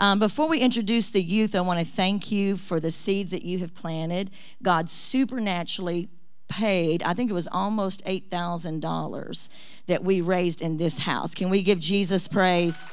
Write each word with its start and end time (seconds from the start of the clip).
Um, 0.00 0.18
before 0.18 0.48
we 0.48 0.60
introduce 0.60 1.10
the 1.10 1.22
youth, 1.22 1.54
I 1.54 1.60
want 1.60 1.78
to 1.78 1.84
thank 1.84 2.32
you 2.32 2.56
for 2.56 2.80
the 2.80 2.90
seeds 2.90 3.32
that 3.32 3.42
you 3.42 3.58
have 3.58 3.74
planted. 3.74 4.30
God 4.62 4.88
supernaturally 4.88 6.08
paid, 6.48 7.02
I 7.02 7.12
think 7.12 7.30
it 7.30 7.34
was 7.34 7.46
almost 7.46 8.02
$8,000 8.06 9.48
that 9.88 10.02
we 10.02 10.22
raised 10.22 10.62
in 10.62 10.78
this 10.78 11.00
house. 11.00 11.34
Can 11.34 11.50
we 11.50 11.62
give 11.62 11.78
Jesus 11.78 12.28
praise? 12.28 12.86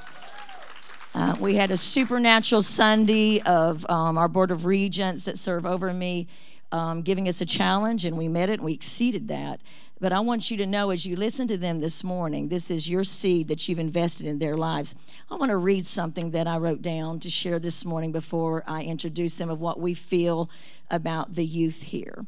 Uh, 1.15 1.37
we 1.39 1.55
had 1.55 1.71
a 1.71 1.77
supernatural 1.77 2.61
Sunday 2.61 3.41
of 3.43 3.89
um, 3.89 4.17
our 4.17 4.27
Board 4.27 4.51
of 4.51 4.65
Regents 4.65 5.23
that 5.23 5.37
serve 5.37 5.65
over 5.65 5.93
me 5.93 6.27
um, 6.71 7.01
giving 7.01 7.27
us 7.27 7.41
a 7.41 7.45
challenge, 7.45 8.05
and 8.05 8.17
we 8.17 8.27
met 8.27 8.49
it 8.49 8.53
and 8.53 8.63
we 8.63 8.73
exceeded 8.73 9.27
that. 9.27 9.61
But 9.99 10.13
I 10.13 10.19
want 10.19 10.51
you 10.51 10.57
to 10.57 10.65
know 10.67 10.91
as 10.91 11.07
you 11.07 11.15
listen 11.15 11.47
to 11.47 11.57
them 11.57 11.79
this 11.79 12.03
morning, 12.03 12.49
this 12.49 12.69
is 12.69 12.89
your 12.89 13.03
seed 13.03 13.47
that 13.47 13.67
you've 13.67 13.79
invested 13.79 14.27
in 14.27 14.37
their 14.37 14.55
lives. 14.55 14.93
I 15.31 15.35
want 15.35 15.49
to 15.49 15.57
read 15.57 15.87
something 15.87 16.31
that 16.31 16.45
I 16.45 16.57
wrote 16.57 16.83
down 16.83 17.19
to 17.21 17.31
share 17.31 17.57
this 17.57 17.83
morning 17.83 18.11
before 18.11 18.63
I 18.67 18.83
introduce 18.83 19.37
them 19.37 19.49
of 19.49 19.59
what 19.59 19.79
we 19.79 19.95
feel 19.95 20.51
about 20.91 21.33
the 21.33 21.45
youth 21.45 21.81
here. 21.81 22.27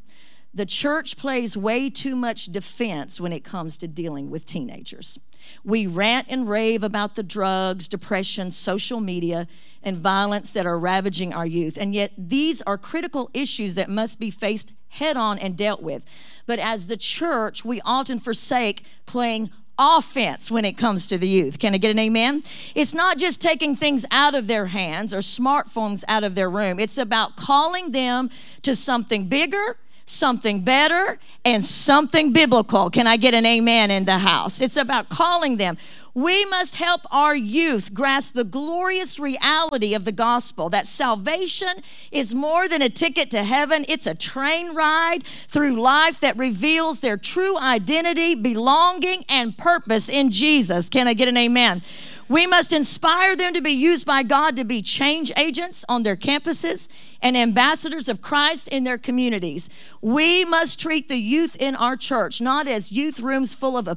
The 0.54 0.66
church 0.66 1.16
plays 1.16 1.56
way 1.56 1.90
too 1.90 2.16
much 2.16 2.48
defense 2.48 3.22
when 3.22 3.32
it 3.32 3.44
comes 3.44 3.78
to 3.78 3.88
dealing 3.88 4.32
with 4.32 4.46
teenagers. 4.46 5.20
We 5.64 5.86
rant 5.86 6.28
and 6.30 6.50
rave 6.50 6.84
about 6.84 7.16
the 7.16 7.24
drugs, 7.24 7.88
depression, 7.88 8.52
social 8.52 9.00
media, 9.00 9.48
and 9.84 9.98
violence 9.98 10.52
that 10.54 10.66
are 10.66 10.78
ravaging 10.78 11.34
our 11.34 11.46
youth. 11.46 11.78
And 11.78 11.94
yet, 11.94 12.12
these 12.18 12.62
are 12.64 12.78
critical 12.78 13.30
issues 13.34 13.76
that 13.76 13.90
must 13.90 14.20
be 14.20 14.32
faced 14.32 14.74
head 14.90 15.18
on 15.18 15.38
and 15.38 15.56
dealt 15.56 15.84
with. 15.84 16.04
But 16.46 16.60
as 16.60 16.88
the 16.88 16.98
church, 16.98 17.64
we 17.64 17.80
often 17.82 18.20
forsake 18.20 18.84
playing 19.06 19.52
offense 19.78 20.52
when 20.52 20.66
it 20.66 20.74
comes 20.74 21.08
to 21.08 21.18
the 21.18 21.28
youth. 21.28 21.60
Can 21.60 21.74
I 21.74 21.78
get 21.78 21.92
an 21.92 22.00
amen? 22.00 22.44
It's 22.76 22.94
not 22.94 23.18
just 23.18 23.42
taking 23.42 23.76
things 23.76 24.06
out 24.12 24.36
of 24.36 24.48
their 24.48 24.66
hands 24.68 25.14
or 25.14 25.20
smartphones 25.20 26.04
out 26.08 26.24
of 26.24 26.36
their 26.36 26.50
room, 26.50 26.80
it's 26.80 26.98
about 26.98 27.38
calling 27.38 27.92
them 27.92 28.30
to 28.64 28.76
something 28.76 29.26
bigger 29.26 29.78
something 30.10 30.62
better, 30.62 31.20
and 31.46 31.64
something 31.64 32.34
biblical. 32.34 32.90
Can 32.90 33.08
I 33.08 33.16
get 33.16 33.34
an 33.34 33.46
amen 33.46 33.92
in 33.92 34.06
the 34.06 34.18
house? 34.18 34.60
It's 34.60 34.78
about 34.78 35.10
calling 35.10 35.58
them. 35.58 35.78
We 36.16 36.44
must 36.46 36.76
help 36.76 37.02
our 37.12 37.36
youth 37.36 37.94
grasp 37.94 38.34
the 38.34 38.44
glorious 38.44 39.20
reality 39.20 39.94
of 39.94 40.06
the 40.06 40.12
gospel 40.12 40.68
that 40.70 40.88
salvation 40.88 41.70
is 42.12 42.34
more 42.34 42.68
than 42.68 42.82
a 42.82 42.90
ticket 42.90 43.30
to 43.32 43.44
heaven, 43.44 43.86
it's 43.88 44.08
a 44.08 44.16
train 44.16 44.76
ride 44.76 45.24
through 45.24 45.80
life 45.80 46.20
that 46.20 46.36
reveals 46.36 47.00
their 47.00 47.16
true 47.16 47.58
identity, 47.58 48.34
belonging, 48.34 49.24
and 49.30 49.58
purpose 49.58 50.10
in 50.10 50.32
Jesus. 50.32 50.90
Can 50.90 51.08
I 51.08 51.14
get 51.14 51.28
an 51.28 51.38
amen? 51.38 51.84
We 52.30 52.46
must 52.46 52.72
inspire 52.72 53.36
them 53.36 53.56
to 53.56 53.62
be 53.62 53.72
used 53.72 54.06
by 54.06 54.22
God 54.22 54.56
to 54.56 54.64
be 54.64 54.84
change 54.84 55.32
agents 55.36 55.84
on 55.90 56.04
their 56.04 56.16
campuses 56.16 56.88
and 57.24 57.36
ambassadors 57.36 58.08
of 58.08 58.22
Christ 58.22 58.68
in 58.68 58.84
their 58.84 59.00
communities. 59.00 59.68
We 60.00 60.46
must 60.46 60.80
treat 60.80 61.10
the 61.10 61.18
youth 61.18 61.56
in 61.60 61.76
our 61.76 61.98
church 61.98 62.40
not 62.40 62.68
as 62.68 62.92
youth 62.92 63.20
rooms 63.20 63.56
full 63.56 63.78
of 63.78 63.88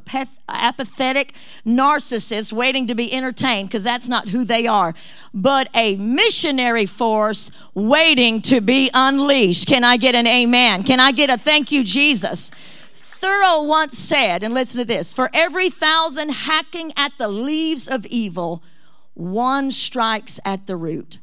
apathetic 0.49 1.35
narcissists 1.67 2.53
waiting 2.53 2.87
to 2.87 2.95
be 2.95 3.13
entertained, 3.13 3.69
because 3.69 3.85
that's 3.85 4.09
not 4.09 4.31
who 4.31 4.45
they 4.45 4.67
are, 4.67 4.95
but 5.35 5.69
a 5.75 5.97
missionary 5.97 6.87
force 6.87 7.51
waiting 7.75 8.41
to 8.43 8.63
be 8.63 8.91
unleashed. 8.95 9.67
Can 9.67 9.85
I 9.85 9.99
get 9.99 10.15
an 10.15 10.27
amen? 10.27 10.85
Can 10.85 11.01
I 11.01 11.13
get 11.13 11.29
a 11.29 11.37
thank 11.37 11.71
you, 11.71 11.85
Jesus? 11.85 12.51
Thoreau 13.23 13.63
once 13.63 13.97
said, 13.97 14.43
and 14.43 14.53
listen 14.53 14.81
to 14.81 14.85
this 14.85 15.15
for 15.15 15.31
every 15.33 15.71
thousand 15.71 16.31
hacking 16.31 16.93
at 16.97 17.13
the 17.19 17.29
leaves 17.29 17.87
of 17.87 18.05
evil, 18.07 18.65
one 19.15 19.71
strikes 19.71 20.41
at 20.45 20.67
the 20.67 20.75
root. 20.75 21.21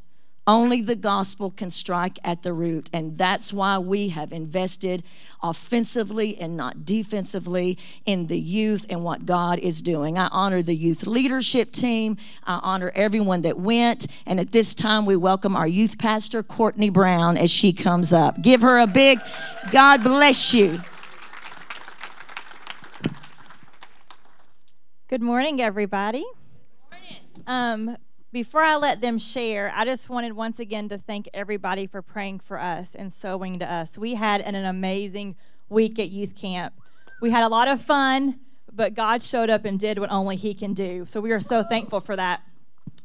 Only 0.47 0.81
the 0.81 0.95
gospel 0.95 1.51
can 1.51 1.69
strike 1.69 2.17
at 2.23 2.41
the 2.41 2.53
root. 2.53 2.89
And 2.93 3.17
that's 3.17 3.51
why 3.51 3.79
we 3.79 4.07
have 4.09 4.31
invested 4.31 5.03
offensively 5.43 6.37
and 6.39 6.55
not 6.55 6.85
defensively 6.85 7.77
in 8.05 8.27
the 8.27 8.39
youth 8.39 8.85
and 8.89 9.03
what 9.03 9.25
God 9.25 9.59
is 9.59 9.81
doing. 9.81 10.17
I 10.17 10.29
honor 10.31 10.61
the 10.61 10.77
youth 10.77 11.05
leadership 11.05 11.73
team. 11.73 12.15
I 12.47 12.61
honor 12.63 12.93
everyone 12.95 13.41
that 13.41 13.59
went. 13.59 14.07
And 14.25 14.39
at 14.39 14.53
this 14.53 14.73
time, 14.73 15.05
we 15.05 15.17
welcome 15.17 15.53
our 15.53 15.67
youth 15.67 15.97
pastor, 15.97 16.43
Courtney 16.43 16.89
Brown, 16.89 17.35
as 17.35 17.51
she 17.51 17.73
comes 17.73 18.13
up. 18.13 18.41
Give 18.41 18.61
her 18.61 18.79
a 18.79 18.87
big 18.87 19.19
God 19.71 20.01
bless 20.01 20.53
you. 20.53 20.81
Good 25.09 25.23
morning, 25.23 25.59
everybody. 25.59 26.23
Um, 27.47 27.97
before 28.31 28.61
I 28.61 28.75
let 28.75 29.01
them 29.01 29.17
share, 29.17 29.73
I 29.75 29.83
just 29.83 30.07
wanted 30.07 30.33
once 30.33 30.59
again 30.59 30.87
to 30.89 30.99
thank 30.99 31.27
everybody 31.33 31.87
for 31.87 32.03
praying 32.03 32.41
for 32.41 32.59
us 32.59 32.93
and 32.93 33.11
sowing 33.11 33.57
to 33.57 33.65
us. 33.65 33.97
We 33.97 34.13
had 34.13 34.39
an, 34.41 34.53
an 34.53 34.65
amazing 34.65 35.35
week 35.67 35.97
at 35.97 36.11
youth 36.11 36.35
camp. 36.35 36.75
We 37.23 37.31
had 37.31 37.43
a 37.43 37.47
lot 37.47 37.67
of 37.67 37.81
fun, 37.81 38.39
but 38.71 38.93
God 38.93 39.23
showed 39.23 39.49
up 39.49 39.65
and 39.65 39.79
did 39.79 39.97
what 39.97 40.11
only 40.11 40.35
He 40.35 40.53
can 40.53 40.75
do. 40.75 41.07
So 41.07 41.19
we 41.21 41.31
are 41.31 41.39
so 41.39 41.63
thankful 41.63 42.01
for 42.01 42.15
that. 42.15 42.43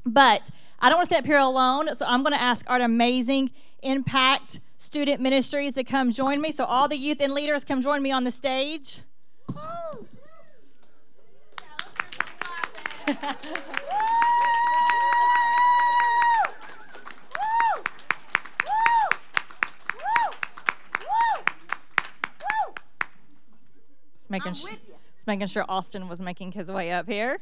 But 0.05 0.51
I 0.81 0.91
don't 0.91 0.99
want 0.99 1.09
to 1.09 1.15
sit 1.15 1.21
up 1.21 1.27
here 1.27 1.39
alone, 1.39 1.95
so 1.95 2.05
I'm 2.07 2.23
going 2.23 2.35
to 2.35 2.43
ask 2.43 2.69
our 2.69 2.83
amazing 2.83 3.51
impact 3.83 4.61
student 4.77 5.23
ministries 5.23 5.73
to 5.77 5.85
come 5.85 6.13
join 6.13 6.43
me. 6.43 6.53
So 6.53 6.67
all 6.67 6.87
the 6.87 6.99
youth 6.99 7.23
and 7.23 7.33
leaders 7.33 7.65
come 7.65 7.81
join 7.81 8.03
me 8.03 8.13
on 8.13 8.25
the 8.25 8.31
stage. 8.31 9.01
Just 13.07 13.17
making, 24.31 24.55
sh- 24.55 24.65
just 25.17 25.27
making 25.27 25.47
sure 25.49 25.67
Austin 25.69 26.09
was 26.09 26.23
making 26.23 26.53
his 26.53 26.71
way 26.71 26.91
up 26.93 27.07
here. 27.07 27.39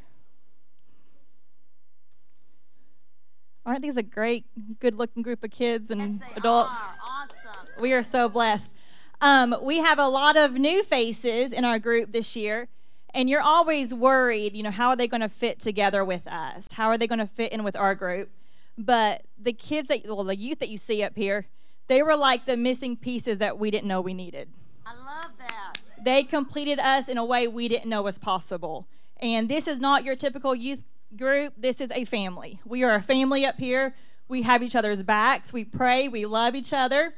Aren't 3.65 3.81
these 3.81 3.95
a 3.95 4.03
great, 4.03 4.45
good 4.79 4.95
looking 4.95 5.23
group 5.23 5.45
of 5.45 5.51
kids 5.51 5.89
and 5.89 6.19
yes, 6.19 6.31
adults? 6.35 6.71
Are. 6.71 6.97
Awesome. 7.21 7.67
We 7.79 7.93
are 7.93 8.03
so 8.03 8.27
blessed. 8.27 8.73
Um, 9.21 9.55
we 9.61 9.77
have 9.77 9.97
a 9.97 10.09
lot 10.09 10.35
of 10.35 10.55
new 10.55 10.83
faces 10.83 11.53
in 11.53 11.63
our 11.63 11.79
group 11.79 12.11
this 12.11 12.35
year. 12.35 12.67
And 13.13 13.29
you're 13.29 13.41
always 13.41 13.93
worried, 13.93 14.55
you 14.55 14.63
know, 14.63 14.71
how 14.71 14.89
are 14.89 14.95
they 14.95 15.07
going 15.07 15.21
to 15.21 15.29
fit 15.29 15.59
together 15.59 16.03
with 16.03 16.27
us? 16.27 16.67
How 16.73 16.87
are 16.87 16.97
they 16.97 17.07
going 17.07 17.19
to 17.19 17.27
fit 17.27 17.51
in 17.51 17.63
with 17.63 17.75
our 17.75 17.93
group? 17.93 18.29
But 18.77 19.23
the 19.39 19.53
kids 19.53 19.87
that, 19.89 20.01
well, 20.05 20.23
the 20.23 20.35
youth 20.35 20.59
that 20.59 20.69
you 20.69 20.77
see 20.77 21.03
up 21.03 21.15
here, 21.15 21.45
they 21.87 22.01
were 22.01 22.15
like 22.15 22.45
the 22.45 22.57
missing 22.57 22.97
pieces 22.97 23.37
that 23.37 23.59
we 23.59 23.69
didn't 23.69 23.87
know 23.87 24.01
we 24.01 24.15
needed. 24.15 24.49
I 24.85 24.95
love 24.95 25.31
that. 25.37 25.73
They 26.03 26.23
completed 26.23 26.79
us 26.79 27.07
in 27.07 27.17
a 27.17 27.25
way 27.25 27.47
we 27.47 27.67
didn't 27.67 27.89
know 27.89 28.01
was 28.01 28.17
possible. 28.17 28.87
And 29.17 29.47
this 29.47 29.67
is 29.67 29.79
not 29.79 30.03
your 30.03 30.15
typical 30.15 30.55
youth 30.55 30.83
group, 31.15 31.53
this 31.55 31.79
is 31.79 31.91
a 31.91 32.05
family. 32.05 32.59
We 32.65 32.83
are 32.83 32.95
a 32.95 33.01
family 33.01 33.45
up 33.45 33.57
here. 33.59 33.95
We 34.27 34.41
have 34.41 34.63
each 34.63 34.75
other's 34.75 35.03
backs, 35.03 35.53
we 35.53 35.63
pray, 35.63 36.07
we 36.07 36.25
love 36.25 36.55
each 36.55 36.73
other. 36.73 37.13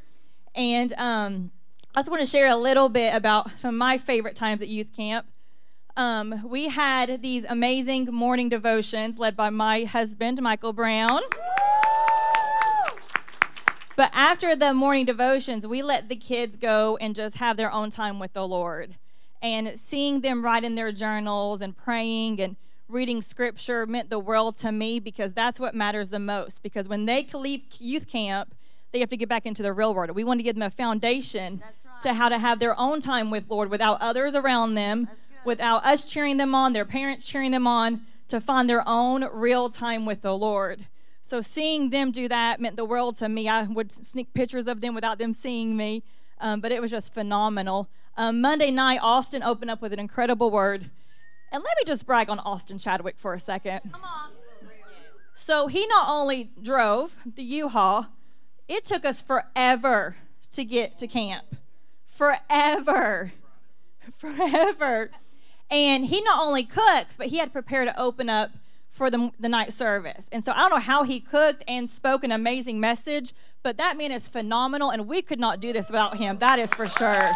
And 0.54 0.92
um, 0.98 1.52
I 1.96 2.00
just 2.00 2.10
want 2.10 2.22
to 2.22 2.26
share 2.26 2.50
a 2.50 2.58
little 2.58 2.90
bit 2.90 3.16
about 3.16 3.58
some 3.58 3.76
of 3.76 3.80
my 3.80 3.98
favorite 3.98 4.36
times 4.36 4.62
at 4.62 4.68
youth 4.68 4.94
camp 4.96 5.26
um, 5.98 6.42
we 6.44 6.70
had 6.70 7.22
these 7.22 7.46
amazing 7.48 8.06
morning 8.06 8.50
devotions 8.50 9.18
led 9.18 9.36
by 9.36 9.50
my 9.50 9.84
husband, 9.84 10.42
Michael 10.42 10.74
Brown. 10.74 11.22
But 13.96 14.12
after 14.14 14.58
the 14.58 14.74
morning 14.74 15.06
devotions, 15.06 15.66
we 15.66 15.82
let 15.82 16.10
the 16.10 16.18
kids 16.18 16.58
go 16.58 16.98
and 17.00 17.16
just 17.16 17.38
have 17.38 17.56
their 17.56 17.72
own 17.72 17.92
time 17.92 18.20
with 18.20 18.34
the 18.34 18.46
Lord. 18.46 18.96
And 19.42 19.80
seeing 19.80 20.20
them 20.20 20.44
write 20.44 20.66
in 20.66 20.76
their 20.76 20.92
journals 20.92 21.62
and 21.62 21.78
praying 21.78 22.42
and 22.42 22.58
reading 22.90 23.22
scripture 23.22 23.86
meant 23.86 24.10
the 24.10 24.20
world 24.20 24.58
to 24.58 24.72
me 24.72 25.00
because 25.00 25.32
that's 25.34 25.62
what 25.62 25.74
matters 25.74 26.10
the 26.10 26.20
most. 26.20 26.62
Because 26.62 26.90
when 26.90 27.06
they 27.06 27.26
leave 27.34 27.64
youth 27.80 28.08
camp, 28.08 28.53
they 28.91 29.00
have 29.00 29.09
to 29.09 29.18
get 29.18 29.30
back 29.30 29.46
into 29.46 29.64
the 29.64 29.72
real 29.72 29.94
world. 29.94 30.12
We 30.12 30.24
want 30.26 30.40
to 30.40 30.44
give 30.44 30.56
them 30.56 30.64
a 30.64 30.70
foundation 30.70 31.62
right. 31.64 32.02
to 32.02 32.14
how 32.14 32.30
to 32.30 32.38
have 32.38 32.59
their 32.59 32.78
own 32.78 33.00
time 33.00 33.32
with 33.32 33.50
Lord 33.50 33.70
without 33.70 34.02
others 34.02 34.36
around 34.36 34.76
them 34.76 35.08
without 35.46 35.86
us 35.86 36.06
cheering 36.06 36.38
them 36.38 36.56
on, 36.56 36.74
their 36.74 36.86
parents 36.86 37.28
cheering 37.28 37.52
them 37.52 37.68
on, 37.68 38.02
to 38.28 38.42
find 38.42 38.70
their 38.70 38.84
own 38.88 39.28
real 39.32 39.70
time 39.70 40.06
with 40.06 40.22
the 40.22 40.38
Lord. 40.38 40.88
So 41.22 41.42
seeing 41.42 41.90
them 41.90 42.12
do 42.12 42.28
that 42.28 42.59
meant 42.59 42.76
the 42.76 42.86
world 42.86 43.18
to 43.18 43.30
me. 43.30 43.47
I 43.47 43.64
would 43.64 43.92
sneak 43.92 44.34
pictures 44.34 44.68
of 44.68 44.82
them 44.82 44.94
without 44.94 45.18
them 45.18 45.34
seeing 45.34 45.76
me, 45.76 46.03
um, 46.40 46.59
but 46.62 46.72
it 46.72 46.82
was 46.82 46.92
just 46.92 47.14
phenomenal. 47.14 47.90
Um, 48.18 48.42
Monday 48.42 48.72
night, 48.72 49.00
Austin 49.02 49.44
opened 49.44 49.72
up 49.72 49.82
with 49.82 49.92
an 49.92 50.00
incredible 50.00 50.52
word. 50.52 50.90
And 51.52 51.64
let 51.64 51.78
me 51.78 51.84
just 51.86 52.06
brag 52.06 52.30
on 52.30 52.40
Austin 52.40 52.78
Chadwick 52.78 53.18
for 53.18 53.34
a 53.34 53.40
second. 53.40 53.82
So 55.34 55.68
he 55.68 55.86
not 55.88 56.08
only 56.09 56.52
drove 56.62 57.16
the 57.26 57.44
U-Haul, 57.44 58.08
it 58.68 58.86
took 58.86 59.03
us 59.03 59.22
forever 59.22 60.16
to 60.52 60.64
get 60.64 60.98
to 60.98 61.08
camp. 61.08 61.56
Forever. 62.06 63.34
Forever. 64.18 65.12
And 65.76 66.06
he 66.06 66.22
not 66.22 66.40
only 66.40 66.64
cooks, 66.64 67.18
but 67.18 67.28
he 67.28 67.40
had 67.40 67.52
prepared 67.52 67.90
to 67.90 68.00
open 68.00 68.30
up 68.30 68.52
for 68.90 69.10
the, 69.10 69.32
the 69.38 69.50
night 69.50 69.74
service. 69.74 70.30
And 70.32 70.42
so 70.42 70.54
I 70.54 70.60
don't 70.60 70.70
know 70.70 70.80
how 70.80 71.04
he 71.04 71.20
cooked 71.20 71.64
and 71.68 71.90
spoke 71.90 72.24
an 72.24 72.32
amazing 72.32 72.80
message, 72.80 73.34
but 73.62 73.76
that 73.76 73.98
man 73.98 74.14
is 74.14 74.30
phenomenal, 74.30 74.90
and 74.90 75.06
we 75.06 75.22
could 75.22 75.38
not 75.38 75.60
do 75.60 75.74
this 75.74 75.90
without 75.90 76.16
him. 76.16 76.38
That 76.38 76.60
is 76.60 76.74
for 76.74 76.88
sure. 76.88 77.30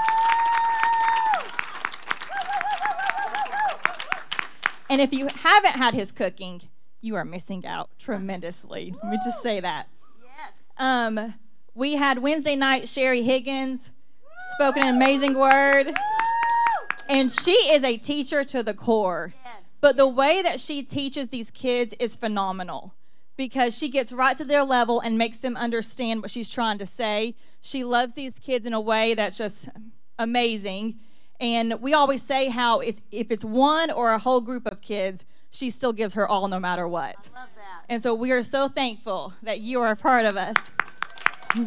And 4.90 5.02
if 5.02 5.12
you 5.12 5.28
haven't 5.28 5.74
had 5.74 5.94
his 5.94 6.14
cooking, 6.14 6.62
you 7.02 7.16
are 7.16 7.26
missing 7.26 7.66
out 7.66 7.90
tremendously. 8.00 8.96
Let 9.04 9.12
me 9.12 9.20
just 9.22 9.44
say 9.44 9.60
that. 9.60 9.90
Yes. 10.24 10.62
Um, 10.78 11.34
we 11.76 11.98
had 11.98 12.20
Wednesday 12.20 12.56
night 12.56 12.88
Sherry 12.88 13.24
Higgins 13.24 13.92
spoken 14.54 14.84
an 14.84 14.96
amazing 14.96 15.34
word. 15.38 15.94
And 17.10 17.32
she 17.32 17.52
is 17.52 17.84
a 17.84 17.98
teacher 17.98 18.44
to 18.46 18.62
the 18.62 18.74
core. 18.74 19.34
Yes. 19.44 19.64
But 19.82 19.98
the 19.98 20.08
way 20.08 20.42
that 20.42 20.60
she 20.60 20.84
teaches 20.84 21.30
these 21.30 21.50
kids 21.50 21.94
is 22.00 22.16
phenomenal 22.16 22.94
because 23.36 23.76
she 23.76 23.90
gets 23.90 24.12
right 24.12 24.38
to 24.38 24.46
their 24.46 24.64
level 24.64 25.00
and 25.00 25.18
makes 25.18 25.38
them 25.38 25.58
understand 25.58 26.22
what 26.22 26.30
she's 26.30 26.50
trying 26.50 26.78
to 26.78 26.86
say. 26.86 27.36
She 27.62 27.84
loves 27.84 28.14
these 28.14 28.38
kids 28.38 28.66
in 28.66 28.74
a 28.74 28.82
way 28.82 29.14
that's 29.16 29.38
just 29.38 29.70
amazing. 30.20 31.00
And 31.40 31.82
we 31.82 31.94
always 31.94 32.22
say 32.22 32.50
how 32.50 32.82
it's, 32.82 33.02
if 33.12 33.32
it's 33.32 33.46
one 33.46 33.90
or 33.90 34.12
a 34.12 34.20
whole 34.20 34.42
group 34.42 34.68
of 34.68 34.82
kids, 34.82 35.26
she 35.50 35.70
still 35.70 35.94
gives 35.94 36.14
her 36.14 36.28
all 36.28 36.48
no 36.48 36.60
matter 36.60 36.88
what. 36.88 37.30
And 37.88 38.04
so 38.04 38.14
we 38.14 38.32
are 38.32 38.44
so 38.44 38.68
thankful 38.68 39.34
that 39.42 39.62
you 39.62 39.82
are 39.82 39.92
a 39.92 39.96
part 39.96 40.26
of 40.26 40.36
us. 40.38 40.56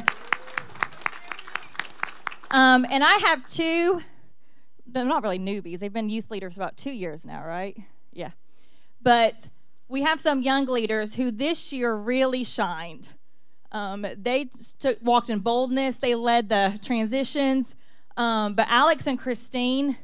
um, 2.51 2.87
and 2.91 3.03
I 3.03 3.19
have 3.25 3.47
two, 3.47 4.03
they're 4.93 5.05
not 5.05 5.23
really 5.23 5.39
newbies. 5.39 5.81
They've 5.81 5.93
been 5.93 6.09
youth 6.09 6.31
leaders 6.31 6.57
about 6.57 6.77
two 6.77 6.91
years 6.91 7.25
now, 7.25 7.45
right? 7.45 7.77
Yeah. 8.13 8.31
But 9.03 9.49
we 9.89 10.03
have 10.03 10.21
some 10.21 10.43
young 10.43 10.67
leaders 10.67 11.15
who 11.15 11.31
this 11.31 11.73
year 11.73 11.95
really 11.95 12.45
shined. 12.45 13.11
Um, 13.73 14.07
they 14.17 14.49
took, 14.79 14.99
walked 15.03 15.31
in 15.31 15.41
boldness, 15.41 15.99
they 15.99 16.15
led 16.15 16.49
the 16.49 16.79
transitions. 16.83 17.75
Um, 18.17 18.55
but 18.55 18.67
Alex 18.69 19.07
and 19.07 19.19
Christine, 19.19 19.97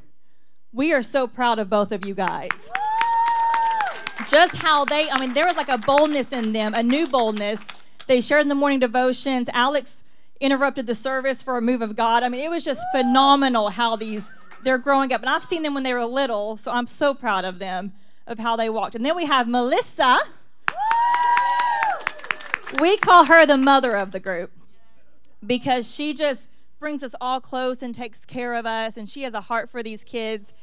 we 0.71 0.91
are 0.93 1.03
so 1.03 1.27
proud 1.27 1.59
of 1.59 1.69
both 1.69 1.91
of 1.91 2.05
you 2.05 2.13
guys. 2.15 2.49
Just 4.27 4.55
how 4.55 4.85
they, 4.85 5.09
I 5.09 5.19
mean, 5.19 5.33
there 5.33 5.45
was 5.45 5.55
like 5.55 5.69
a 5.69 5.77
boldness 5.77 6.33
in 6.33 6.51
them, 6.51 6.73
a 6.73 6.83
new 6.83 7.07
boldness. 7.07 7.67
They 8.07 8.21
shared 8.21 8.41
in 8.41 8.47
the 8.47 8.55
morning 8.55 8.79
devotions. 8.79 9.49
Alex 9.53 10.03
interrupted 10.39 10.87
the 10.87 10.95
service 10.95 11.43
for 11.43 11.57
a 11.57 11.61
move 11.61 11.81
of 11.81 11.95
God. 11.95 12.23
I 12.23 12.29
mean, 12.29 12.43
it 12.43 12.49
was 12.49 12.63
just 12.63 12.81
phenomenal 12.91 13.69
how 13.69 13.95
these 13.95 14.31
they're 14.63 14.77
growing 14.77 15.13
up. 15.13 15.21
And 15.21 15.29
I've 15.29 15.43
seen 15.43 15.63
them 15.63 15.73
when 15.73 15.83
they 15.83 15.93
were 15.93 16.05
little, 16.05 16.57
so 16.57 16.71
I'm 16.71 16.87
so 16.87 17.13
proud 17.13 17.45
of 17.45 17.59
them 17.59 17.93
of 18.27 18.39
how 18.39 18.55
they 18.55 18.69
walked. 18.69 18.95
And 18.95 19.05
then 19.05 19.15
we 19.15 19.25
have 19.25 19.47
Melissa. 19.47 20.19
We 22.79 22.97
call 22.97 23.25
her 23.25 23.45
the 23.45 23.57
mother 23.57 23.95
of 23.95 24.11
the 24.11 24.19
group 24.19 24.51
because 25.45 25.93
she 25.93 26.13
just 26.13 26.49
brings 26.79 27.03
us 27.03 27.15
all 27.19 27.41
close 27.41 27.81
and 27.81 27.93
takes 27.93 28.25
care 28.25 28.53
of 28.53 28.65
us, 28.65 28.95
and 28.95 29.09
she 29.09 29.23
has 29.23 29.33
a 29.33 29.41
heart 29.41 29.69
for 29.69 29.83
these 29.83 30.03
kids. 30.03 30.53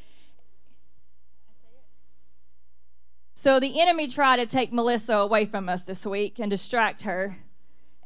So 3.35 3.61
the 3.61 3.79
enemy 3.81 4.09
tried 4.09 4.37
to 4.37 4.47
take 4.47 4.73
Melissa 4.73 5.15
away 5.15 5.45
from 5.45 5.69
us 5.69 5.83
this 5.83 6.07
week 6.07 6.39
and 6.39 6.51
distract 6.51 7.03
her. 7.03 7.37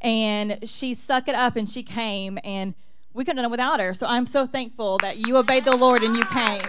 And 0.00 0.58
she 0.68 0.94
sucked 0.94 1.28
it 1.28 1.34
up 1.34 1.54
and 1.54 1.68
she 1.68 1.82
came, 1.82 2.38
and 2.42 2.74
we 3.12 3.24
couldn't 3.24 3.38
have 3.38 3.44
done 3.44 3.50
without 3.50 3.80
her. 3.80 3.92
So 3.94 4.06
I'm 4.06 4.26
so 4.26 4.46
thankful 4.46 4.98
that 4.98 5.26
you 5.26 5.36
obeyed 5.36 5.64
the 5.64 5.76
Lord 5.76 6.02
and 6.02 6.16
you 6.16 6.24
came. 6.26 6.60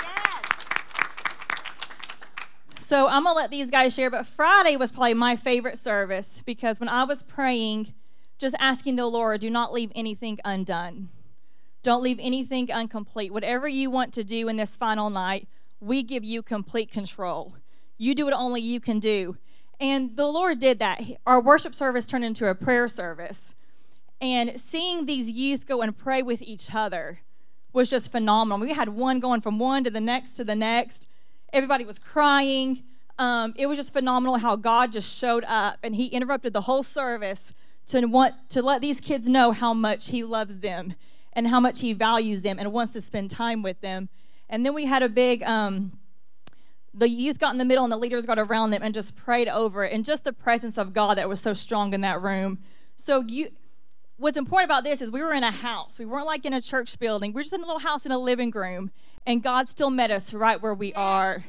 Yes. 0.00 0.42
So 2.78 3.08
I'm 3.08 3.24
going 3.24 3.34
to 3.34 3.40
let 3.40 3.50
these 3.50 3.70
guys 3.70 3.94
share, 3.94 4.10
but 4.10 4.26
Friday 4.26 4.76
was 4.76 4.92
probably 4.92 5.14
my 5.14 5.36
favorite 5.36 5.78
service 5.78 6.42
because 6.44 6.78
when 6.78 6.88
I 6.88 7.04
was 7.04 7.22
praying, 7.22 7.94
just 8.38 8.54
asking 8.58 8.96
the 8.96 9.06
Lord, 9.06 9.40
do 9.40 9.50
not 9.50 9.72
leave 9.72 9.90
anything 9.94 10.38
undone. 10.44 11.08
Don't 11.82 12.02
leave 12.02 12.18
anything 12.20 12.68
incomplete. 12.68 13.32
Whatever 13.32 13.68
you 13.68 13.90
want 13.90 14.12
to 14.14 14.24
do 14.24 14.48
in 14.48 14.56
this 14.56 14.76
final 14.76 15.10
night, 15.10 15.48
we 15.80 16.02
give 16.02 16.24
you 16.24 16.42
complete 16.42 16.90
control. 16.90 17.56
You 17.98 18.14
do 18.14 18.24
what 18.24 18.34
only 18.34 18.60
you 18.60 18.80
can 18.80 19.00
do. 19.00 19.36
And 19.78 20.16
the 20.16 20.26
Lord 20.26 20.60
did 20.60 20.78
that. 20.78 21.02
Our 21.26 21.40
worship 21.40 21.74
service 21.74 22.06
turned 22.06 22.24
into 22.24 22.48
a 22.48 22.54
prayer 22.54 22.88
service. 22.88 23.54
And 24.24 24.58
seeing 24.58 25.04
these 25.04 25.30
youth 25.30 25.66
go 25.66 25.82
and 25.82 25.96
pray 25.96 26.22
with 26.22 26.40
each 26.40 26.74
other 26.74 27.20
was 27.74 27.90
just 27.90 28.10
phenomenal. 28.10 28.58
We 28.58 28.72
had 28.72 28.88
one 28.88 29.20
going 29.20 29.42
from 29.42 29.58
one 29.58 29.84
to 29.84 29.90
the 29.90 30.00
next 30.00 30.32
to 30.36 30.44
the 30.44 30.54
next. 30.54 31.06
Everybody 31.52 31.84
was 31.84 31.98
crying. 31.98 32.84
Um, 33.18 33.52
it 33.56 33.66
was 33.66 33.76
just 33.76 33.92
phenomenal 33.92 34.36
how 34.38 34.56
God 34.56 34.92
just 34.92 35.14
showed 35.14 35.44
up 35.44 35.78
and 35.82 35.94
He 35.94 36.06
interrupted 36.06 36.54
the 36.54 36.62
whole 36.62 36.82
service 36.82 37.52
to 37.88 38.06
want 38.06 38.34
to 38.48 38.62
let 38.62 38.80
these 38.80 38.98
kids 38.98 39.28
know 39.28 39.52
how 39.52 39.74
much 39.74 40.08
he 40.08 40.24
loves 40.24 40.60
them 40.60 40.94
and 41.34 41.48
how 41.48 41.60
much 41.60 41.80
he 41.80 41.92
values 41.92 42.40
them 42.40 42.58
and 42.58 42.72
wants 42.72 42.94
to 42.94 43.00
spend 43.02 43.30
time 43.30 43.62
with 43.62 43.82
them. 43.82 44.08
And 44.48 44.64
then 44.64 44.72
we 44.72 44.86
had 44.86 45.02
a 45.02 45.08
big 45.10 45.42
um, 45.42 45.98
the 46.94 47.10
youth 47.10 47.38
got 47.38 47.52
in 47.52 47.58
the 47.58 47.64
middle 47.66 47.84
and 47.84 47.92
the 47.92 47.98
leaders 47.98 48.24
got 48.24 48.38
around 48.38 48.70
them 48.70 48.82
and 48.82 48.94
just 48.94 49.16
prayed 49.16 49.48
over 49.48 49.84
it 49.84 49.92
and 49.92 50.02
just 50.02 50.24
the 50.24 50.32
presence 50.32 50.78
of 50.78 50.94
God 50.94 51.18
that 51.18 51.28
was 51.28 51.40
so 51.40 51.52
strong 51.52 51.92
in 51.92 52.00
that 52.00 52.22
room. 52.22 52.60
So 52.96 53.22
you 53.26 53.50
what's 54.16 54.36
important 54.36 54.70
about 54.70 54.84
this 54.84 55.02
is 55.02 55.10
we 55.10 55.22
were 55.22 55.32
in 55.32 55.44
a 55.44 55.50
house. 55.50 55.98
We 55.98 56.06
weren't 56.06 56.26
like 56.26 56.44
in 56.44 56.52
a 56.52 56.60
church 56.60 56.98
building. 56.98 57.32
We 57.32 57.40
are 57.40 57.44
just 57.44 57.54
in 57.54 57.62
a 57.62 57.66
little 57.66 57.80
house 57.80 58.06
in 58.06 58.12
a 58.12 58.18
living 58.18 58.50
room 58.50 58.90
and 59.26 59.42
God 59.42 59.68
still 59.68 59.90
met 59.90 60.10
us 60.10 60.32
right 60.32 60.60
where 60.60 60.74
we 60.74 60.92
are. 60.94 61.44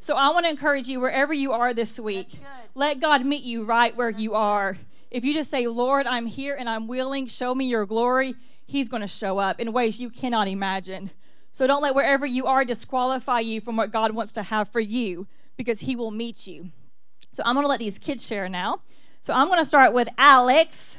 So 0.00 0.16
I 0.16 0.28
want 0.30 0.44
to 0.44 0.50
encourage 0.50 0.86
you 0.86 1.00
wherever 1.00 1.32
you 1.32 1.52
are 1.52 1.72
this 1.72 1.98
week. 1.98 2.28
Let 2.74 3.00
God 3.00 3.24
meet 3.24 3.42
you 3.42 3.64
right 3.64 3.96
where 3.96 4.10
you 4.10 4.34
are. 4.34 4.76
If 5.10 5.24
you 5.24 5.32
just 5.32 5.50
say, 5.50 5.66
Lord, 5.66 6.06
I'm 6.06 6.26
here 6.26 6.54
and 6.58 6.68
I'm 6.68 6.86
willing, 6.86 7.26
show 7.26 7.54
me 7.54 7.66
your 7.66 7.86
glory, 7.86 8.34
He's 8.66 8.88
going 8.88 9.02
to 9.02 9.08
show 9.08 9.38
up 9.38 9.60
in 9.60 9.72
ways 9.72 10.00
you 10.00 10.10
cannot 10.10 10.48
imagine. 10.48 11.10
So 11.52 11.66
don't 11.66 11.82
let 11.82 11.94
wherever 11.94 12.26
you 12.26 12.46
are 12.46 12.64
disqualify 12.64 13.40
you 13.40 13.60
from 13.60 13.76
what 13.76 13.92
God 13.92 14.12
wants 14.12 14.32
to 14.34 14.42
have 14.42 14.68
for 14.68 14.80
you 14.80 15.26
because 15.56 15.80
He 15.80 15.96
will 15.96 16.10
meet 16.10 16.46
you. 16.46 16.70
So 17.32 17.42
I'm 17.46 17.54
going 17.54 17.64
to 17.64 17.68
let 17.68 17.78
these 17.78 17.98
kids 17.98 18.26
share 18.26 18.48
now. 18.48 18.80
So 19.20 19.32
I'm 19.32 19.48
going 19.48 19.60
to 19.60 19.64
start 19.64 19.92
with 19.92 20.08
Alex. 20.18 20.98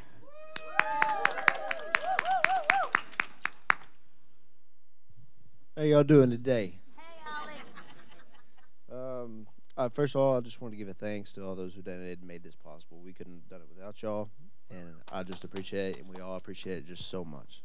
Y'all 5.86 6.04
doing 6.04 6.30
today? 6.32 6.80
Hey. 6.98 8.96
Um, 8.96 9.48
uh, 9.78 9.90
first 9.90 10.16
of 10.16 10.22
all, 10.22 10.38
I 10.38 10.42
just 10.42 10.62
want 10.62 10.74
to 10.74 10.78
give 10.78 10.88
a 10.88 10.94
thanks 10.94 11.34
to 11.34 11.44
all 11.44 11.54
those 11.54 11.74
who 11.74 11.82
donated 11.82 12.20
and 12.20 12.28
made 12.28 12.44
this 12.44 12.56
possible. 12.56 13.02
We 13.04 13.14
couldn't 13.14 13.34
have 13.34 13.50
done 13.50 13.62
it 13.62 13.68
without 13.76 14.02
y'all, 14.02 14.30
and 14.70 14.96
I 15.12 15.24
just 15.24 15.44
appreciate 15.44 15.98
it, 15.98 16.00
and 16.00 16.10
we 16.14 16.22
all 16.22 16.36
appreciate 16.36 16.78
it 16.78 16.88
just 16.88 17.10
so 17.10 17.24
much. 17.24 17.62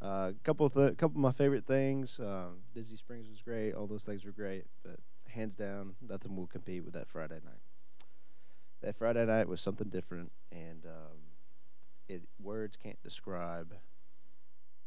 A 0.00 0.04
uh, 0.04 0.32
couple 0.42 0.66
of 0.66 0.74
th- 0.74 0.96
couple 0.96 1.16
of 1.16 1.22
my 1.22 1.32
favorite 1.32 1.66
things. 1.66 2.20
Um, 2.20 2.58
Disney 2.74 2.96
Springs 2.96 3.28
was 3.28 3.42
great. 3.42 3.72
All 3.72 3.86
those 3.86 4.04
things 4.04 4.24
were 4.24 4.32
great, 4.32 4.66
but 4.82 4.96
hands 5.28 5.54
down, 5.54 5.94
nothing 6.00 6.34
will 6.36 6.46
compete 6.46 6.84
with 6.84 6.94
that 6.94 7.08
Friday 7.08 7.40
night. 7.44 7.62
That 8.80 8.96
Friday 8.96 9.26
night 9.26 9.48
was 9.48 9.60
something 9.60 9.88
different, 9.88 10.32
and 10.50 10.86
um, 10.86 11.18
it 12.08 12.22
words 12.40 12.76
can't 12.76 13.02
describe 13.02 13.74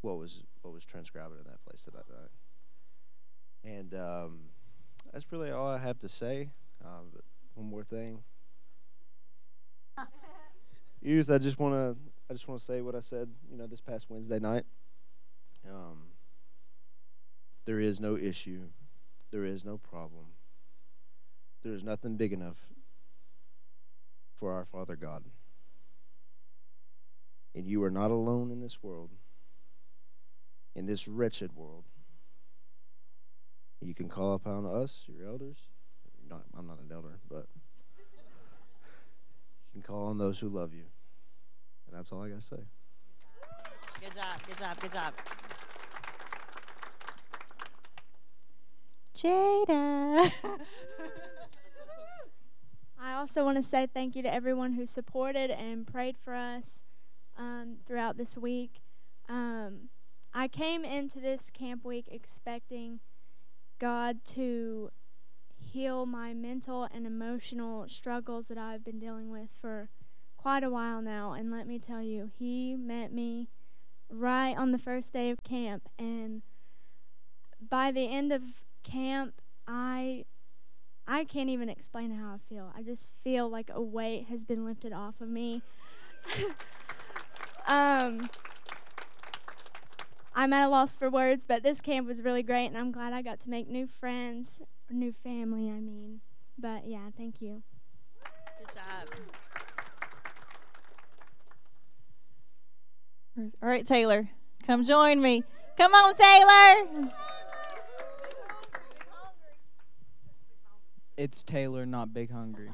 what 0.01 0.17
was 0.17 0.43
what 0.61 0.73
was 0.73 0.85
transcribed 0.85 1.33
in 1.33 1.43
that 1.43 1.63
place 1.65 1.83
that 1.85 1.93
night. 1.93 2.31
And 3.63 3.93
um, 3.93 4.39
that's 5.11 5.31
really 5.31 5.51
all 5.51 5.67
I 5.67 5.77
have 5.77 5.99
to 5.99 6.09
say. 6.09 6.49
But 6.81 7.23
one 7.55 7.69
more 7.69 7.83
thing, 7.83 8.23
youth. 11.01 11.29
I 11.29 11.37
just 11.37 11.59
want 11.59 11.73
to 11.75 11.95
I 12.29 12.33
just 12.33 12.47
want 12.47 12.59
to 12.59 12.65
say 12.65 12.81
what 12.81 12.95
I 12.95 12.99
said. 12.99 13.29
You 13.51 13.57
know, 13.57 13.67
this 13.67 13.81
past 13.81 14.09
Wednesday 14.09 14.39
night. 14.39 14.65
Um, 15.69 16.07
there 17.65 17.79
is 17.79 17.99
no 17.99 18.17
issue. 18.17 18.69
There 19.31 19.45
is 19.45 19.63
no 19.63 19.77
problem. 19.77 20.25
There 21.63 21.73
is 21.73 21.83
nothing 21.83 22.17
big 22.17 22.33
enough 22.33 22.65
for 24.35 24.51
our 24.53 24.65
Father 24.65 24.95
God. 24.95 25.23
And 27.53 27.67
you 27.67 27.83
are 27.83 27.91
not 27.91 28.09
alone 28.11 28.49
in 28.49 28.61
this 28.61 28.81
world, 28.81 29.11
in 30.73 30.87
this 30.87 31.07
wretched 31.07 31.55
world. 31.55 31.83
You 33.81 33.95
can 33.95 34.07
call 34.07 34.35
upon 34.35 34.65
us, 34.65 35.05
your 35.07 35.27
elders. 35.27 35.57
Not, 36.29 36.43
I'm 36.57 36.67
not 36.67 36.79
an 36.79 36.91
elder, 36.93 37.19
but 37.29 37.47
you 39.73 39.73
can 39.73 39.81
call 39.81 40.05
on 40.07 40.17
those 40.17 40.39
who 40.39 40.49
love 40.49 40.73
you. 40.73 40.85
And 41.87 41.97
that's 41.97 42.11
all 42.11 42.21
I 42.21 42.29
got 42.29 42.41
to 42.41 42.45
say. 42.45 42.63
Good 43.99 44.15
job, 44.15 44.47
good 44.47 44.57
job, 44.57 44.79
good 44.79 44.93
job. 44.93 45.13
Jada. 49.15 50.31
I 52.99 53.13
also 53.13 53.43
want 53.43 53.57
to 53.57 53.63
say 53.63 53.87
thank 53.91 54.15
you 54.15 54.21
to 54.23 54.31
everyone 54.31 54.73
who 54.73 54.85
supported 54.85 55.49
and 55.49 55.87
prayed 55.87 56.17
for 56.17 56.35
us 56.35 56.83
um, 57.37 57.77
throughout 57.87 58.17
this 58.17 58.37
week. 58.37 58.81
Um, 59.27 59.89
I 60.33 60.47
came 60.47 60.85
into 60.85 61.19
this 61.19 61.49
camp 61.49 61.83
week 61.83 62.07
expecting 62.11 62.99
God 63.81 64.23
to 64.25 64.91
heal 65.57 66.05
my 66.05 66.35
mental 66.35 66.87
and 66.93 67.07
emotional 67.07 67.87
struggles 67.87 68.47
that 68.47 68.57
I've 68.57 68.85
been 68.85 68.99
dealing 68.99 69.31
with 69.31 69.49
for 69.59 69.89
quite 70.37 70.63
a 70.63 70.69
while 70.69 71.01
now. 71.01 71.33
And 71.33 71.49
let 71.49 71.65
me 71.65 71.79
tell 71.79 72.01
you, 72.01 72.29
He 72.37 72.75
met 72.75 73.11
me 73.11 73.49
right 74.07 74.55
on 74.55 74.71
the 74.71 74.77
first 74.77 75.13
day 75.13 75.31
of 75.31 75.43
camp. 75.43 75.89
And 75.97 76.43
by 77.69 77.91
the 77.91 78.07
end 78.07 78.31
of 78.31 78.43
camp, 78.83 79.41
I 79.67 80.25
I 81.07 81.25
can't 81.25 81.49
even 81.49 81.67
explain 81.67 82.11
how 82.11 82.35
I 82.35 82.37
feel. 82.37 82.71
I 82.77 82.83
just 82.83 83.09
feel 83.23 83.49
like 83.49 83.71
a 83.73 83.81
weight 83.81 84.27
has 84.29 84.45
been 84.45 84.63
lifted 84.63 84.93
off 84.93 85.19
of 85.19 85.27
me. 85.27 85.63
um, 87.67 88.29
I'm 90.33 90.53
at 90.53 90.65
a 90.65 90.69
loss 90.69 90.95
for 90.95 91.09
words, 91.09 91.43
but 91.45 91.61
this 91.61 91.81
camp 91.81 92.07
was 92.07 92.21
really 92.21 92.43
great, 92.43 92.67
and 92.67 92.77
I'm 92.77 92.91
glad 92.91 93.11
I 93.13 93.21
got 93.21 93.39
to 93.41 93.49
make 93.49 93.67
new 93.67 93.85
friends, 93.85 94.61
new 94.89 95.11
family, 95.11 95.69
I 95.69 95.79
mean. 95.79 96.21
But 96.57 96.87
yeah, 96.87 97.09
thank 97.17 97.41
you. 97.41 97.63
Good 98.59 98.67
job. 98.73 99.09
All 103.61 103.69
right, 103.69 103.85
Taylor, 103.85 104.29
come 104.65 104.83
join 104.83 105.21
me. 105.21 105.43
Come 105.77 105.93
on, 105.93 106.15
Taylor. 106.15 107.09
It's 111.17 111.43
Taylor, 111.43 111.85
not 111.85 112.13
Big 112.13 112.31
Hungry. 112.31 112.71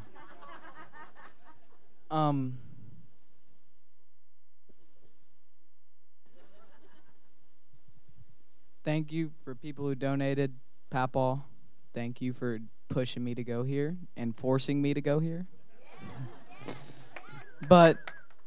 Um. 2.12 2.60
Thank 8.88 9.12
you 9.12 9.32
for 9.44 9.54
people 9.54 9.84
who 9.84 9.96
donated. 9.96 10.54
Papaw, 10.90 11.42
thank 11.94 12.22
you 12.22 12.32
for 12.32 12.60
pushing 12.88 13.22
me 13.22 13.36
to 13.36 13.44
go 13.44 13.64
here 13.64 13.98
and 14.16 14.34
forcing 14.34 14.82
me 14.82 14.94
to 14.94 15.02
go 15.02 15.20
here. 15.20 15.46
but 17.68 17.98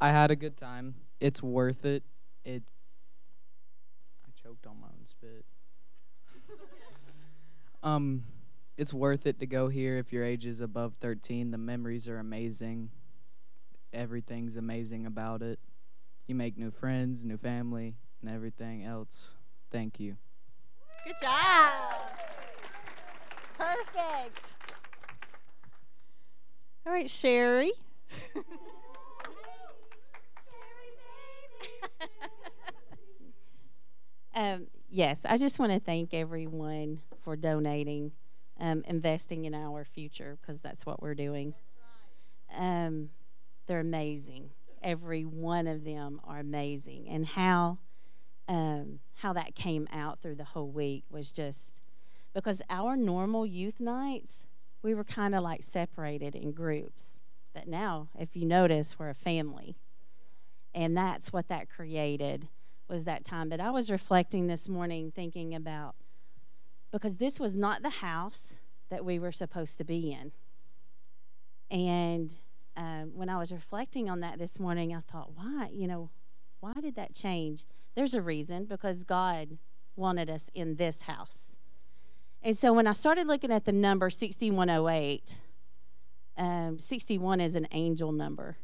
I 0.01 0.09
had 0.09 0.31
a 0.31 0.35
good 0.35 0.57
time. 0.57 0.95
It's 1.19 1.43
worth 1.43 1.85
it. 1.85 2.01
It. 2.43 2.63
I 4.25 4.31
choked 4.41 4.65
on 4.65 4.81
my 4.81 4.87
own 4.87 5.05
spit. 5.05 5.45
um 7.83 8.23
it's 8.79 8.95
worth 8.95 9.27
it 9.27 9.37
to 9.41 9.45
go 9.45 9.67
here 9.67 9.99
if 9.99 10.11
your 10.11 10.23
age 10.23 10.47
is 10.47 10.59
above 10.59 10.95
13. 10.95 11.51
The 11.51 11.59
memories 11.59 12.07
are 12.07 12.17
amazing. 12.17 12.89
Everything's 13.93 14.55
amazing 14.55 15.05
about 15.05 15.43
it. 15.43 15.59
You 16.25 16.33
make 16.33 16.57
new 16.57 16.71
friends, 16.71 17.23
new 17.23 17.37
family, 17.37 17.93
and 18.23 18.31
everything 18.31 18.83
else. 18.83 19.35
Thank 19.69 19.99
you. 19.99 20.17
Good 21.05 21.15
job. 21.19 21.81
Perfect. 23.57 24.39
All 26.85 26.93
right, 26.93 27.09
Sherry. 27.09 27.71
um, 34.35 34.67
yes, 34.89 35.25
I 35.25 35.37
just 35.37 35.57
want 35.57 35.71
to 35.71 35.79
thank 35.79 36.13
everyone 36.13 37.01
for 37.21 37.35
donating 37.35 38.11
um, 38.59 38.83
investing 38.87 39.45
in 39.45 39.55
our 39.55 39.83
future 39.83 40.37
because 40.39 40.61
that's 40.61 40.85
what 40.85 41.01
we're 41.01 41.15
doing. 41.15 41.55
Um, 42.55 43.09
they're 43.65 43.79
amazing. 43.79 44.51
Every 44.83 45.23
one 45.25 45.65
of 45.67 45.83
them 45.83 46.21
are 46.23 46.39
amazing, 46.39 47.07
and 47.09 47.25
how 47.25 47.79
um, 48.51 48.99
how 49.15 49.31
that 49.31 49.55
came 49.55 49.87
out 49.93 50.19
through 50.21 50.35
the 50.35 50.43
whole 50.43 50.69
week 50.69 51.05
was 51.09 51.31
just 51.31 51.79
because 52.33 52.61
our 52.69 52.97
normal 52.97 53.45
youth 53.45 53.79
nights 53.79 54.45
we 54.83 54.93
were 54.93 55.05
kind 55.05 55.33
of 55.33 55.41
like 55.41 55.63
separated 55.63 56.35
in 56.35 56.51
groups, 56.51 57.21
but 57.53 57.67
now 57.67 58.09
if 58.19 58.35
you 58.35 58.45
notice 58.45 58.99
we're 58.99 59.09
a 59.09 59.15
family, 59.15 59.77
and 60.73 60.97
that's 60.97 61.31
what 61.31 61.47
that 61.47 61.69
created 61.69 62.49
was 62.89 63.05
that 63.05 63.23
time. 63.23 63.47
But 63.47 63.61
I 63.61 63.71
was 63.71 63.89
reflecting 63.89 64.47
this 64.47 64.67
morning, 64.67 65.11
thinking 65.15 65.55
about 65.55 65.95
because 66.91 67.17
this 67.17 67.39
was 67.39 67.55
not 67.55 67.83
the 67.83 67.89
house 67.89 68.59
that 68.89 69.05
we 69.05 69.17
were 69.17 69.31
supposed 69.31 69.77
to 69.77 69.85
be 69.85 70.11
in. 70.11 70.33
And 71.69 72.35
um, 72.75 73.11
when 73.15 73.29
I 73.29 73.37
was 73.37 73.53
reflecting 73.53 74.09
on 74.09 74.19
that 74.21 74.39
this 74.39 74.59
morning, 74.59 74.93
I 74.93 74.99
thought, 74.99 75.31
why, 75.35 75.69
you 75.71 75.87
know, 75.87 76.09
why 76.59 76.73
did 76.73 76.95
that 76.95 77.13
change? 77.13 77.65
There's 77.95 78.13
a 78.13 78.21
reason 78.21 78.65
because 78.65 79.03
God 79.03 79.57
wanted 79.95 80.29
us 80.29 80.49
in 80.53 80.75
this 80.75 81.03
house. 81.03 81.57
And 82.41 82.57
so 82.57 82.73
when 82.73 82.87
I 82.87 82.93
started 82.93 83.27
looking 83.27 83.51
at 83.51 83.65
the 83.65 83.71
number 83.71 84.09
6108, 84.09 85.39
um, 86.37 86.79
61 86.79 87.39
is 87.41 87.55
an 87.55 87.67
angel 87.71 88.11
number. 88.11 88.57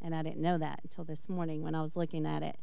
And 0.00 0.14
I 0.14 0.22
didn't 0.22 0.42
know 0.42 0.58
that 0.58 0.80
until 0.82 1.04
this 1.04 1.28
morning 1.28 1.62
when 1.62 1.74
I 1.74 1.80
was 1.80 1.96
looking 1.96 2.26
at 2.26 2.42
it. 2.42 2.58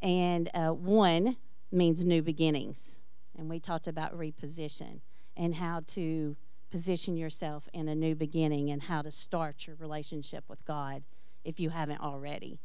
And 0.00 0.48
uh, 0.54 0.68
one 0.68 1.36
means 1.70 2.04
new 2.04 2.22
beginnings 2.22 3.00
and 3.36 3.48
we 3.48 3.58
talked 3.58 3.88
about 3.88 4.16
reposition 4.16 5.00
and 5.36 5.56
how 5.56 5.82
to 5.86 6.36
position 6.70 7.16
yourself 7.16 7.68
in 7.72 7.88
a 7.88 7.94
new 7.94 8.14
beginning 8.14 8.70
and 8.70 8.84
how 8.84 9.02
to 9.02 9.10
start 9.10 9.66
your 9.66 9.76
relationship 9.76 10.44
with 10.48 10.64
God 10.64 11.02
if 11.42 11.58
you 11.58 11.70
haven't 11.70 12.00
already. 12.00 12.60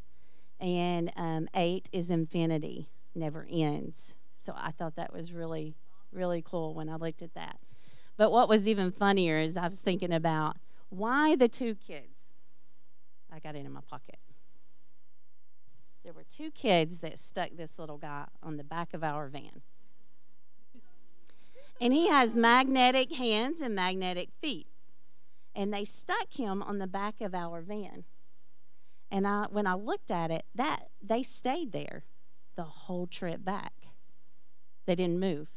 And 0.59 1.11
um, 1.15 1.47
eight 1.53 1.89
is 1.91 2.09
infinity, 2.09 2.89
never 3.13 3.45
ends. 3.49 4.15
So 4.35 4.53
I 4.55 4.71
thought 4.71 4.95
that 4.95 5.13
was 5.13 5.33
really, 5.33 5.75
really 6.11 6.41
cool 6.41 6.73
when 6.73 6.89
I 6.89 6.95
looked 6.95 7.21
at 7.21 7.33
that. 7.33 7.59
But 8.17 8.31
what 8.31 8.47
was 8.47 8.67
even 8.67 8.91
funnier 8.91 9.37
is 9.37 9.57
I 9.57 9.67
was 9.67 9.79
thinking 9.79 10.13
about 10.13 10.57
why 10.89 11.35
the 11.35 11.47
two 11.47 11.75
kids. 11.75 12.31
I 13.31 13.39
got 13.39 13.55
it 13.55 13.65
in 13.65 13.71
my 13.71 13.81
pocket. 13.81 14.17
There 16.03 16.13
were 16.13 16.23
two 16.23 16.51
kids 16.51 16.99
that 16.99 17.17
stuck 17.17 17.49
this 17.57 17.79
little 17.79 17.97
guy 17.97 18.25
on 18.41 18.57
the 18.57 18.63
back 18.63 18.93
of 18.93 19.03
our 19.03 19.27
van. 19.27 19.61
And 21.81 21.91
he 21.91 22.07
has 22.07 22.35
magnetic 22.35 23.13
hands 23.13 23.59
and 23.59 23.75
magnetic 23.75 24.29
feet. 24.39 24.67
And 25.55 25.73
they 25.73 25.83
stuck 25.83 26.33
him 26.33 26.61
on 26.61 26.77
the 26.77 26.87
back 26.87 27.21
of 27.21 27.33
our 27.33 27.61
van. 27.61 28.05
And 29.11 29.27
I 29.27 29.45
when 29.49 29.67
I 29.67 29.75
looked 29.75 30.11
at 30.11 30.31
it, 30.31 30.45
that 30.55 30.87
they 31.01 31.23
stayed 31.23 31.71
there 31.71 32.03
the 32.55 32.63
whole 32.63 33.07
trip 33.07 33.43
back. 33.43 33.73
They 34.85 34.95
didn't 34.95 35.19
move. 35.19 35.49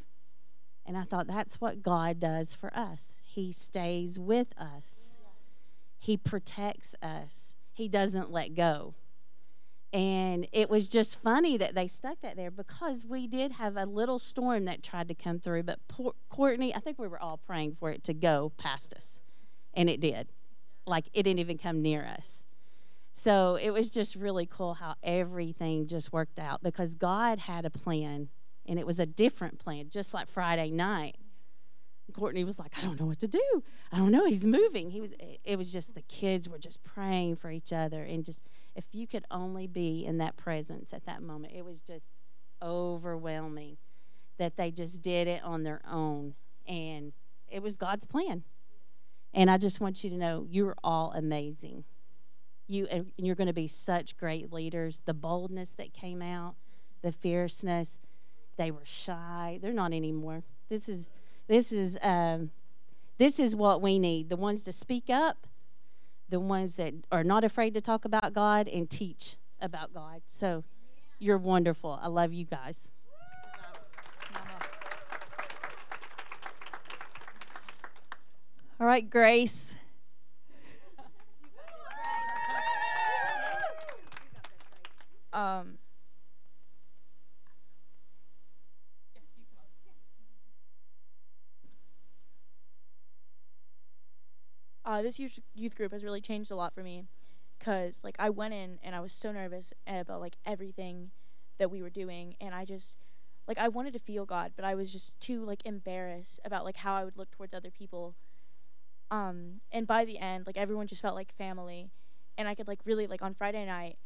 And 0.87 0.97
I 0.97 1.03
thought 1.03 1.27
that's 1.27 1.61
what 1.61 1.83
God 1.83 2.19
does 2.19 2.55
for 2.55 2.75
us. 2.77 3.21
He 3.23 3.53
stays 3.53 4.19
with 4.19 4.53
us. 4.59 5.19
He 5.99 6.17
protects 6.17 6.95
us. 7.03 7.57
He 7.73 7.89
doesn't 7.89 8.31
let 8.31 8.55
go. 8.55 8.95
And 9.93 10.47
it 10.53 10.69
was 10.69 10.89
just 10.89 11.23
funny 11.23 11.57
that 11.57 11.75
they 11.75 11.87
stuck 11.87 12.21
that 12.21 12.37
there 12.37 12.51
because 12.51 13.07
we 13.07 13.27
did 13.27 13.53
have 13.53 13.77
a 13.77 13.85
little 13.85 14.19
storm 14.19 14.65
that 14.67 14.83
tried 14.83 15.09
to 15.09 15.15
come 15.15 15.39
through. 15.39 15.63
But 15.63 15.79
poor, 15.89 16.13
Courtney, 16.29 16.75
I 16.75 16.81
think 16.81 16.99
we 16.99 17.09
were 17.09 17.21
all 17.21 17.39
praying 17.39 17.75
for 17.75 17.91
it 17.91 18.05
to 18.05 18.15
go 18.15 18.53
past 18.59 18.93
us. 18.95 19.23
And 19.73 19.89
it 19.89 20.01
did. 20.01 20.29
Like 20.87 21.09
it 21.13 21.23
didn't 21.23 21.41
even 21.41 21.59
come 21.59 21.81
near 21.81 22.05
us. 22.05 22.47
So 23.19 23.57
it 23.57 23.71
was 23.71 23.91
just 23.91 24.15
really 24.15 24.47
cool 24.47 24.75
how 24.75 24.95
everything 25.03 25.89
just 25.89 26.13
worked 26.13 26.39
out 26.39 26.63
because 26.63 26.95
God 26.95 27.41
had 27.41 27.65
a 27.65 27.71
plan 27.71 28.29
and 28.65 28.79
it 28.79 28.87
was 28.87 29.01
a 29.01 29.07
different 29.07 29.59
plan, 29.59 29.89
just 29.91 30.15
like 30.15 30.29
Friday 30.29 30.71
night. 30.71 31.17
Courtney 32.13 32.45
was 32.45 32.61
like, 32.61 32.79
I 32.79 32.81
don't 32.81 32.99
know 32.99 33.07
what 33.07 33.19
to 33.19 33.27
do. 33.27 33.65
I 33.91 33.97
don't 33.99 34.13
know. 34.13 34.25
He's 34.25 34.47
moving. 34.47 34.91
He 34.91 35.01
was. 35.01 35.11
It 35.43 35.59
was 35.59 35.73
just 35.73 35.97
the 35.97 36.03
kids 36.03 36.49
were 36.49 36.61
just 36.61 36.85
praying 36.85 37.37
for 37.37 37.51
each 37.51 37.73
other, 37.73 38.03
and 38.05 38.25
just 38.25 38.45
if 38.77 38.87
you 38.93 39.07
could 39.07 39.25
only 39.31 39.67
be 39.67 40.07
in 40.07 40.19
that 40.19 40.37
presence 40.37 40.95
at 40.95 41.05
that 41.05 41.21
moment, 41.21 41.53
it 41.55 41.65
was 41.65 41.81
just 41.81 42.09
overwhelming 42.63 43.79
that 44.39 44.57
they 44.57 44.71
just 44.71 45.03
did 45.03 45.27
it 45.27 45.43
on 45.43 45.65
their 45.65 45.83
own, 45.91 46.35
and 46.67 47.13
it 47.49 47.63
was 47.63 47.77
God's 47.77 48.07
plan. 48.07 48.45
And 49.35 49.51
I 49.51 49.59
just 49.59 49.81
want 49.81 50.03
you 50.03 50.09
to 50.09 50.17
know 50.17 50.47
you're 50.49 50.77
all 50.83 51.13
amazing. 51.15 51.85
You 52.69 52.87
and 52.91 53.11
you're 53.17 53.35
going 53.35 53.49
to 53.49 53.53
be 53.53 53.67
such 53.67 54.17
great 54.17 54.53
leaders. 54.53 55.03
The 55.05 55.15
boldness 55.15 55.73
that 55.75 55.93
came 55.95 56.21
out, 56.23 56.55
the 57.03 57.11
fierceness, 57.11 57.99
they 58.57 58.71
were 58.71 58.85
shy. 58.85 59.59
They're 59.63 59.73
not 59.73 59.93
anymore. 59.93 60.43
This 60.69 60.89
is 60.89 61.11
this 61.47 61.73
is 61.73 61.99
um, 62.03 62.51
this 63.17 63.41
is 63.41 63.57
what 63.57 63.81
we 63.81 63.99
need: 63.99 64.29
the 64.29 64.37
ones 64.37 64.63
to 64.65 64.73
speak 64.73 65.09
up, 65.09 65.47
the 66.29 66.39
ones 66.39 66.77
that 66.77 66.93
are 67.11 67.25
not 67.25 67.43
afraid 67.43 67.73
to 67.75 67.81
talk 67.81 68.05
about 68.05 68.35
God 68.35 68.69
and 68.69 68.89
teach 68.91 69.37
about 69.61 69.95
God. 69.95 70.21
So, 70.27 70.65
you're 71.19 71.39
wonderful. 71.39 71.99
I 72.03 72.09
love 72.09 72.33
you 72.33 72.45
guys. 72.45 72.93
All 78.81 78.87
right, 78.87 79.11
Grace. 79.11 79.75
Um, 85.33 85.79
uh, 94.85 94.98
this 95.09 95.19
youth 95.19 95.39
youth 95.55 95.75
group 95.75 95.93
has 95.93 96.05
really 96.05 96.21
changed 96.21 96.51
a 96.51 96.57
lot 96.57 96.75
for 96.75 96.83
me, 96.83 97.05
cause 97.59 98.03
like 98.05 98.17
I 98.19 98.29
went 98.29 98.53
in 98.53 98.79
and 98.83 98.95
I 98.95 99.01
was 99.01 99.13
so 99.13 99.33
nervous 99.33 99.73
about 99.87 100.21
like 100.21 100.37
everything 100.45 101.11
that 101.59 101.71
we 101.71 101.83
were 101.83 101.91
doing, 101.91 102.37
and 102.41 102.55
I 102.55 102.67
just 102.67 102.97
like 103.47 103.57
I 103.57 103.69
wanted 103.69 103.95
to 103.95 103.99
feel 103.99 104.27
God, 104.27 104.53
but 104.55 104.67
I 104.67 104.75
was 104.75 104.93
just 104.93 105.19
too 105.19 105.45
like 105.45 105.65
embarrassed 105.65 106.41
about 106.45 106.65
like 106.67 106.77
how 106.77 106.95
I 106.95 107.05
would 107.05 107.17
look 107.17 107.31
towards 107.31 107.55
other 107.55 107.71
people. 107.71 108.17
Um, 109.11 109.63
and 109.73 109.87
by 109.87 110.05
the 110.05 110.19
end, 110.19 110.47
like 110.47 110.59
everyone 110.59 110.87
just 110.87 111.01
felt 111.01 111.15
like 111.15 111.33
family, 111.33 111.91
and 112.37 112.47
I 112.47 112.55
could 112.55 112.69
like 112.69 112.81
really 112.85 113.07
like 113.07 113.23
on 113.23 113.33
Friday 113.33 113.65
night, 113.65 113.97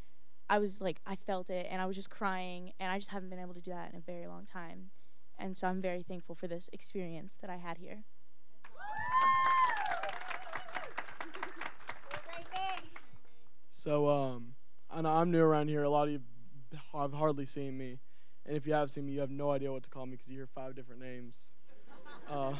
I 0.48 0.60
was 0.60 0.80
like 0.80 1.00
I 1.04 1.16
felt 1.16 1.50
it, 1.50 1.66
and 1.68 1.82
I 1.82 1.86
was 1.86 1.96
just 1.96 2.10
crying, 2.10 2.74
and 2.78 2.92
I 2.92 2.98
just 2.98 3.10
haven't 3.10 3.30
been 3.30 3.40
able 3.40 3.54
to 3.54 3.60
do 3.60 3.72
that 3.72 3.90
in 3.92 3.98
a 3.98 4.02
very 4.02 4.28
long 4.28 4.46
time, 4.46 4.90
and 5.36 5.56
so 5.56 5.66
I'm 5.66 5.82
very 5.82 6.04
thankful 6.04 6.36
for 6.36 6.46
this 6.46 6.70
experience 6.72 7.36
that 7.40 7.50
I 7.50 7.56
had 7.56 7.78
here. 7.78 8.04
So, 13.82 14.06
um, 14.06 14.54
and 14.92 15.08
I'm 15.08 15.32
new 15.32 15.42
around 15.42 15.66
here. 15.66 15.82
A 15.82 15.88
lot 15.88 16.06
of 16.06 16.12
you 16.12 16.20
have 16.92 17.12
hardly 17.12 17.44
seen 17.44 17.76
me, 17.76 17.98
and 18.46 18.56
if 18.56 18.64
you 18.64 18.74
have 18.74 18.92
seen 18.92 19.06
me, 19.06 19.12
you 19.12 19.18
have 19.18 19.32
no 19.32 19.50
idea 19.50 19.72
what 19.72 19.82
to 19.82 19.90
call 19.90 20.06
me 20.06 20.12
because 20.12 20.28
you 20.28 20.36
hear 20.36 20.46
five 20.46 20.76
different 20.76 21.00
names. 21.02 21.56
Uh, 22.30 22.54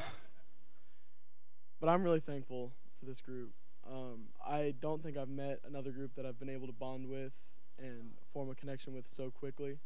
but 1.81 1.89
I'm 1.89 2.03
really 2.03 2.19
thankful 2.19 2.73
for 2.99 3.07
this 3.07 3.21
group. 3.21 3.53
Um, 3.89 4.31
I 4.45 4.75
don't 4.81 5.01
think 5.01 5.17
I've 5.17 5.29
met 5.29 5.61
another 5.65 5.93
group 5.93 6.17
that 6.17 6.27
I've 6.27 6.41
been 6.41 6.51
able 6.51 6.67
to 6.67 6.73
bond 6.73 7.07
with 7.07 7.35
and 7.79 8.15
form 8.33 8.51
a 8.51 8.57
connection 8.57 8.93
with 8.93 9.07
so 9.07 9.31
quickly. 9.31 9.79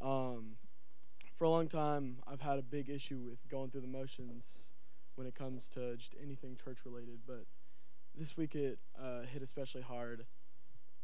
Um, 0.00 0.52
for 1.34 1.46
a 1.46 1.50
long 1.50 1.66
time, 1.66 2.18
I've 2.28 2.42
had 2.42 2.60
a 2.60 2.62
big 2.62 2.88
issue 2.88 3.18
with 3.18 3.48
going 3.48 3.70
through 3.70 3.80
the 3.80 3.88
motions 3.88 4.70
when 5.16 5.26
it 5.26 5.34
comes 5.34 5.68
to 5.70 5.96
just 5.96 6.14
anything 6.22 6.56
church 6.62 6.78
related, 6.84 7.22
but 7.26 7.46
this 8.18 8.36
week 8.36 8.54
it 8.54 8.78
uh, 9.00 9.22
hit 9.22 9.42
especially 9.42 9.82
hard 9.82 10.26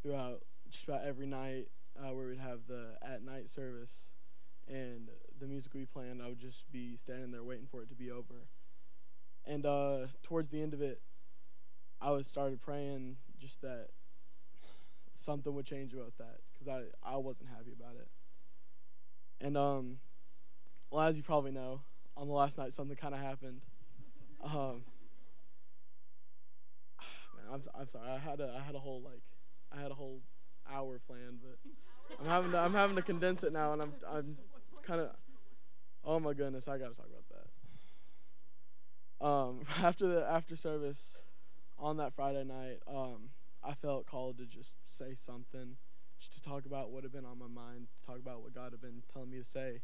throughout 0.03 0.43
just 0.69 0.85
about 0.85 1.05
every 1.05 1.27
night 1.27 1.69
uh, 1.99 2.13
where 2.13 2.27
we'd 2.27 2.39
have 2.39 2.67
the 2.67 2.97
at 3.03 3.23
night 3.23 3.49
service 3.49 4.13
and 4.67 5.11
the 5.39 5.47
music 5.47 5.75
we 5.75 5.85
planned. 5.85 6.21
I 6.23 6.29
would 6.29 6.41
just 6.41 6.71
be 6.73 6.97
standing 6.97 7.31
there 7.31 7.45
waiting 7.45 7.67
for 7.71 7.83
it 7.83 7.89
to 7.91 7.95
be 7.95 8.11
over. 8.11 8.49
And 9.47 9.65
uh, 9.65 10.07
towards 10.23 10.49
the 10.49 10.61
end 10.63 10.75
of 10.75 10.81
it, 10.81 11.01
I 12.01 12.11
was 12.11 12.27
started 12.27 12.61
praying 12.61 13.17
just 13.39 13.61
that 13.63 13.89
something 15.13 15.55
would 15.55 15.67
change 15.67 15.93
about 15.95 16.17
that 16.19 16.39
because 16.53 16.67
I, 16.67 16.85
I 17.09 17.17
wasn't 17.19 17.51
happy 17.51 17.73
about 17.79 17.95
it. 17.97 18.09
And 19.41 19.57
um, 19.57 19.99
well, 20.91 21.03
as 21.03 21.17
you 21.17 21.23
probably 21.23 21.53
know, 21.53 21.83
on 22.17 22.27
the 22.27 22.35
last 22.35 22.59
night 22.59 22.73
something 22.73 22.97
kind 22.97 23.15
of 23.15 23.21
happened. 23.21 23.61
Um, 24.43 24.83
I'm 27.55 27.63
I'm 27.79 27.89
sorry. 27.89 28.11
I 28.11 28.19
had 28.19 28.41
a 28.41 28.59
I 28.61 28.65
had 28.65 28.75
a 28.75 28.81
whole 28.81 29.01
like 29.03 29.23
I 29.73 29.81
had 29.81 29.91
a 29.93 29.95
whole 29.95 30.21
hour 30.71 31.01
planned, 31.07 31.39
but 31.41 31.59
I'm 32.21 32.27
having 32.27 32.51
to 32.53 32.59
I'm 32.59 32.75
having 32.75 32.97
to 32.97 33.03
condense 33.03 33.45
it 33.45 33.53
now, 33.53 33.73
and 33.73 33.83
I'm 33.83 33.93
I'm 34.11 34.37
kind 34.83 35.01
of 35.01 35.11
oh 36.05 36.19
my 36.19 36.33
goodness, 36.35 36.67
I 36.67 36.79
got 36.79 36.91
to 36.91 36.97
talk 36.97 37.07
about 37.07 37.25
that. 37.31 39.27
Um, 39.27 39.61
after 39.85 40.07
the 40.07 40.27
after 40.29 40.57
service 40.57 41.23
on 41.79 41.97
that 41.99 42.13
Friday 42.15 42.45
night, 42.45 42.79
um, 42.89 43.31
I 43.63 43.75
felt 43.75 44.07
called 44.07 44.39
to 44.39 44.47
just 44.47 44.77
say 44.85 45.15
something, 45.15 45.77
just 46.19 46.33
to 46.33 46.43
talk 46.43 46.67
about 46.67 46.91
what 46.91 47.05
had 47.05 47.13
been 47.13 47.25
on 47.25 47.39
my 47.39 47.47
mind, 47.47 47.87
to 47.99 48.07
talk 48.07 48.19
about 48.19 48.43
what 48.43 48.53
God 48.53 48.73
had 48.73 48.81
been 48.81 49.03
telling 49.13 49.31
me 49.31 49.39
to 49.39 49.45
say, 49.45 49.81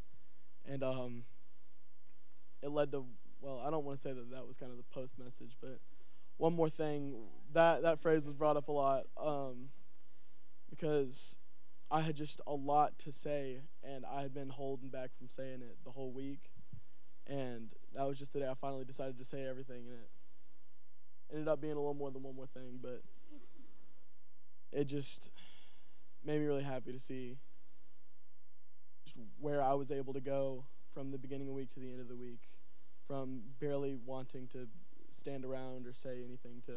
and 0.69 0.83
um, 0.83 1.25
it 2.63 2.71
led 2.71 2.91
to 2.93 3.07
well, 3.41 3.63
I 3.65 3.71
don't 3.71 3.85
want 3.85 3.97
to 3.99 4.03
say 4.03 4.13
that 4.13 4.31
that 4.33 4.47
was 4.47 4.57
kind 4.57 4.71
of 4.71 4.77
the 4.77 4.85
post 4.93 5.19
message, 5.19 5.57
but 5.63 5.79
one 6.41 6.55
more 6.55 6.71
thing. 6.71 7.15
That 7.53 7.83
that 7.83 8.01
phrase 8.01 8.27
was 8.27 8.35
brought 8.35 8.57
up 8.57 8.69
a 8.69 8.73
lot 8.73 9.05
um, 9.21 9.69
because 10.71 11.37
I 11.91 12.01
had 12.01 12.17
just 12.17 12.41
a 12.47 12.55
lot 12.55 12.99
to 13.01 13.13
say 13.13 13.61
and 13.83 14.07
I 14.07 14.23
had 14.23 14.33
been 14.33 14.49
holding 14.49 14.89
back 14.89 15.11
from 15.19 15.29
saying 15.29 15.61
it 15.61 15.77
the 15.85 15.91
whole 15.91 16.13
week. 16.13 16.51
And 17.27 17.69
that 17.95 18.09
was 18.09 18.19
just 18.19 18.33
the 18.33 18.41
day 18.41 18.49
I 18.49 18.55
finally 18.55 18.85
decided 18.85 19.19
to 19.19 19.25
say 19.25 19.45
everything 19.45 19.85
and 19.89 19.99
it 19.99 20.11
ended 21.33 21.49
up 21.49 21.61
being 21.61 21.75
a 21.75 21.79
little 21.79 21.95
more 21.95 22.11
than 22.11 22.23
one 22.23 22.35
more 22.35 22.47
thing 22.47 22.81
but 22.83 23.03
it 24.73 24.87
just 24.87 25.31
made 26.25 26.41
me 26.41 26.47
really 26.47 26.65
happy 26.65 26.93
to 26.93 26.99
see 26.99 27.37
just 29.05 29.17
where 29.39 29.63
I 29.63 29.75
was 29.75 29.93
able 29.93 30.13
to 30.15 30.21
go 30.21 30.65
from 30.93 31.13
the 31.13 31.19
beginning 31.19 31.43
of 31.43 31.55
the 31.55 31.55
week 31.55 31.73
to 31.75 31.81
the 31.81 31.91
end 31.91 32.01
of 32.01 32.09
the 32.09 32.17
week 32.17 32.41
from 33.07 33.43
barely 33.61 33.97
wanting 34.05 34.49
to 34.49 34.67
stand 35.15 35.45
around 35.45 35.87
or 35.87 35.93
say 35.93 36.23
anything 36.25 36.63
to 36.67 36.73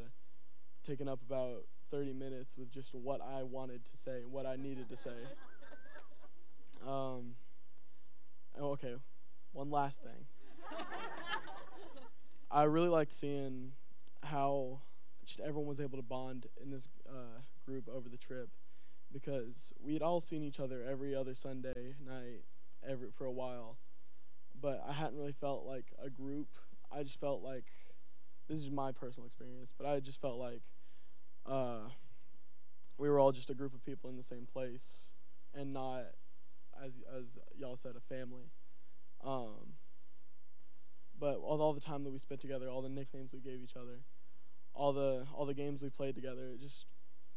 taking 0.84 1.08
up 1.08 1.20
about 1.26 1.66
30 1.92 2.14
minutes 2.14 2.58
with 2.58 2.72
just 2.72 2.94
what 2.94 3.22
I 3.22 3.44
wanted 3.44 3.86
to 3.86 3.98
say, 3.98 4.22
what 4.30 4.46
I 4.46 4.56
needed 4.56 4.90
to 4.90 4.96
say. 4.96 5.12
Um, 6.86 7.36
oh, 8.60 8.72
okay, 8.72 8.96
one 9.54 9.70
last 9.70 10.02
thing. 10.02 10.26
I 12.52 12.64
really 12.64 12.90
liked 12.90 13.14
seeing 13.14 13.72
how 14.24 14.82
just 15.26 15.40
everyone 15.40 15.68
was 15.68 15.80
able 15.80 15.98
to 15.98 16.04
bond 16.04 16.48
in 16.62 16.72
this 16.72 16.90
uh, 17.08 17.40
group 17.66 17.88
over 17.88 18.10
the 18.10 18.18
trip 18.18 18.50
because 19.12 19.72
we 19.82 19.94
had 19.94 20.02
all 20.02 20.20
seen 20.20 20.44
each 20.44 20.60
other 20.60 20.84
every 20.84 21.16
other 21.16 21.34
Sunday 21.34 21.96
night 22.06 22.44
every 22.88 23.10
for 23.12 23.26
a 23.26 23.32
while, 23.32 23.78
but 24.60 24.84
I 24.88 24.94
hadn't 24.94 25.18
really 25.18 25.32
felt 25.32 25.66
like 25.66 25.94
a 26.04 26.10
group. 26.10 26.48
I 26.92 27.04
just 27.04 27.20
felt 27.20 27.42
like 27.42 27.66
this 28.48 28.60
is 28.60 28.70
my 28.72 28.92
personal 28.92 29.28
experience, 29.28 29.74
but 29.78 29.88
I 29.88 30.00
just 30.00 30.22
felt 30.22 30.38
like 30.38 30.62
uh, 31.46 31.90
we 32.98 33.10
were 33.10 33.20
all 33.20 33.32
just 33.32 33.50
a 33.50 33.54
group 33.54 33.74
of 33.74 33.84
people 33.86 34.10
in 34.10 34.18
the 34.18 34.24
same 34.24 34.46
place 34.52 35.12
and 35.54 35.74
not, 35.74 36.04
as 36.84 37.02
as 37.18 37.38
y'all 37.58 37.76
said, 37.76 37.94
a 37.96 38.02
family. 38.02 38.52
Um, 39.24 39.76
but 41.20 41.38
all, 41.38 41.62
all 41.62 41.74
the 41.74 41.80
time 41.80 42.04
that 42.04 42.12
we 42.12 42.18
spent 42.18 42.42
together, 42.42 42.68
all 42.70 42.82
the 42.82 42.90
nicknames 42.90 43.34
we 43.34 43.40
gave 43.40 43.62
each 43.62 43.76
other, 43.76 44.02
all 44.74 44.92
the 44.92 45.26
all 45.34 45.46
the 45.46 45.54
games 45.54 45.82
we 45.82 45.90
played 45.90 46.16
together, 46.16 46.50
it 46.54 46.60
just 46.62 46.86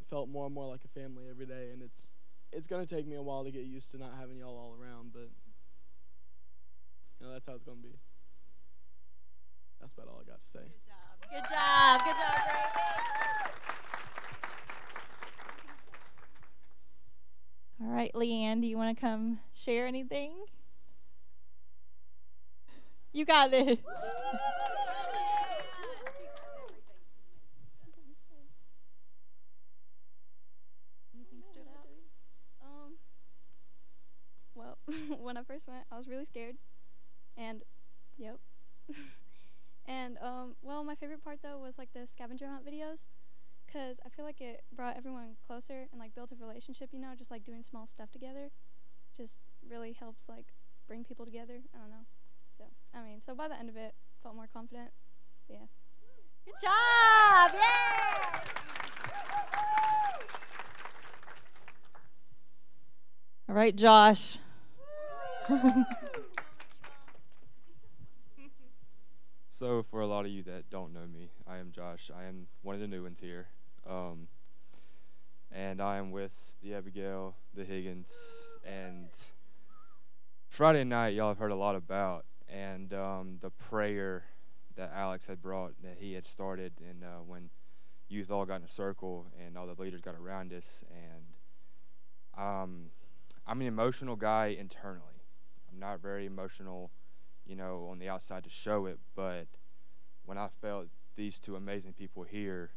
felt 0.09 0.29
more 0.29 0.47
and 0.47 0.55
more 0.55 0.69
like 0.69 0.81
a 0.85 0.89
family 0.89 1.25
every 1.31 1.47
day. 1.47 1.71
And 1.73 1.83
it's 1.83 2.13
it's 2.53 2.67
gonna 2.67 2.87
take 2.87 3.07
me 3.07 3.17
a 3.17 3.23
while 3.23 3.45
to 3.45 3.51
get 3.51 3.65
used 3.65 3.93
to 3.93 3.99
not 3.99 4.15
having 4.19 4.39
y'all 4.39 4.57
all 4.57 4.77
around, 4.81 5.13
but 5.13 5.31
you 7.21 7.27
know 7.27 7.33
that's 7.33 7.47
how 7.47 7.55
it's 7.55 7.63
gonna 7.63 7.77
be. 7.83 7.99
That's 9.81 9.93
about 9.93 10.09
all 10.09 10.21
I 10.21 10.29
got 10.29 10.41
to 10.41 10.47
say. 10.47 10.73
Good 11.31 11.43
job. 11.51 12.01
Good 12.05 12.17
job, 12.17 12.35
Brady. 12.45 12.67
All 17.83 17.89
right, 17.89 18.11
Leanne, 18.15 18.61
do 18.61 18.67
you 18.67 18.77
want 18.79 18.97
to 18.97 19.01
come 19.01 19.41
share 19.55 19.87
anything? 19.87 20.33
You 23.13 23.25
got 23.25 23.51
this. 23.51 23.79
Um, 32.63 32.97
well, 34.55 34.79
when 35.21 35.37
I 35.37 35.43
first 35.43 35.67
went, 35.69 35.85
I 35.91 35.97
was 35.97 36.09
really 36.09 36.25
scared. 36.25 36.57
And, 37.37 37.63
yep. 38.19 38.39
and, 39.87 40.19
um, 40.23 40.57
well, 40.63 40.85
my 40.85 40.95
favorite 40.95 41.23
part, 41.23 41.39
though, 41.43 41.59
was, 41.59 41.79
like, 41.79 41.93
the 41.93 42.07
scavenger 42.07 42.47
hunt 42.47 42.67
videos. 42.67 43.05
Because 43.67 43.99
I 44.07 44.09
feel 44.09 44.25
like 44.25 44.41
it 44.41 44.63
brought 44.75 44.97
everyone 44.97 45.37
closer 45.47 45.87
and, 45.91 46.01
like, 46.01 46.15
built 46.15 46.33
a 46.33 46.37
relationship, 46.37 46.91
you 46.93 47.01
know, 47.01 47.15
just, 47.17 47.31
like, 47.31 47.45
doing 47.45 47.63
small 47.63 47.87
stuff 47.87 48.11
together. 48.11 48.51
Just 49.17 49.39
really 49.69 49.93
helps, 49.93 50.29
like, 50.29 50.47
bring 50.87 51.05
people 51.05 51.25
together. 51.25 51.61
I 51.75 51.79
don't 51.79 51.91
know. 51.91 52.07
So, 52.57 52.65
I 52.95 53.03
mean, 53.03 53.21
so 53.21 53.35
by 53.35 53.49
the 53.49 53.59
end 53.59 53.69
of 53.69 53.77
it, 53.77 53.95
felt 54.23 54.35
more 54.35 54.49
confident. 54.53 54.91
Yeah. 55.49 55.67
Good 56.45 56.55
job. 56.63 57.53
Yay! 57.55 58.57
All 63.49 63.55
right, 63.55 63.77
Josh. 63.77 64.39
So, 69.59 69.83
for 69.83 70.03
a 70.03 70.07
lot 70.07 70.27
of 70.27 70.31
you 70.31 70.43
that 70.43 70.69
don't 70.69 70.93
know 70.93 71.07
me, 71.11 71.31
I 71.47 71.57
am 71.57 71.73
Josh. 71.73 72.11
I 72.15 72.25
am 72.25 72.47
one 72.61 72.75
of 72.75 72.81
the 72.83 72.87
new 72.87 73.05
ones 73.05 73.21
here. 73.21 73.47
Um, 73.89 74.29
and 75.51 75.81
I 75.81 75.97
am 75.97 76.11
with 76.11 76.53
the 76.63 76.75
Abigail, 76.75 77.37
the 77.55 77.65
Higgins, 77.65 78.15
and 78.67 79.09
Friday 80.51 80.85
night, 80.85 81.15
y'all 81.15 81.29
have 81.29 81.39
heard 81.39 81.53
a 81.53 81.57
lot 81.57 81.75
about, 81.75 82.27
and 82.51 82.93
um, 82.93 83.39
the 83.41 83.49
prayer 83.49 84.25
that 84.77 84.93
Alex 84.95 85.27
had 85.27 85.41
brought, 85.41 85.73
that 85.83 85.97
he 86.01 86.13
had 86.13 86.27
started, 86.27 86.75
and 86.87 87.03
uh, 87.03 87.23
when 87.27 87.49
youth 88.11 88.31
all 88.31 88.45
got 88.45 88.57
in 88.57 88.65
a 88.65 88.69
circle 88.69 89.25
and 89.43 89.57
all 89.57 89.67
the 89.67 89.81
leaders 89.81 90.03
got 90.03 90.17
around 90.17 90.53
us, 90.53 90.85
and 90.91 92.45
um, 92.47 92.91
I'm 93.47 93.63
an 93.63 93.69
emotional 93.69 94.17
guy 94.17 94.49
internally. 94.49 95.25
I'm 95.73 95.81
not 95.81 96.03
very 96.03 96.27
emotional 96.27 96.91
you 97.47 97.57
know, 97.57 97.89
on 97.91 97.99
the 97.99 98.09
outside 98.09 98.45
to 98.45 98.51
show 98.51 98.87
it, 98.87 98.99
but 99.15 99.47
when 100.25 100.39
I 100.39 100.49
felt 100.61 100.87
these 101.17 101.39
two 101.39 101.57
amazing 101.57 101.93
people 101.93 102.25
here, 102.25 102.71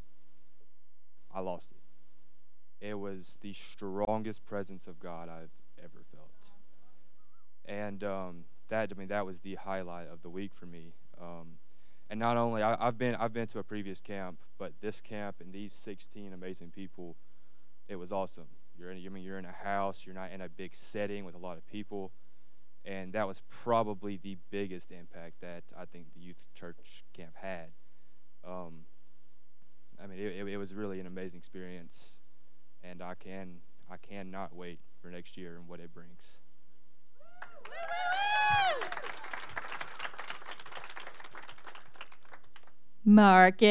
I 1.34 1.42
lost 1.42 1.70
it. 1.72 2.86
It 2.86 3.00
was 3.00 3.38
the 3.42 3.54
strongest 3.54 4.46
presence 4.46 4.88
of 4.88 5.00
God 5.00 5.28
I've 5.30 5.52
ever 5.84 6.04
felt, 6.14 6.30
and 7.66 8.04
um, 8.04 8.46
that 8.70 8.92
I 8.96 8.98
mean 8.98 9.10
that 9.10 9.26
was 9.26 9.40
the 9.40 9.56
highlight 9.56 10.08
of 10.08 10.22
the 10.22 10.30
week 10.30 10.54
for 10.54 10.66
me. 10.66 10.94
Um, 11.20 11.58
and 12.10 12.20
not 12.20 12.38
only 12.38 12.64
I, 12.64 12.86
have 12.86 12.98
been 12.98 13.16
I've 13.16 13.34
been 13.34 13.48
to 13.48 13.60
a 13.60 13.64
previous 13.64 14.02
camp, 14.02 14.40
but 14.58 14.74
this 14.82 15.02
camp 15.02 15.38
and 15.40 15.54
these 15.54 15.74
16 15.74 16.34
amazing 16.34 16.72
people, 16.72 17.16
it 17.88 17.98
was 17.98 18.12
awesome. 18.12 18.48
You're 18.78 18.92
in 18.92 19.06
I 19.06 19.10
mean 19.10 19.24
you're 19.24 19.38
in 19.38 19.46
a 19.46 19.52
house, 19.52 20.06
you're 20.06 20.16
not 20.16 20.32
in 20.32 20.42
a 20.42 20.50
big 20.50 20.74
setting 20.74 21.26
with 21.26 21.36
a 21.36 21.38
lot 21.40 21.58
of 21.58 21.68
people, 21.68 22.12
and 22.86 23.14
that 23.14 23.28
was 23.28 23.42
probably 23.64 24.18
the 24.18 24.38
biggest 24.50 24.92
impact 24.92 25.42
that 25.42 25.64
I 25.78 25.86
think 25.86 26.14
the 26.14 26.22
youth 26.22 26.48
church 26.54 27.04
camp 27.14 27.36
had. 27.36 27.68
Um, 28.48 28.86
I 30.02 30.08
mean, 30.08 30.20
it, 30.20 30.36
it, 30.38 30.48
it 30.48 30.58
was 30.58 30.74
really 30.74 31.00
an 31.00 31.08
amazing 31.08 31.40
experience, 31.40 32.20
and 32.84 33.02
I 33.02 33.16
can 33.16 33.62
I 33.92 33.98
cannot 33.98 34.56
wait 34.56 34.80
for 35.02 35.10
next 35.10 35.38
year 35.38 35.56
and 35.56 35.68
what 35.68 35.80
it 35.80 35.94
brings. 35.94 36.40
Marcus. 43.04 43.66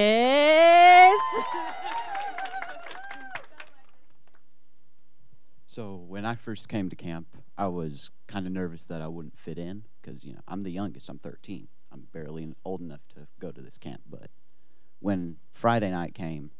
So 5.66 5.94
when 6.08 6.24
I 6.24 6.34
first 6.34 6.68
came 6.68 6.90
to 6.90 6.96
camp, 6.96 7.28
I 7.58 7.66
was 7.66 8.12
kind 8.28 8.46
of 8.46 8.52
nervous 8.52 8.84
that 8.84 9.02
I 9.02 9.08
wouldn't 9.08 9.36
fit 9.36 9.58
in 9.58 9.82
because 10.00 10.24
you 10.24 10.32
know 10.32 10.40
I'm 10.46 10.62
the 10.62 10.70
youngest. 10.70 11.08
I'm 11.08 11.18
13. 11.18 11.66
I'm 11.92 12.06
barely 12.12 12.54
old 12.64 12.80
enough 12.80 13.00
to 13.14 13.26
go 13.40 13.50
to 13.50 13.60
this 13.60 13.78
camp. 13.78 14.02
But 14.08 14.30
when 15.00 15.36
Friday 15.50 15.90
night 15.90 16.14
came, 16.14 16.52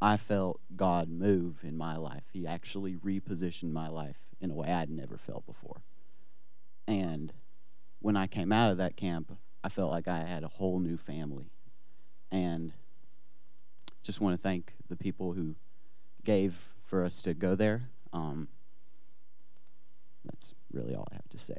I 0.00 0.18
felt 0.18 0.60
God 0.76 1.08
move 1.08 1.64
in 1.64 1.76
my 1.76 1.96
life. 1.96 2.24
He 2.32 2.46
actually 2.46 2.94
repositioned 2.94 3.72
my 3.72 3.88
life 3.88 4.18
in 4.40 4.50
a 4.50 4.54
way 4.54 4.68
I'd 4.68 4.90
never 4.90 5.16
felt 5.16 5.46
before. 5.46 5.82
And 6.86 7.32
when 8.00 8.16
I 8.16 8.26
came 8.26 8.52
out 8.52 8.70
of 8.70 8.78
that 8.78 8.96
camp, 8.96 9.36
I 9.64 9.70
felt 9.70 9.90
like 9.90 10.06
I 10.06 10.20
had 10.20 10.44
a 10.44 10.48
whole 10.48 10.78
new 10.78 10.96
family 10.96 11.50
and 12.30 12.72
just 14.02 14.20
want 14.20 14.36
to 14.36 14.42
thank 14.42 14.74
the 14.88 14.96
people 14.96 15.32
who 15.32 15.56
gave 16.24 16.70
for 16.84 17.04
us 17.04 17.22
to 17.22 17.34
go 17.34 17.54
there. 17.54 17.88
Um, 18.12 18.48
that's 20.28 20.54
really 20.72 20.94
all 20.94 21.06
I 21.10 21.14
have 21.14 21.28
to 21.30 21.38
say. 21.38 21.56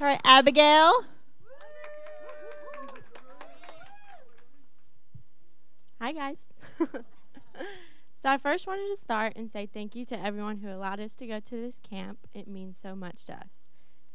All 0.00 0.06
right, 0.06 0.20
Abigail. 0.24 1.04
Hi, 6.00 6.12
guys. 6.12 6.44
so, 6.78 8.30
I 8.30 8.38
first 8.38 8.68
wanted 8.68 8.88
to 8.88 8.96
start 8.96 9.32
and 9.34 9.50
say 9.50 9.66
thank 9.66 9.96
you 9.96 10.04
to 10.04 10.24
everyone 10.24 10.58
who 10.58 10.70
allowed 10.70 11.00
us 11.00 11.16
to 11.16 11.26
go 11.26 11.40
to 11.40 11.56
this 11.56 11.80
camp. 11.80 12.18
It 12.32 12.46
means 12.46 12.78
so 12.80 12.94
much 12.94 13.26
to 13.26 13.32
us. 13.32 13.66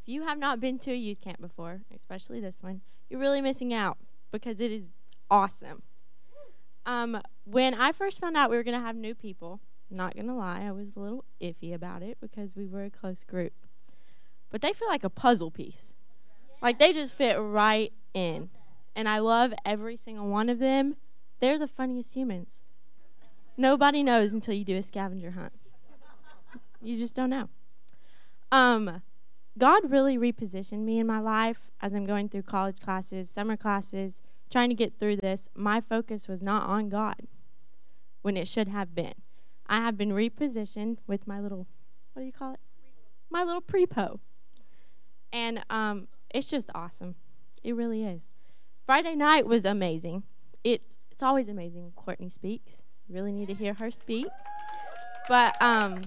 If 0.02 0.08
you 0.08 0.24
have 0.24 0.38
not 0.38 0.58
been 0.58 0.78
to 0.80 0.92
a 0.92 0.96
youth 0.96 1.20
camp 1.20 1.40
before, 1.40 1.82
especially 1.94 2.40
this 2.40 2.62
one, 2.62 2.80
you're 3.10 3.20
really 3.20 3.42
missing 3.42 3.74
out 3.74 3.98
because 4.32 4.60
it 4.60 4.72
is 4.72 4.92
awesome. 5.30 5.82
Um, 6.86 7.20
when 7.44 7.74
I 7.74 7.92
first 7.92 8.20
found 8.20 8.36
out 8.36 8.50
we 8.50 8.56
were 8.56 8.64
going 8.64 8.78
to 8.78 8.84
have 8.84 8.96
new 8.96 9.14
people, 9.14 9.60
not 9.94 10.14
going 10.14 10.26
to 10.26 10.34
lie, 10.34 10.64
I 10.66 10.72
was 10.72 10.96
a 10.96 11.00
little 11.00 11.24
iffy 11.40 11.72
about 11.74 12.02
it 12.02 12.18
because 12.20 12.54
we 12.56 12.66
were 12.66 12.84
a 12.84 12.90
close 12.90 13.24
group. 13.24 13.52
But 14.50 14.60
they 14.60 14.72
feel 14.72 14.88
like 14.88 15.04
a 15.04 15.10
puzzle 15.10 15.50
piece. 15.50 15.94
Like 16.60 16.78
they 16.78 16.92
just 16.92 17.14
fit 17.14 17.36
right 17.38 17.92
in. 18.12 18.50
And 18.94 19.08
I 19.08 19.18
love 19.18 19.52
every 19.64 19.96
single 19.96 20.28
one 20.28 20.48
of 20.48 20.58
them. 20.58 20.96
They're 21.40 21.58
the 21.58 21.68
funniest 21.68 22.14
humans. 22.14 22.62
Nobody 23.56 24.02
knows 24.02 24.32
until 24.32 24.54
you 24.54 24.64
do 24.64 24.76
a 24.76 24.82
scavenger 24.82 25.32
hunt. 25.32 25.52
You 26.82 26.98
just 26.98 27.14
don't 27.14 27.30
know. 27.30 27.48
Um, 28.52 29.02
God 29.56 29.90
really 29.90 30.16
repositioned 30.16 30.80
me 30.84 30.98
in 30.98 31.06
my 31.06 31.18
life 31.18 31.58
as 31.80 31.94
I'm 31.94 32.04
going 32.04 32.28
through 32.28 32.42
college 32.42 32.80
classes, 32.80 33.30
summer 33.30 33.56
classes, 33.56 34.22
trying 34.50 34.68
to 34.68 34.74
get 34.74 34.98
through 34.98 35.16
this. 35.16 35.48
My 35.54 35.80
focus 35.80 36.28
was 36.28 36.42
not 36.42 36.68
on 36.68 36.88
God 36.88 37.26
when 38.22 38.36
it 38.36 38.48
should 38.48 38.68
have 38.68 38.94
been. 38.94 39.14
I 39.66 39.76
have 39.76 39.96
been 39.96 40.10
repositioned 40.10 40.98
with 41.06 41.26
my 41.26 41.40
little, 41.40 41.66
what 42.12 42.20
do 42.20 42.26
you 42.26 42.32
call 42.32 42.54
it? 42.54 42.60
My 43.30 43.42
little 43.42 43.62
prepo. 43.62 44.20
And 45.32 45.64
um, 45.70 46.08
it's 46.32 46.48
just 46.48 46.70
awesome. 46.74 47.16
It 47.62 47.74
really 47.74 48.04
is. 48.04 48.30
Friday 48.86 49.14
night 49.14 49.46
was 49.46 49.64
amazing. 49.64 50.24
It 50.62 50.96
it's 51.10 51.22
always 51.22 51.48
amazing. 51.48 51.92
Courtney 51.94 52.28
speaks. 52.28 52.82
You 53.08 53.14
really 53.14 53.32
need 53.32 53.46
to 53.48 53.54
hear 53.54 53.74
her 53.74 53.90
speak. 53.90 54.26
But 55.28 55.60
um, 55.62 56.02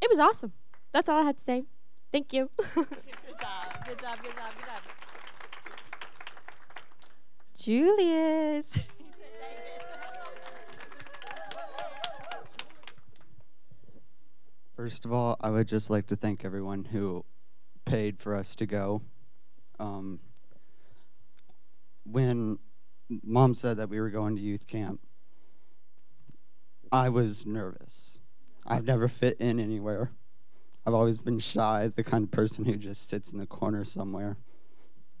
it 0.00 0.08
was 0.08 0.18
awesome. 0.18 0.52
That's 0.92 1.08
all 1.08 1.20
I 1.20 1.24
had 1.24 1.36
to 1.36 1.44
say. 1.44 1.64
Thank 2.10 2.32
you. 2.32 2.50
good 2.74 2.86
job. 2.86 3.86
Good 3.86 3.98
job. 3.98 4.22
Good 4.22 4.34
job. 4.34 4.50
Good 4.56 4.66
job. 4.66 4.82
Julius. 7.54 8.78
First 14.80 15.04
of 15.04 15.12
all, 15.12 15.36
I 15.42 15.50
would 15.50 15.68
just 15.68 15.90
like 15.90 16.06
to 16.06 16.16
thank 16.16 16.42
everyone 16.42 16.84
who 16.86 17.26
paid 17.84 18.18
for 18.18 18.34
us 18.34 18.56
to 18.56 18.64
go. 18.64 19.02
Um, 19.78 20.20
when 22.06 22.58
mom 23.22 23.52
said 23.52 23.76
that 23.76 23.90
we 23.90 24.00
were 24.00 24.08
going 24.08 24.36
to 24.36 24.40
youth 24.40 24.66
camp, 24.66 25.00
I 26.90 27.10
was 27.10 27.44
nervous. 27.44 28.20
I've 28.66 28.86
never 28.86 29.06
fit 29.06 29.38
in 29.38 29.60
anywhere. 29.60 30.12
I've 30.86 30.94
always 30.94 31.18
been 31.18 31.40
shy, 31.40 31.88
the 31.94 32.02
kind 32.02 32.24
of 32.24 32.30
person 32.30 32.64
who 32.64 32.76
just 32.76 33.06
sits 33.06 33.30
in 33.30 33.38
the 33.38 33.44
corner 33.44 33.84
somewhere 33.84 34.38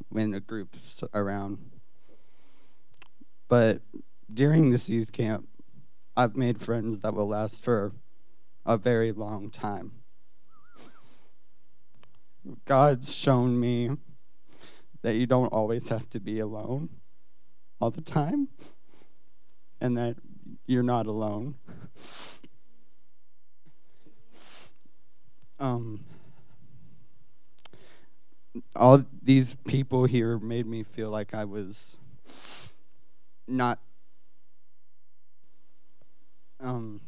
when 0.08 0.32
a 0.32 0.40
group's 0.40 1.04
around. 1.12 1.58
But 3.46 3.82
during 4.32 4.70
this 4.70 4.88
youth 4.88 5.12
camp, 5.12 5.48
I've 6.16 6.34
made 6.34 6.62
friends 6.62 7.00
that 7.00 7.12
will 7.12 7.28
last 7.28 7.62
for 7.62 7.92
a 8.74 8.78
very 8.78 9.12
long 9.12 9.50
time. 9.50 9.92
God's 12.64 13.14
shown 13.14 13.58
me 13.58 13.90
that 15.02 15.14
you 15.14 15.26
don't 15.26 15.52
always 15.52 15.88
have 15.88 16.08
to 16.10 16.20
be 16.20 16.38
alone 16.38 16.88
all 17.80 17.90
the 17.90 18.00
time, 18.00 18.48
and 19.80 19.96
that 19.96 20.16
you're 20.66 20.82
not 20.82 21.06
alone. 21.06 21.56
um, 25.60 26.04
all 28.74 29.04
these 29.22 29.54
people 29.66 30.04
here 30.04 30.38
made 30.38 30.66
me 30.66 30.82
feel 30.82 31.10
like 31.10 31.34
I 31.34 31.44
was 31.44 31.98
not 33.46 33.78
um, 36.58 37.00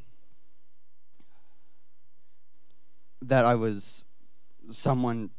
that 3.22 3.44
I 3.44 3.54
was 3.54 4.04
someone 4.68 5.30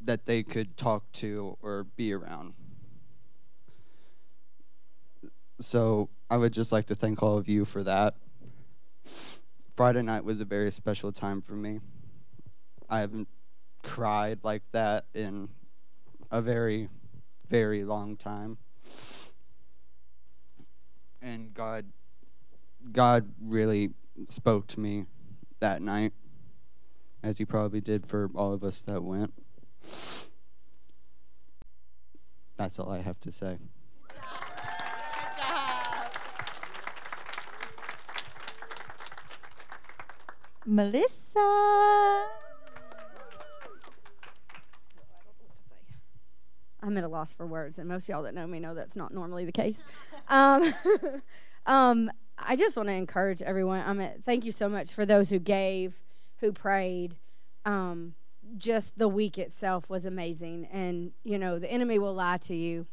that 0.00 0.26
they 0.26 0.42
could 0.42 0.76
talk 0.76 1.10
to 1.12 1.56
or 1.62 1.84
be 1.84 2.12
around. 2.12 2.54
So 5.60 6.10
I 6.28 6.36
would 6.36 6.52
just 6.52 6.72
like 6.72 6.86
to 6.86 6.94
thank 6.94 7.22
all 7.22 7.38
of 7.38 7.48
you 7.48 7.64
for 7.64 7.82
that. 7.82 8.14
Friday 9.74 10.02
night 10.02 10.24
was 10.24 10.40
a 10.40 10.44
very 10.44 10.70
special 10.70 11.12
time 11.12 11.42
for 11.42 11.54
me. 11.54 11.80
I 12.88 13.00
haven't 13.00 13.28
cried 13.82 14.40
like 14.42 14.62
that 14.72 15.06
in 15.14 15.48
a 16.30 16.42
very, 16.42 16.88
very 17.48 17.84
long 17.84 18.16
time. 18.16 18.58
And 21.22 21.54
God 21.54 21.86
God 22.92 23.32
really 23.40 23.90
spoke 24.28 24.66
to 24.68 24.80
me 24.80 25.06
that 25.60 25.82
night, 25.82 26.12
as 27.22 27.40
you 27.40 27.46
probably 27.46 27.80
did 27.80 28.06
for 28.06 28.30
all 28.34 28.52
of 28.52 28.62
us 28.62 28.82
that 28.82 29.02
went. 29.02 29.32
That's 32.56 32.78
all 32.78 32.90
I 32.90 33.00
have 33.00 33.20
to 33.20 33.32
say. 33.32 33.58
Good 34.08 34.20
job, 35.36 36.12
Melissa. 40.64 42.26
I'm 46.86 46.96
at 46.96 47.04
a 47.04 47.08
loss 47.08 47.34
for 47.34 47.46
words, 47.46 47.78
and 47.78 47.88
most 47.88 48.08
of 48.08 48.14
y'all 48.14 48.22
that 48.22 48.34
know 48.34 48.46
me 48.46 48.60
know 48.60 48.72
that's 48.74 48.94
not 48.94 49.12
normally 49.12 49.44
the 49.44 49.52
case. 49.52 49.82
Um, 50.28 50.72
um, 51.66 52.10
I 52.38 52.54
just 52.54 52.76
want 52.76 52.88
to 52.88 52.92
encourage 52.92 53.42
everyone. 53.42 53.82
I 53.84 53.92
mean, 53.92 54.10
thank 54.24 54.44
you 54.44 54.52
so 54.52 54.68
much 54.68 54.92
for 54.92 55.04
those 55.04 55.30
who 55.30 55.38
gave, 55.38 56.00
who 56.40 56.52
prayed. 56.52 57.16
Um, 57.64 58.14
just 58.56 58.98
the 58.98 59.08
week 59.08 59.38
itself 59.38 59.90
was 59.90 60.04
amazing. 60.04 60.68
And, 60.72 61.12
you 61.24 61.38
know, 61.38 61.58
the 61.58 61.70
enemy 61.70 61.98
will 61.98 62.14
lie 62.14 62.38
to 62.38 62.54
you. 62.54 62.86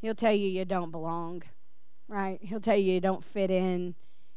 He'll 0.00 0.14
tell 0.14 0.32
you 0.32 0.48
you 0.48 0.64
don't 0.64 0.90
belong, 0.90 1.42
right? 2.08 2.38
He'll 2.42 2.60
tell 2.60 2.76
you 2.76 2.92
you 2.92 3.00
don't 3.00 3.24
fit 3.24 3.50
in. 3.50 3.94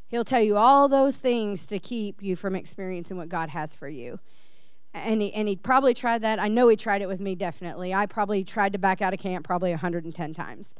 He'll 0.08 0.24
tell 0.24 0.42
you 0.42 0.56
all 0.56 0.88
those 0.88 1.16
things 1.16 1.66
to 1.68 1.78
keep 1.78 2.22
you 2.22 2.36
from 2.36 2.54
experiencing 2.54 3.16
what 3.16 3.28
God 3.28 3.50
has 3.50 3.74
for 3.74 3.88
you. 3.88 4.20
And 4.92 5.22
he, 5.22 5.32
and 5.32 5.48
he 5.48 5.56
probably 5.56 5.94
tried 5.94 6.22
that. 6.22 6.38
I 6.38 6.48
know 6.48 6.68
he 6.68 6.76
tried 6.76 7.02
it 7.02 7.08
with 7.08 7.18
me, 7.18 7.34
definitely. 7.34 7.92
I 7.92 8.06
probably 8.06 8.44
tried 8.44 8.74
to 8.74 8.78
back 8.78 9.02
out 9.02 9.12
of 9.12 9.18
camp 9.18 9.44
probably 9.44 9.70
110 9.70 10.34
times. 10.34 10.74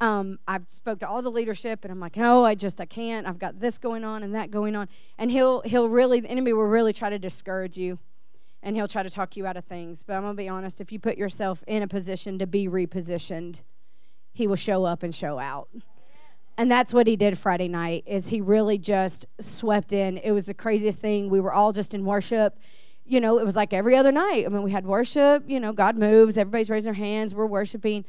Um, 0.00 0.38
I 0.48 0.60
spoke 0.68 0.98
to 1.00 1.08
all 1.08 1.22
the 1.22 1.30
leadership, 1.30 1.84
and 1.84 1.92
I'm 1.92 2.00
like, 2.00 2.16
no, 2.16 2.44
I 2.44 2.54
just 2.54 2.80
I 2.80 2.84
can't. 2.84 3.26
I've 3.26 3.38
got 3.38 3.60
this 3.60 3.78
going 3.78 4.04
on 4.04 4.22
and 4.22 4.34
that 4.34 4.50
going 4.50 4.74
on, 4.74 4.88
and 5.18 5.30
he'll 5.30 5.60
he'll 5.62 5.88
really 5.88 6.20
the 6.20 6.28
enemy 6.28 6.52
will 6.52 6.64
really 6.64 6.92
try 6.92 7.10
to 7.10 7.18
discourage 7.18 7.76
you, 7.76 7.98
and 8.62 8.74
he'll 8.74 8.88
try 8.88 9.02
to 9.02 9.10
talk 9.10 9.36
you 9.36 9.46
out 9.46 9.56
of 9.56 9.64
things. 9.64 10.02
But 10.02 10.14
I'm 10.14 10.22
gonna 10.22 10.34
be 10.34 10.48
honest, 10.48 10.80
if 10.80 10.90
you 10.90 10.98
put 10.98 11.16
yourself 11.16 11.62
in 11.66 11.82
a 11.82 11.88
position 11.88 12.38
to 12.40 12.46
be 12.46 12.68
repositioned, 12.68 13.62
he 14.32 14.46
will 14.46 14.56
show 14.56 14.84
up 14.84 15.02
and 15.02 15.14
show 15.14 15.38
out. 15.38 15.68
And 16.56 16.70
that's 16.70 16.94
what 16.94 17.06
he 17.06 17.16
did 17.16 17.36
Friday 17.36 17.68
night. 17.68 18.04
Is 18.06 18.28
he 18.28 18.40
really 18.40 18.78
just 18.78 19.26
swept 19.40 19.92
in? 19.92 20.18
It 20.18 20.32
was 20.32 20.46
the 20.46 20.54
craziest 20.54 20.98
thing. 20.98 21.28
We 21.28 21.40
were 21.40 21.52
all 21.52 21.72
just 21.72 21.94
in 21.94 22.04
worship. 22.04 22.58
You 23.04 23.20
know, 23.20 23.38
it 23.38 23.44
was 23.44 23.56
like 23.56 23.72
every 23.72 23.96
other 23.96 24.12
night. 24.12 24.44
I 24.46 24.48
mean, 24.48 24.62
we 24.62 24.70
had 24.70 24.86
worship. 24.86 25.44
You 25.48 25.58
know, 25.60 25.72
God 25.72 25.98
moves. 25.98 26.38
Everybody's 26.38 26.70
raising 26.70 26.92
their 26.92 26.94
hands. 26.94 27.34
We're 27.34 27.46
worshiping 27.46 28.04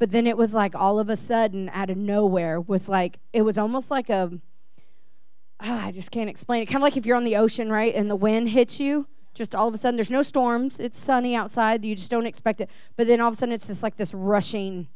but 0.00 0.10
then 0.10 0.26
it 0.26 0.36
was 0.36 0.54
like 0.54 0.74
all 0.74 0.98
of 0.98 1.10
a 1.10 1.16
sudden, 1.16 1.68
out 1.68 1.90
of 1.90 1.96
nowhere, 1.98 2.58
was 2.58 2.88
like, 2.88 3.20
it 3.34 3.42
was 3.42 3.58
almost 3.58 3.90
like 3.90 4.08
a, 4.08 4.32
ah, 5.60 5.86
I 5.86 5.92
just 5.92 6.10
can't 6.10 6.30
explain 6.30 6.62
it. 6.62 6.66
Kind 6.66 6.76
of 6.76 6.82
like 6.82 6.96
if 6.96 7.04
you're 7.04 7.18
on 7.18 7.24
the 7.24 7.36
ocean, 7.36 7.70
right, 7.70 7.94
and 7.94 8.10
the 8.10 8.16
wind 8.16 8.48
hits 8.48 8.80
you. 8.80 9.06
Just 9.34 9.54
all 9.54 9.68
of 9.68 9.74
a 9.74 9.78
sudden, 9.78 9.96
there's 9.96 10.10
no 10.10 10.22
storms. 10.22 10.80
It's 10.80 10.98
sunny 10.98 11.36
outside. 11.36 11.84
You 11.84 11.94
just 11.94 12.10
don't 12.10 12.26
expect 12.26 12.62
it. 12.62 12.70
But 12.96 13.08
then 13.08 13.20
all 13.20 13.28
of 13.28 13.34
a 13.34 13.36
sudden, 13.36 13.52
it's 13.52 13.66
just 13.66 13.82
like 13.82 13.96
this 13.96 14.12
rushing 14.12 14.88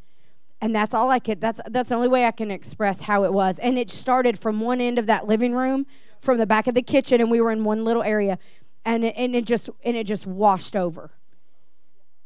and 0.61 0.75
that's 0.75 0.95
all 0.95 1.11
I 1.11 1.19
could. 1.19 1.43
That's 1.43 1.61
that's 1.69 1.91
the 1.91 1.95
only 1.95 2.09
way 2.09 2.25
I 2.25 2.31
can 2.31 2.51
express 2.51 3.03
how 3.03 3.25
it 3.25 3.35
was. 3.35 3.59
And 3.59 3.77
it 3.79 3.91
started 3.91 4.39
from 4.39 4.61
one 4.61 4.81
end 4.81 4.99
of 4.99 5.05
that 5.07 5.27
living 5.27 5.53
room, 5.53 5.87
from 6.19 6.39
the 6.39 6.47
back 6.47 6.67
of 6.67 6.75
the 6.75 6.81
kitchen, 6.81 7.21
and 7.21 7.31
we 7.31 7.39
were 7.39 7.51
in 7.51 7.65
one 7.65 7.85
little 7.85 8.03
area, 8.03 8.39
and 8.83 9.05
it, 9.05 9.15
and 9.15 9.37
it 9.37 9.45
just 9.45 9.69
and 9.85 9.95
it 9.95 10.07
just 10.07 10.27
washed 10.27 10.75
over 10.75 11.11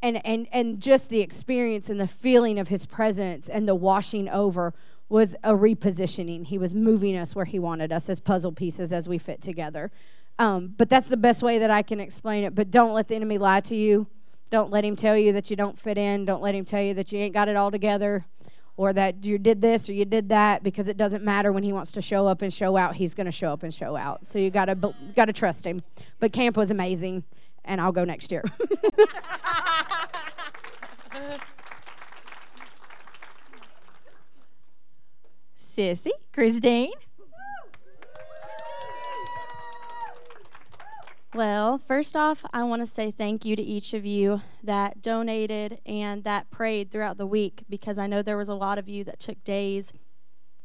and 0.02 0.24
and 0.24 0.46
and 0.52 0.80
just 0.80 1.10
the 1.10 1.20
experience 1.20 1.88
and 1.88 1.98
the 1.98 2.08
feeling 2.08 2.58
of 2.58 2.68
his 2.68 2.86
presence 2.86 3.48
and 3.48 3.68
the 3.68 3.74
washing 3.74 4.28
over 4.28 4.74
was 5.08 5.34
a 5.42 5.52
repositioning. 5.52 6.46
He 6.46 6.58
was 6.58 6.74
moving 6.74 7.16
us 7.16 7.34
where 7.34 7.46
he 7.46 7.58
wanted 7.58 7.92
us 7.92 8.08
as 8.08 8.20
puzzle 8.20 8.52
pieces 8.52 8.92
as 8.92 9.08
we 9.08 9.18
fit 9.18 9.40
together. 9.40 9.90
Um, 10.38 10.74
but 10.76 10.90
that's 10.90 11.06
the 11.06 11.16
best 11.16 11.42
way 11.42 11.58
that 11.58 11.70
i 11.70 11.82
can 11.82 11.98
explain 11.98 12.44
it. 12.44 12.54
But 12.54 12.70
don't 12.70 12.92
let 12.92 13.08
the 13.08 13.16
enemy 13.16 13.38
lie 13.38 13.60
to 13.62 13.74
you. 13.74 14.06
Don't 14.50 14.70
let 14.70 14.84
him 14.84 14.96
tell 14.96 15.16
you 15.16 15.32
that 15.32 15.50
you 15.50 15.56
don't 15.56 15.78
fit 15.78 15.98
in. 15.98 16.24
Don't 16.24 16.42
let 16.42 16.54
him 16.54 16.64
tell 16.64 16.82
you 16.82 16.94
that 16.94 17.12
you 17.12 17.18
ain't 17.18 17.34
got 17.34 17.48
it 17.48 17.56
all 17.56 17.70
together 17.70 18.24
or 18.76 18.92
that 18.92 19.24
you 19.24 19.38
did 19.38 19.60
this 19.60 19.88
or 19.88 19.92
you 19.92 20.04
did 20.04 20.28
that 20.28 20.62
because 20.62 20.88
it 20.88 20.96
doesn't 20.96 21.24
matter 21.24 21.52
when 21.52 21.64
he 21.64 21.72
wants 21.72 21.90
to 21.90 22.00
show 22.00 22.26
up 22.26 22.42
and 22.42 22.54
show 22.54 22.76
out 22.76 22.94
he's 22.94 23.12
going 23.12 23.26
to 23.26 23.32
show 23.32 23.52
up 23.52 23.62
and 23.62 23.74
show 23.74 23.96
out. 23.96 24.24
So 24.24 24.38
you 24.38 24.50
got 24.50 24.66
to 24.66 24.94
got 25.16 25.24
to 25.24 25.32
trust 25.32 25.66
him. 25.66 25.80
But 26.20 26.32
camp 26.32 26.56
was 26.56 26.70
amazing 26.70 27.24
and 27.68 27.80
I'll 27.80 27.92
go 27.92 28.04
next 28.04 28.32
year. 28.32 28.42
Sissy, 35.56 36.10
Christine. 36.32 36.90
Well, 41.34 41.78
first 41.78 42.16
off, 42.16 42.44
I 42.52 42.64
want 42.64 42.82
to 42.82 42.86
say 42.86 43.12
thank 43.12 43.44
you 43.44 43.54
to 43.54 43.62
each 43.62 43.94
of 43.94 44.04
you 44.04 44.40
that 44.64 45.02
donated 45.02 45.78
and 45.86 46.24
that 46.24 46.50
prayed 46.50 46.90
throughout 46.90 47.18
the 47.18 47.26
week 47.26 47.62
because 47.68 47.98
I 47.98 48.08
know 48.08 48.22
there 48.22 48.36
was 48.36 48.48
a 48.48 48.54
lot 48.54 48.78
of 48.78 48.88
you 48.88 49.04
that 49.04 49.20
took 49.20 49.44
days 49.44 49.92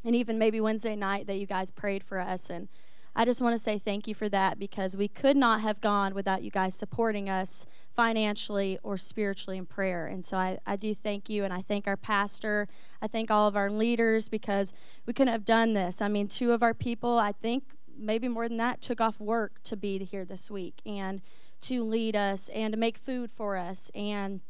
and 0.04 0.16
even 0.16 0.40
maybe 0.40 0.60
Wednesday 0.60 0.96
night 0.96 1.28
that 1.28 1.38
you 1.38 1.46
guys 1.46 1.70
prayed 1.70 2.04
for 2.04 2.20
us 2.20 2.50
and 2.50 2.70
I 3.16 3.26
just 3.26 3.42
want 3.42 3.54
to 3.54 3.60
say 3.62 3.78
thank 3.78 4.08
you 4.08 4.16
for 4.16 4.28
that 4.30 4.58
because 4.58 4.98
we 4.98 5.08
could 5.08 5.38
not 5.38 5.62
have 5.62 5.80
gone 5.82 6.16
without 6.16 6.42
you 6.42 6.50
guys 6.50 6.74
supporting 6.74 7.30
us 7.30 7.66
financially 7.94 8.80
or 8.82 8.98
spiritually 8.98 9.58
in 9.58 9.68
prayer. 9.68 10.08
And 10.08 10.26
so 10.26 10.38
I, 10.38 10.58
I 10.66 10.76
do 10.76 10.96
thank 10.96 11.30
you, 11.30 11.44
and 11.44 11.54
I 11.54 11.62
thank 11.62 11.88
our 11.88 11.98
pastor. 11.98 12.68
I 13.02 13.08
thank 13.08 13.30
all 13.30 13.48
of 13.48 13.56
our 13.56 13.70
leaders 13.70 14.30
because 14.30 14.74
we 15.06 15.14
couldn't 15.14 15.32
have 15.32 15.46
done 15.46 15.74
this. 15.74 16.02
I 16.02 16.08
mean, 16.08 16.28
two 16.28 16.54
of 16.54 16.64
our 16.64 16.74
people, 16.74 17.20
I 17.20 17.34
think 17.34 17.64
maybe 17.96 18.28
more 18.28 18.48
than 18.48 18.58
that, 18.58 18.82
took 18.82 19.00
off 19.00 19.20
work 19.20 19.62
to 19.66 19.78
be 19.78 20.00
here 20.00 20.26
this 20.26 20.50
week 20.50 20.82
and 20.84 21.22
to 21.62 21.84
lead 21.84 22.16
us 22.16 22.50
and 22.50 22.74
to 22.74 22.80
make 22.80 22.98
food 22.98 23.30
for 23.30 23.58
us 23.58 23.92
and 23.94 24.42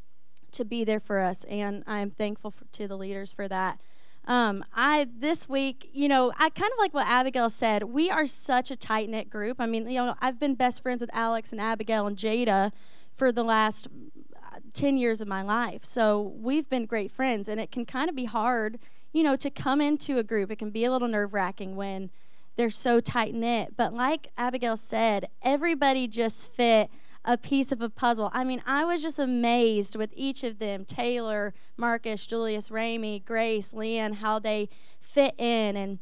to 0.54 0.63
be 0.63 0.84
there 0.84 0.99
for 0.99 1.19
us. 1.19 1.43
And 1.45 1.84
I'm 1.86 2.10
thankful 2.10 2.52
for, 2.52 2.65
to 2.65 2.88
the 2.88 2.97
leaders 2.97 3.34
for 3.34 3.47
that. 3.49 3.82
Um, 4.25 4.63
I 4.73 5.07
this 5.19 5.49
week, 5.49 5.89
you 5.93 6.07
know, 6.07 6.31
I 6.38 6.49
kind 6.49 6.71
of 6.71 6.79
like 6.79 6.93
what 6.93 7.07
Abigail 7.07 7.49
said. 7.49 7.83
We 7.83 8.09
are 8.09 8.25
such 8.25 8.71
a 8.71 8.75
tight 8.75 9.09
knit 9.09 9.29
group. 9.29 9.57
I 9.59 9.65
mean, 9.65 9.89
you 9.89 9.97
know, 9.97 10.15
I've 10.21 10.39
been 10.39 10.55
best 10.55 10.81
friends 10.81 11.01
with 11.01 11.09
Alex 11.13 11.51
and 11.51 11.59
Abigail 11.59 12.07
and 12.07 12.15
Jada 12.15 12.71
for 13.13 13.31
the 13.31 13.43
last 13.43 13.88
uh, 14.36 14.59
10 14.73 14.97
years 14.97 15.19
of 15.19 15.27
my 15.27 15.41
life. 15.41 15.83
So 15.83 16.21
we've 16.21 16.69
been 16.69 16.86
great 16.86 17.12
friends, 17.12 17.47
and 17.47 17.59
it 17.59 17.69
can 17.69 17.86
kind 17.86 18.09
of 18.09 18.15
be 18.15 18.25
hard, 18.25 18.79
you 19.12 19.23
know, 19.23 19.36
to 19.36 19.49
come 19.49 19.81
into 19.81 20.17
a 20.17 20.23
group. 20.23 20.49
It 20.49 20.57
can 20.57 20.69
be 20.69 20.86
a 20.86 20.91
little 20.91 21.09
nerve 21.09 21.33
wracking 21.33 21.75
when 21.75 22.09
they're 22.55 22.69
so 22.69 23.01
tight 23.01 23.33
knit. 23.33 23.75
But 23.75 23.93
like 23.93 24.27
Abigail 24.38 24.77
said, 24.77 25.27
everybody 25.41 26.07
just 26.07 26.53
fit 26.53 26.89
a 27.25 27.38
piece 27.38 27.71
of 27.71 27.81
a 27.81 27.89
puzzle. 27.89 28.29
I 28.33 28.43
mean, 28.43 28.62
I 28.65 28.83
was 28.83 29.01
just 29.01 29.19
amazed 29.19 29.95
with 29.95 30.12
each 30.15 30.43
of 30.43 30.59
them 30.59 30.86
Taylor, 30.86 31.53
Marcus, 31.77 32.27
Julius, 32.27 32.69
Ramey, 32.69 33.23
Grace, 33.23 33.73
Leanne, 33.73 34.15
how 34.15 34.39
they 34.39 34.69
fit 34.99 35.33
in 35.38 35.77
and 35.77 35.99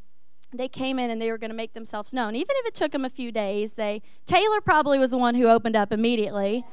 they 0.54 0.68
came 0.68 1.00
in 1.00 1.10
and 1.10 1.22
they 1.22 1.32
were 1.32 1.38
going 1.38 1.52
to 1.52 1.56
make 1.56 1.74
themselves 1.74 2.14
known. 2.14 2.36
Even 2.36 2.56
if 2.58 2.68
it 2.68 2.74
took 2.74 2.92
them 2.92 3.06
a 3.06 3.10
few 3.10 3.32
days, 3.32 3.74
they 3.74 4.02
Taylor 4.26 4.62
probably 4.62 4.98
was 4.98 5.12
the 5.12 5.18
one 5.18 5.36
who 5.36 5.48
opened 5.48 5.76
up 5.76 5.92
immediately. 5.92 6.66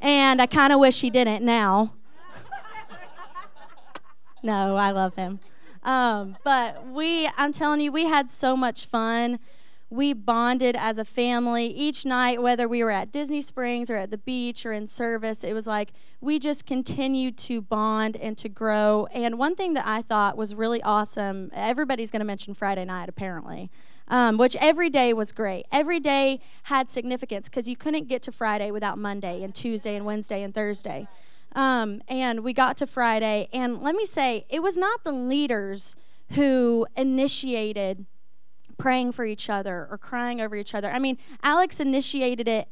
And 0.00 0.40
I 0.40 0.46
kind 0.46 0.72
of 0.72 0.78
wish 0.78 1.00
he 1.00 1.10
didn't 1.10 1.44
now. 1.44 1.94
no, 4.42 4.76
I 4.76 4.90
love 4.90 5.14
him. 5.14 5.40
Um, 5.82 6.36
but 6.44 6.86
we, 6.86 7.28
I'm 7.36 7.52
telling 7.52 7.80
you, 7.80 7.90
we 7.90 8.04
had 8.04 8.30
so 8.30 8.56
much 8.56 8.86
fun 8.86 9.38
we 9.94 10.12
bonded 10.12 10.74
as 10.74 10.98
a 10.98 11.04
family 11.04 11.66
each 11.66 12.04
night, 12.04 12.42
whether 12.42 12.66
we 12.66 12.82
were 12.82 12.90
at 12.90 13.12
Disney 13.12 13.40
Springs 13.40 13.88
or 13.88 13.96
at 13.96 14.10
the 14.10 14.18
beach 14.18 14.66
or 14.66 14.72
in 14.72 14.88
service. 14.88 15.44
It 15.44 15.54
was 15.54 15.68
like 15.68 15.92
we 16.20 16.40
just 16.40 16.66
continued 16.66 17.38
to 17.38 17.62
bond 17.62 18.16
and 18.16 18.36
to 18.38 18.48
grow. 18.48 19.06
And 19.14 19.38
one 19.38 19.54
thing 19.54 19.74
that 19.74 19.86
I 19.86 20.02
thought 20.02 20.36
was 20.36 20.52
really 20.52 20.82
awesome 20.82 21.50
everybody's 21.54 22.10
going 22.10 22.20
to 22.20 22.26
mention 22.26 22.54
Friday 22.54 22.84
night, 22.84 23.08
apparently. 23.08 23.70
Um, 24.06 24.36
which 24.36 24.54
every 24.56 24.90
day 24.90 25.14
was 25.14 25.32
great. 25.32 25.64
Every 25.72 25.98
day 25.98 26.40
had 26.64 26.90
significance 26.90 27.48
because 27.48 27.68
you 27.68 27.74
couldn't 27.74 28.06
get 28.06 28.20
to 28.24 28.32
Friday 28.32 28.70
without 28.70 28.98
Monday 28.98 29.42
and 29.42 29.54
Tuesday 29.54 29.96
and 29.96 30.04
Wednesday 30.04 30.42
and 30.42 30.52
Thursday. 30.52 31.08
Um, 31.52 32.02
and 32.06 32.40
we 32.40 32.52
got 32.52 32.76
to 32.78 32.86
Friday, 32.86 33.48
and 33.50 33.80
let 33.80 33.94
me 33.94 34.04
say, 34.04 34.44
it 34.50 34.62
was 34.62 34.76
not 34.76 35.04
the 35.04 35.12
leaders 35.12 35.96
who 36.32 36.86
initiated 36.96 38.04
praying 38.78 39.12
for 39.12 39.24
each 39.24 39.48
other 39.48 39.86
or 39.90 39.98
crying 39.98 40.40
over 40.40 40.56
each 40.56 40.74
other. 40.74 40.90
I 40.90 40.98
mean, 40.98 41.18
Alex 41.42 41.80
initiated 41.80 42.48
it 42.48 42.68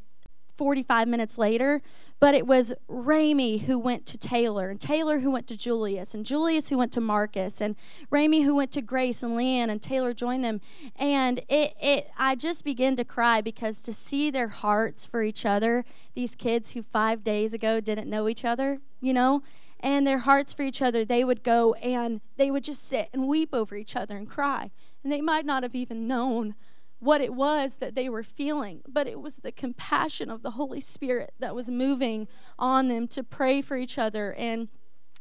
45 0.57 1.09
minutes 1.09 1.39
later, 1.39 1.83
but 2.21 2.35
it 2.35 2.47
was 2.47 2.73
Ramey 2.89 3.63
who 3.63 3.79
went 3.79 4.07
to 4.07 4.19
Taylor, 4.19 4.69
and 4.69 4.81
Taylor 4.81 5.21
who 5.21 5.31
went 5.31 5.47
to 5.49 5.57
Julius, 5.57 6.15
and 6.15 6.25
Julius 6.25 6.69
who 6.69 6.79
went 6.79 6.93
to 6.93 7.01
Marcus, 7.01 7.61
and 7.61 7.75
Ramey 8.13 8.45
who 8.45 8.55
went 8.55 8.71
to 8.73 8.83
Grace 8.83 9.23
and 9.23 9.37
Leanne, 9.37 9.71
and 9.71 9.83
Taylor 9.83 10.15
joined 10.15 10.45
them. 10.45 10.61
And 10.95 11.41
it, 11.49 11.75
it, 11.83 12.11
I 12.19 12.37
just 12.37 12.65
began 12.65 12.95
to 12.97 13.05
cry 13.05 13.41
because 13.41 13.83
to 13.83 13.93
see 13.93 14.31
their 14.31 14.49
hearts 14.49 15.05
for 15.05 15.23
each 15.23 15.45
other, 15.45 15.85
these 16.15 16.35
kids 16.37 16.73
who 16.73 16.83
five 16.83 17.25
days 17.25 17.55
ago 17.55 17.81
didn't 17.81 18.09
know 18.09 18.29
each 18.29 18.45
other, 18.45 18.79
you 19.01 19.13
know, 19.13 19.43
and 19.81 20.07
their 20.07 20.19
hearts 20.19 20.53
for 20.53 20.63
each 20.63 20.81
other, 20.81 21.05
they 21.05 21.25
would 21.25 21.43
go 21.43 21.75
and 21.75 22.21
they 22.37 22.51
would 22.51 22.63
just 22.63 22.87
sit 22.87 23.09
and 23.13 23.27
weep 23.27 23.51
over 23.53 23.75
each 23.75 23.97
other 23.97 24.17
and 24.17 24.29
cry. 24.29 24.71
And 25.03 25.13
they 25.13 25.21
might 25.21 25.45
not 25.45 25.63
have 25.63 25.75
even 25.75 26.07
known 26.07 26.55
what 26.99 27.21
it 27.21 27.35
was 27.35 27.79
that 27.79 27.97
they 27.97 28.09
were 28.09 28.23
feeling, 28.23 28.81
but 28.87 29.09
it 29.09 29.21
was 29.21 29.39
the 29.39 29.51
compassion 29.51 30.31
of 30.31 30.43
the 30.43 30.53
Holy 30.53 30.81
Spirit 30.81 31.35
that 31.41 31.55
was 31.55 31.69
moving 31.69 32.29
on 32.59 32.89
them 32.89 33.09
to 33.09 33.25
pray 33.25 33.61
for 33.61 33.77
each 33.77 33.99
other 33.99 34.33
and 34.35 34.69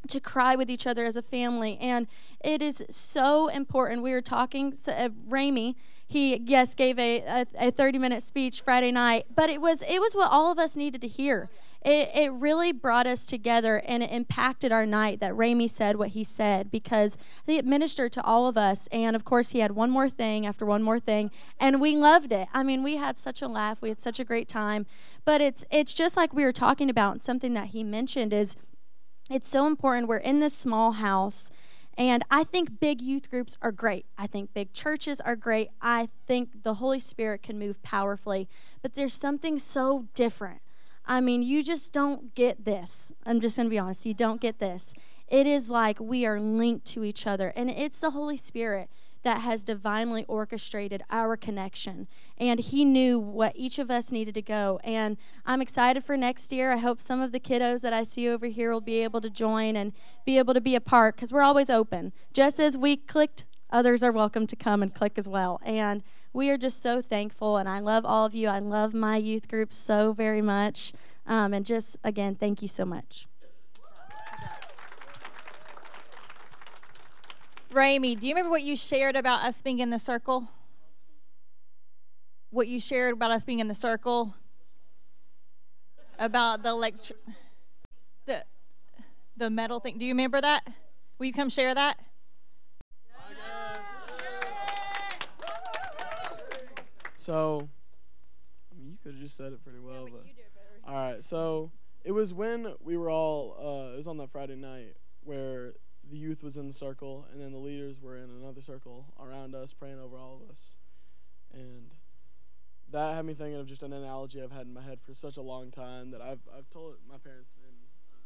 to 0.07 0.19
cry 0.19 0.55
with 0.55 0.69
each 0.69 0.85
other 0.85 1.05
as 1.05 1.15
a 1.15 1.21
family. 1.21 1.77
And 1.79 2.07
it 2.43 2.61
is 2.61 2.83
so 2.89 3.47
important. 3.47 4.03
We 4.03 4.11
were 4.11 4.21
talking, 4.21 4.75
so, 4.75 4.91
uh, 4.91 5.09
Ramey, 5.09 5.75
he 6.11 6.37
yes 6.45 6.75
gave 6.75 6.99
a, 6.99 7.19
a, 7.21 7.67
a 7.67 7.71
30 7.71 7.97
minute 7.97 8.21
speech 8.21 8.61
friday 8.61 8.91
night 8.91 9.25
but 9.33 9.49
it 9.49 9.61
was 9.61 9.81
it 9.83 10.01
was 10.01 10.13
what 10.13 10.29
all 10.29 10.51
of 10.51 10.59
us 10.59 10.75
needed 10.75 10.99
to 10.99 11.07
hear 11.07 11.49
it, 11.83 12.09
it 12.13 12.31
really 12.31 12.71
brought 12.71 13.07
us 13.07 13.25
together 13.25 13.81
and 13.85 14.03
it 14.03 14.11
impacted 14.11 14.71
our 14.71 14.85
night 14.85 15.19
that 15.19 15.33
Ramey 15.33 15.69
said 15.69 15.95
what 15.95 16.09
he 16.09 16.23
said 16.23 16.69
because 16.69 17.17
it 17.47 17.65
ministered 17.65 18.11
to 18.13 18.23
all 18.23 18.45
of 18.45 18.55
us. 18.55 18.87
And 18.91 19.15
of 19.15 19.25
course, 19.25 19.51
he 19.51 19.59
had 19.59 19.71
one 19.71 19.89
more 19.89 20.09
thing 20.09 20.45
after 20.45 20.65
one 20.65 20.83
more 20.83 20.99
thing, 20.99 21.31
and 21.59 21.81
we 21.81 21.95
loved 21.95 22.31
it. 22.31 22.47
I 22.53 22.61
mean, 22.61 22.83
we 22.83 22.97
had 22.97 23.17
such 23.17 23.41
a 23.41 23.47
laugh, 23.47 23.81
we 23.81 23.89
had 23.89 23.99
such 23.99 24.19
a 24.19 24.23
great 24.23 24.47
time. 24.47 24.85
But 25.25 25.41
it's 25.41 25.65
it's 25.71 25.93
just 25.93 26.15
like 26.15 26.33
we 26.33 26.43
were 26.43 26.51
talking 26.51 26.89
about, 26.89 27.13
and 27.13 27.21
something 27.21 27.53
that 27.55 27.67
he 27.67 27.83
mentioned 27.83 28.31
is 28.31 28.55
it's 29.29 29.49
so 29.49 29.65
important. 29.65 30.07
We're 30.07 30.17
in 30.17 30.39
this 30.39 30.53
small 30.53 30.93
house. 30.93 31.49
And 31.97 32.23
I 32.31 32.45
think 32.45 32.79
big 32.79 33.01
youth 33.01 33.29
groups 33.29 33.57
are 33.61 33.71
great. 33.71 34.05
I 34.17 34.25
think 34.25 34.53
big 34.53 34.71
churches 34.73 35.19
are 35.19 35.35
great. 35.35 35.69
I 35.81 36.07
think 36.25 36.63
the 36.63 36.75
Holy 36.75 36.99
Spirit 36.99 37.43
can 37.43 37.59
move 37.59 37.83
powerfully. 37.83 38.47
But 38.81 38.95
there's 38.95 39.13
something 39.13 39.59
so 39.59 40.07
different 40.13 40.61
I 41.11 41.19
mean, 41.19 41.43
you 41.43 41.61
just 41.61 41.91
don't 41.91 42.33
get 42.35 42.63
this. 42.63 43.11
I'm 43.25 43.41
just 43.41 43.57
going 43.57 43.65
to 43.65 43.69
be 43.69 43.77
honest. 43.77 44.05
You 44.05 44.13
don't 44.13 44.39
get 44.39 44.59
this. 44.59 44.93
It 45.27 45.45
is 45.45 45.69
like 45.69 45.99
we 45.99 46.25
are 46.25 46.39
linked 46.39 46.85
to 46.87 47.03
each 47.03 47.27
other, 47.27 47.51
and 47.53 47.69
it's 47.69 47.99
the 47.99 48.11
Holy 48.11 48.37
Spirit 48.37 48.89
that 49.23 49.41
has 49.41 49.65
divinely 49.65 50.23
orchestrated 50.29 51.03
our 51.09 51.35
connection. 51.35 52.07
And 52.37 52.61
He 52.61 52.85
knew 52.85 53.19
what 53.19 53.51
each 53.57 53.77
of 53.77 53.91
us 53.91 54.13
needed 54.13 54.35
to 54.35 54.41
go. 54.41 54.79
And 54.85 55.17
I'm 55.45 55.61
excited 55.61 56.05
for 56.05 56.15
next 56.15 56.53
year. 56.53 56.71
I 56.71 56.77
hope 56.77 57.01
some 57.01 57.19
of 57.19 57.33
the 57.33 57.41
kiddos 57.41 57.81
that 57.81 57.91
I 57.91 58.03
see 58.03 58.29
over 58.29 58.45
here 58.45 58.71
will 58.71 58.79
be 58.79 59.03
able 59.03 59.19
to 59.19 59.29
join 59.29 59.75
and 59.75 59.91
be 60.25 60.37
able 60.37 60.53
to 60.53 60.61
be 60.61 60.75
a 60.75 60.81
part 60.81 61.17
because 61.17 61.33
we're 61.33 61.41
always 61.41 61.69
open. 61.69 62.13
Just 62.31 62.57
as 62.57 62.77
we 62.77 62.95
clicked, 62.95 63.43
others 63.69 64.01
are 64.01 64.13
welcome 64.13 64.47
to 64.47 64.55
come 64.55 64.81
and 64.81 64.95
click 64.95 65.17
as 65.17 65.27
well. 65.27 65.59
And 65.65 66.03
we 66.33 66.49
are 66.49 66.57
just 66.57 66.81
so 66.81 67.01
thankful, 67.01 67.57
and 67.57 67.67
I 67.67 67.79
love 67.79 68.05
all 68.05 68.25
of 68.25 68.33
you. 68.33 68.47
I 68.47 68.59
love 68.59 68.93
my 68.93 69.17
youth 69.17 69.47
group 69.47 69.73
so 69.73 70.13
very 70.13 70.41
much. 70.41 70.93
Um, 71.27 71.53
and 71.53 71.65
just, 71.65 71.97
again, 72.03 72.35
thank 72.35 72.61
you 72.61 72.67
so 72.67 72.85
much. 72.85 73.27
Ramey, 77.71 78.19
do 78.19 78.27
you 78.27 78.33
remember 78.33 78.49
what 78.49 78.63
you 78.63 78.75
shared 78.75 79.15
about 79.15 79.43
us 79.43 79.61
being 79.61 79.79
in 79.79 79.91
the 79.91 79.99
circle? 79.99 80.49
What 82.49 82.67
you 82.67 82.81
shared 82.81 83.13
about 83.13 83.31
us 83.31 83.45
being 83.45 83.59
in 83.59 83.69
the 83.69 83.73
circle? 83.73 84.35
About 86.19 86.63
the 86.63 86.75
lecture, 86.75 87.15
the 88.25 88.43
the 89.37 89.49
metal 89.49 89.79
thing. 89.79 89.97
Do 89.97 90.05
you 90.05 90.11
remember 90.11 90.39
that? 90.39 90.67
Will 91.17 91.25
you 91.25 91.33
come 91.33 91.49
share 91.49 91.73
that? 91.73 91.97
So, 97.21 97.69
I 98.71 98.75
mean, 98.75 98.89
you 98.89 98.97
could 99.03 99.13
have 99.13 99.21
just 99.21 99.37
said 99.37 99.53
it 99.53 99.63
pretty 99.63 99.77
well, 99.77 100.07
yeah, 100.09 100.43
but, 100.83 100.91
all 100.91 100.95
right. 100.95 101.23
So 101.23 101.69
it 102.03 102.13
was 102.13 102.33
when 102.33 102.73
we 102.81 102.97
were 102.97 103.11
all. 103.11 103.55
Uh, 103.59 103.93
it 103.93 103.97
was 103.97 104.07
on 104.07 104.17
that 104.17 104.31
Friday 104.31 104.55
night 104.55 104.95
where 105.23 105.73
the 106.09 106.17
youth 106.17 106.43
was 106.43 106.57
in 106.57 106.65
the 106.65 106.73
circle, 106.73 107.27
and 107.31 107.39
then 107.39 107.51
the 107.51 107.59
leaders 107.59 108.01
were 108.01 108.17
in 108.17 108.31
another 108.31 108.63
circle 108.63 109.05
around 109.19 109.53
us, 109.53 109.71
praying 109.71 109.99
over 109.99 110.17
all 110.17 110.41
of 110.43 110.49
us, 110.49 110.77
and 111.53 111.91
that 112.89 113.13
had 113.13 113.23
me 113.23 113.35
thinking 113.35 113.59
of 113.59 113.67
just 113.67 113.83
an 113.83 113.93
analogy 113.93 114.41
I've 114.41 114.51
had 114.51 114.65
in 114.65 114.73
my 114.73 114.81
head 114.81 114.97
for 114.99 115.13
such 115.13 115.37
a 115.37 115.43
long 115.43 115.69
time 115.69 116.09
that 116.11 116.21
I've 116.21 116.41
I've 116.57 116.71
told 116.71 116.95
my 117.07 117.19
parents 117.19 117.59
and 117.63 117.75
uh, 118.13 118.17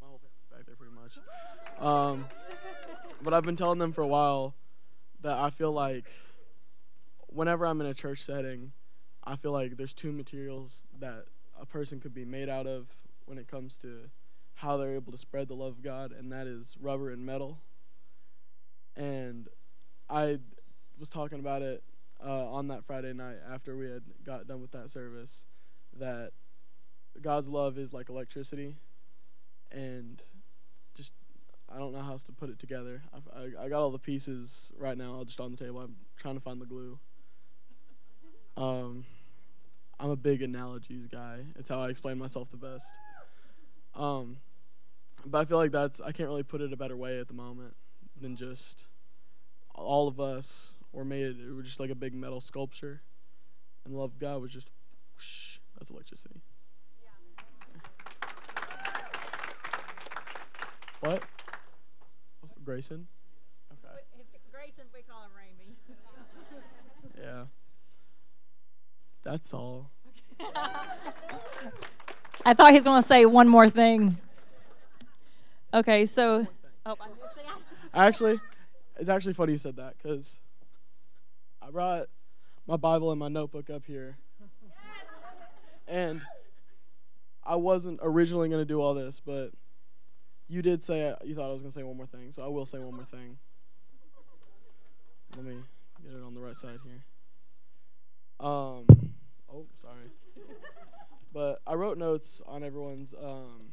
my 0.00 0.08
whole 0.08 0.18
family's 0.18 0.48
back 0.50 0.64
there 0.64 0.74
pretty 0.74 0.94
much. 0.94 1.18
Um, 1.78 2.24
but 3.22 3.34
I've 3.34 3.44
been 3.44 3.56
telling 3.56 3.78
them 3.78 3.92
for 3.92 4.00
a 4.00 4.06
while 4.06 4.54
that 5.20 5.38
I 5.38 5.50
feel 5.50 5.72
like 5.72 6.06
whenever 7.34 7.66
I'm 7.66 7.80
in 7.80 7.86
a 7.86 7.94
church 7.94 8.20
setting, 8.20 8.72
I 9.24 9.36
feel 9.36 9.52
like 9.52 9.76
there's 9.76 9.94
two 9.94 10.12
materials 10.12 10.86
that 10.98 11.24
a 11.60 11.66
person 11.66 12.00
could 12.00 12.14
be 12.14 12.24
made 12.24 12.48
out 12.48 12.66
of 12.66 12.88
when 13.26 13.38
it 13.38 13.48
comes 13.48 13.78
to 13.78 14.10
how 14.54 14.76
they're 14.76 14.94
able 14.94 15.12
to 15.12 15.18
spread 15.18 15.48
the 15.48 15.54
love 15.54 15.72
of 15.72 15.82
God, 15.82 16.12
and 16.12 16.32
that 16.32 16.46
is 16.46 16.76
rubber 16.80 17.10
and 17.10 17.24
metal. 17.24 17.58
And 18.96 19.48
I 20.10 20.38
was 20.98 21.08
talking 21.08 21.38
about 21.38 21.62
it 21.62 21.82
uh, 22.24 22.52
on 22.52 22.68
that 22.68 22.84
Friday 22.84 23.12
night 23.12 23.36
after 23.50 23.76
we 23.76 23.90
had 23.90 24.02
got 24.24 24.46
done 24.46 24.60
with 24.60 24.72
that 24.72 24.90
service 24.90 25.46
that 25.98 26.32
God's 27.20 27.48
love 27.48 27.78
is 27.78 27.92
like 27.92 28.08
electricity, 28.08 28.76
and 29.70 30.22
just 30.94 31.14
I 31.74 31.78
don't 31.78 31.92
know 31.92 32.00
how 32.00 32.12
else 32.12 32.22
to 32.24 32.32
put 32.32 32.50
it 32.50 32.58
together. 32.58 33.02
I, 33.12 33.40
I, 33.40 33.64
I 33.64 33.68
got 33.68 33.82
all 33.82 33.90
the 33.90 33.98
pieces 33.98 34.72
right 34.78 34.96
now, 34.96 35.22
just 35.24 35.40
on 35.40 35.50
the 35.50 35.56
table. 35.56 35.80
I'm 35.80 35.96
trying 36.16 36.34
to 36.34 36.40
find 36.40 36.60
the 36.60 36.66
glue. 36.66 36.98
Um, 38.56 39.04
I'm 39.98 40.10
a 40.10 40.16
big 40.16 40.42
analogies 40.42 41.06
guy. 41.06 41.40
It's 41.56 41.68
how 41.68 41.80
I 41.80 41.88
explain 41.88 42.18
myself 42.18 42.50
the 42.50 42.56
best. 42.56 42.98
Um, 43.94 44.38
but 45.24 45.38
I 45.38 45.44
feel 45.44 45.58
like 45.58 45.70
that's 45.70 46.00
I 46.00 46.12
can't 46.12 46.28
really 46.28 46.42
put 46.42 46.60
it 46.60 46.72
a 46.72 46.76
better 46.76 46.96
way 46.96 47.18
at 47.18 47.28
the 47.28 47.34
moment 47.34 47.74
than 48.20 48.36
just 48.36 48.86
all 49.74 50.08
of 50.08 50.20
us 50.20 50.74
were 50.92 51.04
made. 51.04 51.38
It 51.38 51.54
was 51.54 51.66
just 51.66 51.80
like 51.80 51.90
a 51.90 51.94
big 51.94 52.14
metal 52.14 52.40
sculpture, 52.40 53.02
and 53.84 53.94
love 53.94 54.12
of 54.12 54.18
God 54.18 54.42
was 54.42 54.50
just 54.50 54.68
whoosh, 55.16 55.58
that's 55.78 55.90
electricity. 55.90 56.40
Yeah. 57.02 57.10
What? 61.00 61.22
Grayson. 62.64 63.06
Okay. 63.72 64.02
Grayson, 64.52 64.84
we 64.94 65.02
call 65.02 65.24
him 65.24 65.30
Ramey. 65.36 65.74
yeah. 67.20 67.44
That's 69.22 69.54
all. 69.54 69.90
I 72.44 72.54
thought 72.54 72.70
he 72.70 72.74
was 72.74 72.84
going 72.84 73.00
to 73.00 73.06
say 73.06 73.24
one 73.24 73.48
more 73.48 73.70
thing. 73.70 74.16
Okay, 75.72 76.06
so. 76.06 76.46
Oh, 76.84 76.96
actually, 77.94 78.40
it's 78.98 79.08
actually 79.08 79.34
funny 79.34 79.52
you 79.52 79.58
said 79.58 79.76
that 79.76 79.94
because 79.96 80.40
I 81.60 81.70
brought 81.70 82.06
my 82.66 82.76
Bible 82.76 83.10
and 83.10 83.20
my 83.20 83.28
notebook 83.28 83.70
up 83.70 83.84
here. 83.86 84.16
And 85.86 86.22
I 87.44 87.56
wasn't 87.56 88.00
originally 88.02 88.48
going 88.48 88.60
to 88.60 88.64
do 88.64 88.80
all 88.80 88.94
this, 88.94 89.20
but 89.20 89.50
you 90.48 90.62
did 90.62 90.82
say 90.82 91.14
you 91.24 91.34
thought 91.34 91.48
I 91.48 91.52
was 91.52 91.62
going 91.62 91.72
to 91.72 91.78
say 91.78 91.82
one 91.82 91.96
more 91.96 92.06
thing, 92.06 92.30
so 92.32 92.42
I 92.42 92.48
will 92.48 92.66
say 92.66 92.78
one 92.78 92.94
more 92.94 93.04
thing. 93.04 93.38
Let 95.36 95.44
me 95.44 95.56
get 96.02 96.12
it 96.12 96.22
on 96.22 96.34
the 96.34 96.40
right 96.40 96.56
side 96.56 96.78
here. 96.84 97.04
Um, 98.42 98.86
oh, 99.52 99.66
sorry. 99.76 100.10
but 101.32 101.60
I 101.64 101.74
wrote 101.74 101.96
notes 101.96 102.42
on 102.44 102.64
everyone's 102.64 103.14
um, 103.14 103.70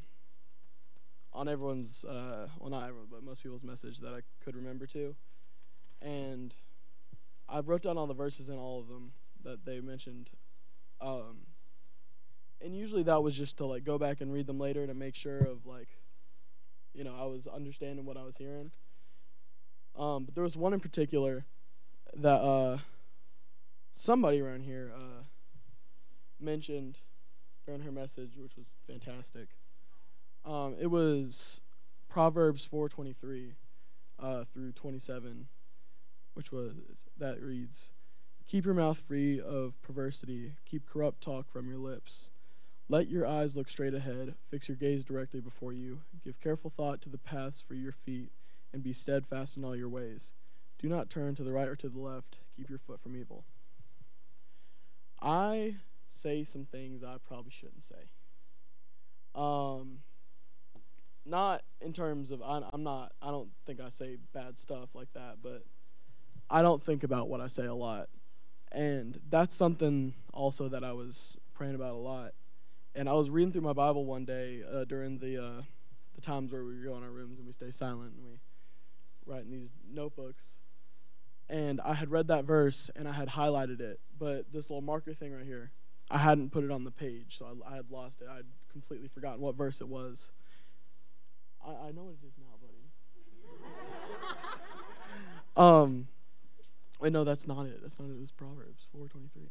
on 1.32 1.48
everyone's 1.48 2.04
uh, 2.04 2.46
well 2.60 2.70
not 2.70 2.84
everyone 2.84 3.08
but 3.10 3.24
most 3.24 3.42
people's 3.42 3.64
message 3.64 3.98
that 3.98 4.14
I 4.14 4.20
could 4.44 4.54
remember 4.54 4.86
to, 4.86 5.16
and 6.00 6.54
I 7.48 7.58
wrote 7.60 7.82
down 7.82 7.98
all 7.98 8.06
the 8.06 8.14
verses 8.14 8.48
in 8.48 8.58
all 8.58 8.78
of 8.78 8.86
them 8.86 9.10
that 9.42 9.64
they 9.64 9.80
mentioned. 9.80 10.30
Um, 11.00 11.38
and 12.60 12.76
usually 12.76 13.02
that 13.04 13.22
was 13.24 13.36
just 13.36 13.58
to 13.58 13.66
like 13.66 13.82
go 13.82 13.98
back 13.98 14.20
and 14.20 14.32
read 14.32 14.46
them 14.46 14.60
later 14.60 14.86
to 14.86 14.94
make 14.94 15.16
sure 15.16 15.38
of 15.38 15.66
like, 15.66 15.88
you 16.94 17.02
know, 17.02 17.14
I 17.18 17.24
was 17.24 17.48
understanding 17.48 18.04
what 18.04 18.16
I 18.16 18.22
was 18.22 18.36
hearing. 18.36 18.70
Um, 19.98 20.26
but 20.26 20.36
there 20.36 20.44
was 20.44 20.56
one 20.56 20.72
in 20.72 20.80
particular 20.80 21.44
that 22.14 22.40
uh, 22.40 22.78
somebody 23.90 24.40
around 24.40 24.62
here 24.62 24.92
uh, 24.94 25.24
mentioned 26.38 26.98
during 27.66 27.82
her 27.82 27.92
message, 27.92 28.36
which 28.36 28.56
was 28.56 28.74
fantastic. 28.86 29.48
Um, 30.44 30.76
it 30.80 30.88
was 30.88 31.60
Proverbs 32.08 32.66
4:23 32.66 33.54
uh, 34.18 34.44
through 34.52 34.72
27, 34.72 35.48
which 36.34 36.50
was 36.50 37.04
that 37.18 37.42
reads, 37.42 37.90
"Keep 38.46 38.64
your 38.64 38.74
mouth 38.74 38.98
free 38.98 39.40
of 39.40 39.80
perversity. 39.82 40.52
Keep 40.64 40.86
corrupt 40.86 41.20
talk 41.20 41.50
from 41.50 41.68
your 41.68 41.78
lips." 41.78 42.30
Let 42.88 43.08
your 43.08 43.24
eyes 43.24 43.56
look 43.56 43.68
straight 43.68 43.94
ahead, 43.94 44.34
fix 44.50 44.66
your 44.66 44.76
gaze 44.76 45.04
directly 45.04 45.40
before 45.40 45.72
you. 45.72 46.00
Give 46.24 46.40
careful 46.40 46.72
thought 46.76 47.00
to 47.02 47.08
the 47.08 47.18
paths 47.18 47.60
for 47.60 47.74
your 47.74 47.92
feet, 47.92 48.32
and 48.72 48.82
be 48.82 48.92
steadfast 48.92 49.56
in 49.56 49.64
all 49.64 49.76
your 49.76 49.88
ways. 49.88 50.32
Do 50.76 50.88
not 50.88 51.08
turn 51.08 51.36
to 51.36 51.44
the 51.44 51.52
right 51.52 51.68
or 51.68 51.76
to 51.76 51.88
the 51.88 52.00
left. 52.00 52.38
Keep 52.56 52.68
your 52.68 52.80
foot 52.80 53.00
from 53.00 53.16
evil. 53.16 53.44
I 55.50 55.74
say 56.06 56.44
some 56.44 56.64
things 56.64 57.02
I 57.02 57.16
probably 57.26 57.50
shouldn't 57.50 57.82
say. 57.82 58.10
Um, 59.34 59.98
not 61.24 61.62
in 61.80 61.92
terms 61.92 62.30
of 62.30 62.42
I, 62.42 62.62
I'm 62.72 62.82
not. 62.82 63.12
I 63.20 63.30
don't 63.30 63.50
think 63.66 63.80
I 63.80 63.88
say 63.88 64.18
bad 64.32 64.58
stuff 64.58 64.90
like 64.94 65.12
that, 65.14 65.38
but 65.42 65.64
I 66.48 66.62
don't 66.62 66.82
think 66.82 67.02
about 67.02 67.28
what 67.28 67.40
I 67.40 67.48
say 67.48 67.66
a 67.66 67.74
lot, 67.74 68.08
and 68.72 69.18
that's 69.28 69.54
something 69.54 70.14
also 70.32 70.68
that 70.68 70.84
I 70.84 70.92
was 70.92 71.38
praying 71.54 71.74
about 71.74 71.94
a 71.94 71.98
lot. 71.98 72.32
And 72.94 73.08
I 73.08 73.12
was 73.12 73.30
reading 73.30 73.52
through 73.52 73.62
my 73.62 73.72
Bible 73.72 74.04
one 74.04 74.24
day 74.24 74.62
uh, 74.72 74.84
during 74.84 75.18
the 75.18 75.42
uh, 75.42 75.62
the 76.14 76.20
times 76.20 76.52
where 76.52 76.64
we 76.64 76.76
go 76.76 76.96
in 76.96 77.02
our 77.02 77.10
rooms 77.10 77.38
and 77.38 77.46
we 77.46 77.52
stay 77.52 77.70
silent 77.70 78.14
and 78.14 78.24
we 78.24 78.38
write 79.26 79.44
in 79.44 79.50
these 79.50 79.72
notebooks 79.92 80.59
and 81.50 81.80
I 81.80 81.94
had 81.94 82.10
read 82.10 82.28
that 82.28 82.44
verse 82.44 82.90
and 82.94 83.08
I 83.08 83.12
had 83.12 83.28
highlighted 83.28 83.80
it, 83.80 84.00
but 84.18 84.52
this 84.52 84.70
little 84.70 84.82
marker 84.82 85.12
thing 85.12 85.34
right 85.34 85.44
here, 85.44 85.72
I 86.10 86.18
hadn't 86.18 86.50
put 86.50 86.64
it 86.64 86.70
on 86.70 86.84
the 86.84 86.90
page, 86.90 87.36
so 87.36 87.46
I, 87.46 87.72
I 87.72 87.76
had 87.76 87.90
lost 87.90 88.22
it. 88.22 88.28
I'd 88.30 88.46
completely 88.70 89.08
forgotten 89.08 89.40
what 89.40 89.56
verse 89.56 89.80
it 89.80 89.88
was. 89.88 90.30
I, 91.66 91.70
I 91.70 91.92
know 91.92 92.04
what 92.04 92.14
it 92.22 92.26
is 92.26 92.34
now, 92.38 92.54
buddy. 92.60 92.76
um, 95.56 96.08
wait, 97.00 97.12
no, 97.12 97.24
that's 97.24 97.48
not 97.48 97.66
it. 97.66 97.80
That's 97.82 97.98
not 97.98 98.10
it. 98.10 98.14
It 98.14 98.20
was 98.20 98.30
Proverbs 98.30 98.86
four 98.92 99.08
twenty 99.08 99.28
three. 99.32 99.50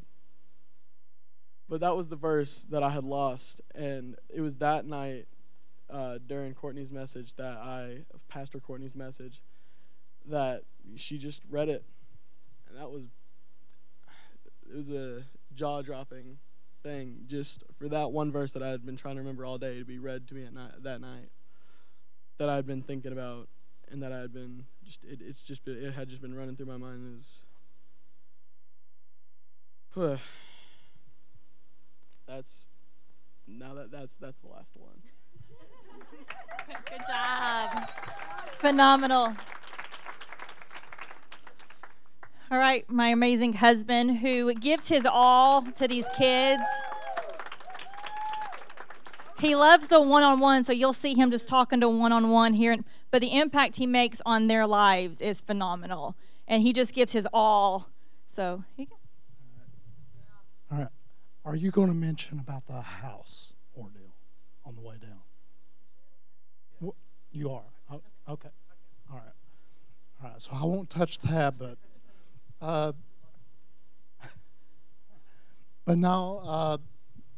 But 1.68 1.80
that 1.80 1.96
was 1.96 2.08
the 2.08 2.16
verse 2.16 2.64
that 2.70 2.82
I 2.82 2.90
had 2.90 3.04
lost, 3.04 3.60
and 3.76 4.16
it 4.28 4.40
was 4.40 4.56
that 4.56 4.86
night 4.86 5.26
uh, 5.88 6.18
during 6.26 6.54
Courtney's 6.54 6.90
message 6.90 7.34
that 7.34 7.58
I, 7.58 7.98
Pastor 8.28 8.58
Courtney's 8.58 8.96
message, 8.96 9.40
that 10.26 10.64
she 10.96 11.18
just 11.18 11.42
read 11.48 11.68
it, 11.68 11.84
and 12.68 12.78
that 12.78 12.90
was 12.90 13.04
it 14.68 14.76
was 14.76 14.90
a 14.90 15.24
jaw 15.54 15.82
dropping 15.82 16.38
thing 16.82 17.24
just 17.26 17.64
for 17.76 17.88
that 17.88 18.12
one 18.12 18.32
verse 18.32 18.52
that 18.52 18.62
I 18.62 18.68
had 18.68 18.86
been 18.86 18.96
trying 18.96 19.16
to 19.16 19.20
remember 19.20 19.44
all 19.44 19.58
day 19.58 19.78
to 19.78 19.84
be 19.84 19.98
read 19.98 20.28
to 20.28 20.34
me 20.34 20.44
at 20.44 20.54
night 20.54 20.70
that 20.82 21.00
night 21.00 21.28
that 22.38 22.48
I 22.48 22.56
had 22.56 22.66
been 22.66 22.80
thinking 22.80 23.12
about 23.12 23.48
and 23.90 24.02
that 24.02 24.12
I 24.12 24.18
had 24.20 24.32
been 24.32 24.64
just 24.82 25.04
it, 25.04 25.20
it's 25.20 25.42
just 25.42 25.64
been, 25.64 25.76
it 25.76 25.92
had 25.92 26.08
just 26.08 26.22
been 26.22 26.34
running 26.34 26.56
through 26.56 26.66
my 26.66 26.76
mind 26.76 27.16
is 27.18 27.44
that's 32.26 32.68
now 33.48 33.74
that 33.74 33.90
that's 33.90 34.16
that's 34.16 34.38
the 34.38 34.48
last 34.48 34.76
one. 34.76 35.02
Good 36.88 37.00
job. 37.08 37.90
Phenomenal. 38.58 39.34
All 42.52 42.58
right, 42.58 42.84
my 42.90 43.06
amazing 43.06 43.52
husband 43.52 44.18
who 44.18 44.52
gives 44.54 44.88
his 44.88 45.06
all 45.06 45.62
to 45.62 45.86
these 45.86 46.08
kids. 46.18 46.64
He 49.38 49.54
loves 49.54 49.86
the 49.86 50.00
one 50.02 50.24
on 50.24 50.40
one, 50.40 50.64
so 50.64 50.72
you'll 50.72 50.92
see 50.92 51.14
him 51.14 51.30
just 51.30 51.48
talking 51.48 51.80
to 51.80 51.88
one 51.88 52.10
on 52.10 52.28
one 52.28 52.54
here. 52.54 52.76
But 53.12 53.20
the 53.20 53.38
impact 53.38 53.76
he 53.76 53.86
makes 53.86 54.20
on 54.26 54.48
their 54.48 54.66
lives 54.66 55.20
is 55.20 55.40
phenomenal. 55.40 56.16
And 56.48 56.64
he 56.64 56.72
just 56.72 56.92
gives 56.92 57.12
his 57.12 57.28
all. 57.32 57.88
So, 58.26 58.64
All 60.72 60.78
right. 60.78 60.88
Are 61.44 61.54
you 61.54 61.70
going 61.70 61.88
to 61.88 61.94
mention 61.94 62.40
about 62.40 62.66
the 62.66 62.80
house 62.80 63.52
ordeal 63.78 64.16
on 64.64 64.74
the 64.74 64.80
way 64.80 64.96
down? 65.00 65.20
You 67.30 67.50
are? 67.50 67.62
Okay. 68.28 68.48
All 69.08 69.18
right. 69.18 69.34
All 70.20 70.30
right. 70.30 70.42
So 70.42 70.50
I 70.52 70.64
won't 70.64 70.90
touch 70.90 71.20
that, 71.20 71.56
but. 71.56 71.78
Uh, 72.60 72.92
but 75.84 75.98
now 75.98 76.40
uh, 76.44 76.78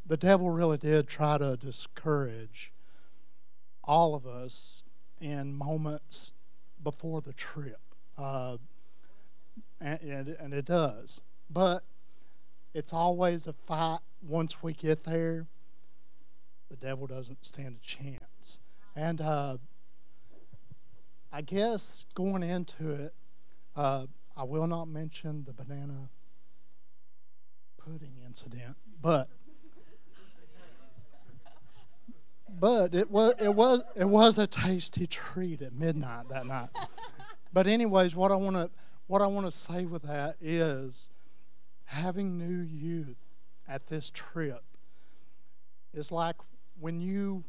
the 0.05 0.17
devil 0.17 0.51
really 0.51 0.79
did 0.79 1.09
try 1.09 1.39
to 1.39 1.57
discourage 1.57 2.73
all 3.85 4.15
of 4.15 4.27
us 4.27 4.83
in 5.21 5.55
moments 5.55 6.33
before 6.83 7.21
the 7.21 7.33
trip. 7.33 7.81
Uh, 8.19 8.57
and, 9.81 10.01
and, 10.01 10.29
and 10.29 10.55
it 10.55 10.65
does. 10.65 11.23
But 11.49 11.85
it's 12.75 12.93
always 12.93 13.47
a 13.47 13.53
fight 13.53 14.01
once 14.27 14.63
we 14.63 14.73
get 14.73 15.05
there. 15.05 15.47
The 16.71 16.77
devil 16.77 17.07
doesn't 17.07 17.45
stand 17.45 17.77
a 17.77 17.87
chance. 17.87 18.59
And 18.97 19.21
uh, 19.21 19.59
I 21.33 21.43
guess 21.43 22.05
going 22.15 22.43
into 22.43 22.91
it, 22.91 23.15
uh, 23.77 24.07
I 24.37 24.45
will 24.45 24.67
not 24.67 24.89
mention 24.89 25.45
the 25.45 25.53
banana 25.53 26.09
pudding 27.79 28.15
incident, 28.25 28.77
but 29.01 29.29
but 32.49 32.95
it 32.95 33.11
was 33.11 33.35
it 33.41 33.55
was 33.55 33.83
it 33.95 34.05
was 34.09 34.39
a 34.39 34.47
tasty 34.47 35.07
treat 35.07 35.63
at 35.63 35.73
midnight 35.73 36.29
that 36.31 36.47
night. 36.47 36.71
But 37.53 37.67
anyways, 37.67 38.15
what 38.17 38.33
I 38.33 38.37
want 38.37 38.57
to 38.57 38.71
what 39.07 39.21
I 39.21 39.27
want 39.27 39.47
to 39.47 39.51
say 39.51 39.85
with 39.85 40.03
that 40.03 40.37
is 40.41 41.11
having 41.85 42.39
new 42.39 42.63
youth 42.63 43.17
at 43.69 43.89
this 43.89 44.11
trip 44.11 44.63
is 45.93 46.11
like 46.11 46.37
when 46.81 47.01
you 47.01 47.45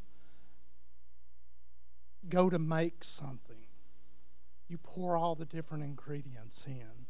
go 2.27 2.49
to 2.49 2.59
make 2.59 3.03
something 3.03 3.52
you 4.67 4.77
pour 4.77 5.15
all 5.15 5.35
the 5.35 5.45
different 5.45 5.83
ingredients 5.83 6.65
in, 6.67 7.07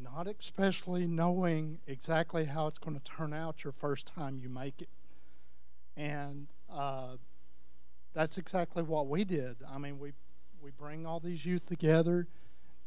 not 0.00 0.26
especially 0.26 1.06
knowing 1.06 1.78
exactly 1.86 2.44
how 2.44 2.66
it's 2.66 2.78
going 2.78 2.98
to 2.98 3.04
turn 3.04 3.32
out 3.32 3.64
your 3.64 3.72
first 3.72 4.06
time 4.06 4.38
you 4.38 4.48
make 4.48 4.82
it. 4.82 4.88
And 5.96 6.48
uh, 6.70 7.16
that's 8.14 8.38
exactly 8.38 8.82
what 8.82 9.06
we 9.06 9.24
did. 9.24 9.56
I 9.72 9.78
mean, 9.78 9.98
we 9.98 10.12
we 10.62 10.70
bring 10.70 11.06
all 11.06 11.20
these 11.20 11.44
youth 11.44 11.66
together. 11.66 12.28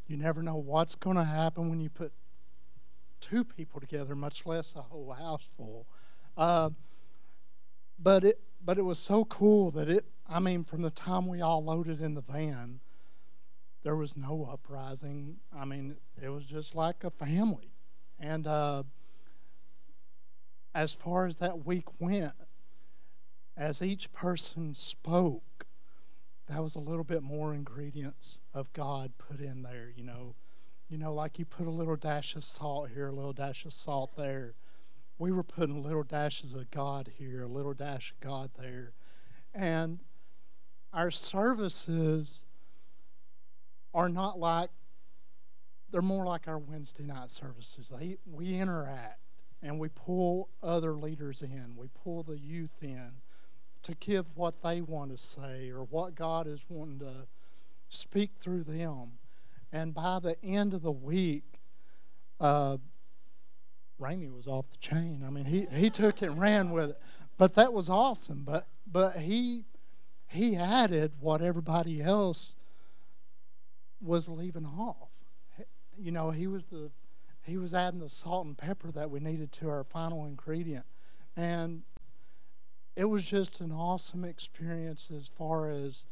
You 0.08 0.18
never 0.18 0.41
know 0.41 0.56
what's 0.56 0.95
going 0.95 1.18
to 1.18 1.24
happen 1.24 1.70
when 1.70 1.82
you 1.82 1.89
put 1.89 2.14
two 3.20 3.43
people 3.43 3.82
together, 3.82 4.16
much 4.16 4.45
less 4.45 4.74
a 4.76 4.82
whole 4.82 5.12
house 5.12 5.47
full. 5.58 5.88
Uh, 6.38 6.70
but 7.99 8.24
it 8.24 8.39
but 8.64 8.78
it 8.78 8.84
was 8.84 8.99
so 8.99 9.26
cool 9.26 9.72
that 9.72 9.89
it. 9.89 10.06
I 10.28 10.39
mean, 10.39 10.64
from 10.64 10.82
the 10.82 10.89
time 10.89 11.28
we 11.28 11.41
all 11.41 11.64
loaded 11.64 12.01
in 12.01 12.16
the 12.16 12.22
van 12.22 12.80
there 13.86 13.96
was 13.96 14.18
no 14.18 14.50
uprising. 14.52 15.36
I 15.56 15.64
mean, 15.64 15.98
it 16.20 16.30
was 16.30 16.44
just 16.44 16.74
like 16.74 17.04
a 17.04 17.12
family. 17.12 17.70
And 18.20 18.48
uh, 18.48 18.82
as 20.74 20.92
far 20.92 21.28
as 21.28 21.36
that 21.36 21.68
week 21.68 21.86
went, 22.00 22.34
as 23.56 23.84
each 23.84 24.12
person 24.12 24.74
spoke, 24.74 25.68
that 26.48 26.64
was 26.64 26.74
a 26.74 26.80
little 26.80 27.04
bit 27.04 27.22
more 27.22 27.54
ingredients 27.54 28.42
of 28.56 28.74
God 28.74 29.12
put 29.20 29.40
in 29.40 29.62
there, 29.62 29.94
you 29.96 30.04
know. 30.04 30.34
You 30.90 30.98
know, 30.98 31.14
like 31.14 31.38
you 31.38 31.46
put 31.46 31.68
a 31.68 31.72
little 31.72 31.96
dash 31.96 32.36
of 32.36 32.44
salt 32.44 32.90
here, 32.92 33.10
a 33.10 33.12
little 33.12 33.34
dash 33.34 33.66
of 33.66 33.74
salt 33.74 34.16
there. 34.18 34.56
We 35.20 35.32
were 35.32 35.44
putting 35.44 35.84
little 35.84 36.04
dashes 36.04 36.54
of 36.54 36.72
God 36.72 37.12
here, 37.20 37.44
a 37.44 37.48
little 37.48 37.74
dash 37.74 38.12
of 38.12 38.20
God 38.20 38.50
there. 38.58 38.94
And 39.54 40.00
our 40.92 41.12
services 41.12 42.46
are 43.96 44.10
not 44.10 44.38
like, 44.38 44.70
they're 45.91 46.04
more 46.04 46.26
like 46.26 46.48
our 46.48 46.60
Wednesday 46.60 47.04
night 47.04 47.32
services. 47.32 47.91
They, 47.98 48.18
we 48.32 48.58
interact 48.60 49.20
and 49.64 49.80
we 49.80 49.89
pull 49.89 50.50
other 50.62 50.91
leaders 50.91 51.41
in, 51.41 51.74
we 51.76 51.88
pull 52.04 52.22
the 52.22 52.38
youth 52.38 52.84
in 52.84 53.12
to 53.82 53.96
give 53.96 54.26
what 54.36 54.62
they 54.62 54.82
want 54.82 55.12
to 55.12 55.18
say 55.18 55.72
or 55.72 55.84
what 55.86 56.14
God 56.14 56.46
is 56.46 56.66
wanting 56.70 57.00
to 57.00 57.28
speak 57.89 58.32
through 58.39 58.64
them. 58.64 59.14
And 59.72 59.93
by 59.93 60.20
the 60.20 60.36
end 60.43 60.74
of 60.74 60.82
the 60.82 60.91
week, 60.91 61.43
uh, 62.39 62.78
was 63.98 64.48
off 64.48 64.70
the 64.70 64.78
chain. 64.78 65.24
I 65.26 65.30
mean, 65.30 65.46
he, 65.46 65.68
he 65.72 65.89
took 65.89 66.22
it 66.22 66.30
and 66.30 66.39
ran 66.39 66.72
with 66.72 66.91
it. 66.91 67.00
But 67.38 67.56
that 67.56 67.74
was 67.74 67.89
awesome. 67.89 68.43
But 68.46 68.68
but 68.89 69.18
he 69.18 69.66
he 70.28 70.56
added 70.56 71.14
what 71.20 71.41
everybody 71.41 72.02
else 72.02 72.56
was 74.02 74.28
leaving 74.28 74.66
off. 74.66 75.10
You 75.98 76.12
know, 76.12 76.32
he 76.32 76.48
was 76.48 76.66
the 76.66 76.91
he 77.43 77.58
was 77.58 77.74
adding 77.74 78.00
the 78.00 78.10
salt 78.10 78.46
and 78.46 78.58
pepper 78.58 78.91
that 78.91 79.12
we 79.12 79.20
needed 79.20 79.52
to 79.54 79.70
our 79.70 79.84
final 79.84 80.26
ingredient. 80.26 80.86
And 81.38 81.84
it 82.96 83.06
was 83.06 83.24
just 83.24 83.62
an 83.62 83.72
awesome 83.72 84.26
experience 84.26 85.12
as 85.16 85.28
far 85.28 85.70
as 85.70 86.06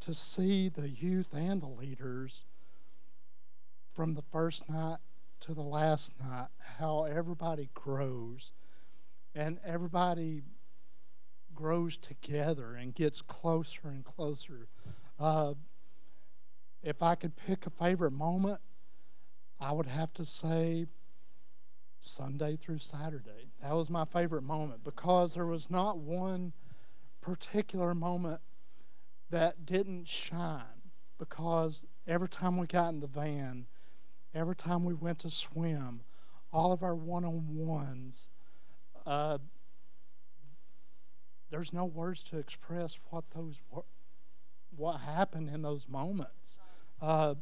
to 0.00 0.14
see 0.14 0.68
the 0.68 0.88
youth 0.88 1.34
and 1.34 1.60
the 1.60 1.66
leaders 1.66 2.44
from 3.92 4.14
the 4.14 4.22
first 4.22 4.68
night 4.68 4.98
to 5.40 5.52
the 5.52 5.62
last 5.62 6.12
night, 6.20 6.48
how 6.78 7.04
everybody 7.04 7.68
grows 7.74 8.52
and 9.34 9.58
everybody 9.64 10.42
grows 11.54 11.96
together 11.96 12.74
and 12.74 12.94
gets 12.94 13.20
closer 13.20 13.88
and 13.88 14.04
closer. 14.04 14.68
Uh, 15.18 15.54
if 16.82 17.02
I 17.02 17.14
could 17.14 17.36
pick 17.36 17.66
a 17.66 17.70
favorite 17.70 18.12
moment, 18.12 18.60
I 19.60 19.72
would 19.72 19.86
have 19.86 20.12
to 20.14 20.24
say 20.24 20.86
Sunday 21.98 22.56
through 22.56 22.78
Saturday. 22.78 23.50
That 23.62 23.74
was 23.74 23.90
my 23.90 24.04
favorite 24.04 24.42
moment 24.42 24.84
because 24.84 25.34
there 25.34 25.46
was 25.46 25.70
not 25.70 25.98
one 25.98 26.52
particular 27.20 27.94
moment 27.94 28.40
that 29.30 29.66
didn't 29.66 30.06
shine. 30.08 30.62
Because 31.18 31.86
every 32.06 32.28
time 32.28 32.58
we 32.58 32.66
got 32.66 32.90
in 32.90 33.00
the 33.00 33.06
van, 33.06 33.66
every 34.34 34.54
time 34.54 34.84
we 34.84 34.94
went 34.94 35.18
to 35.20 35.30
swim, 35.30 36.02
all 36.52 36.72
of 36.72 36.82
our 36.82 36.94
one 36.94 37.24
on 37.24 37.56
ones, 37.56 38.28
uh, 39.06 39.38
there's 41.50 41.72
no 41.72 41.84
words 41.84 42.22
to 42.24 42.38
express 42.38 42.98
what 43.10 43.24
those 43.34 43.60
what 44.76 45.00
happened 45.00 45.50
in 45.50 45.62
those 45.62 45.88
moments. 45.88 46.58
Uh, 47.00 47.34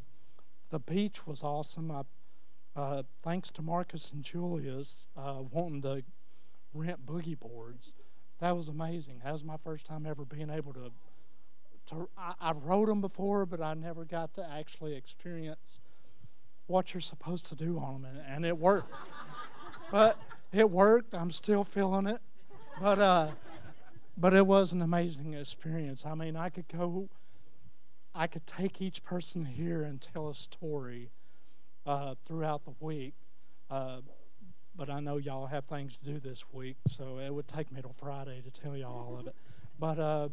the 0.71 0.79
beach 0.79 1.27
was 1.27 1.43
awesome. 1.43 1.91
I, 1.91 2.03
uh, 2.77 3.03
thanks 3.23 3.51
to 3.53 3.63
Marcus 3.63 4.11
and 4.13 4.23
Julius 4.23 5.07
uh, 5.17 5.43
wanting 5.51 5.83
to 5.83 6.03
rent 6.73 7.07
boogie 7.07 7.39
boards. 7.39 7.95
that 8.41 8.57
was 8.57 8.69
amazing. 8.69 9.21
That 9.23 9.33
was 9.33 9.45
my 9.45 9.57
first 9.57 9.87
time 9.87 10.07
ever 10.07 10.25
being 10.25 10.51
able 10.51 10.73
to. 10.73 10.91
to 11.87 12.09
I, 12.19 12.35
I 12.41 12.53
wrote 12.53 12.87
them 12.87 13.01
before, 13.01 13.47
but 13.47 13.61
I 13.61 13.75
never 13.75 14.05
got 14.05 14.35
to 14.35 14.51
actually 14.51 14.97
experience 14.97 15.79
what 16.67 16.93
you're 16.95 17.01
supposed 17.01 17.47
to 17.47 17.55
do 17.55 17.79
on 17.79 18.03
them, 18.03 18.17
and, 18.17 18.37
and 18.37 18.45
it 18.45 18.59
worked. 18.59 18.93
but 19.93 20.19
it 20.53 20.69
worked. 20.71 21.15
I'm 21.15 21.31
still 21.31 21.63
feeling 21.63 22.07
it, 22.07 22.21
but 22.81 22.99
uh, 22.99 23.29
but 24.17 24.35
it 24.35 24.47
was 24.47 24.73
an 24.73 24.83
amazing 24.83 25.35
experience. 25.35 26.05
I 26.05 26.15
mean, 26.15 26.37
I 26.37 26.49
could 26.49 26.67
go. 26.69 27.09
I 28.15 28.27
could 28.27 28.47
take 28.47 28.81
each 28.81 29.03
person 29.03 29.45
here 29.45 29.83
and 29.83 30.01
tell 30.01 30.29
a 30.29 30.35
story 30.35 31.11
uh, 31.85 32.15
throughout 32.25 32.65
the 32.65 32.75
week. 32.81 33.15
Uh, 33.71 34.01
but 34.77 34.91
I 34.91 35.01
know 35.01 35.17
y'all 35.17 35.47
have 35.47 35.65
things 35.65 35.97
to 35.99 36.05
do 36.05 36.21
this 36.21 36.45
week, 36.53 36.77
so 36.89 37.19
it 37.19 37.33
would 37.33 37.49
take 37.49 37.71
me 37.73 37.81
till 37.81 37.93
Friday 37.93 38.43
to 38.43 38.51
tell 38.51 38.77
y'all 38.77 38.99
all 38.99 39.19
of 39.19 39.27
it. 39.27 39.35
But 39.77 39.99
uh, 39.99 40.29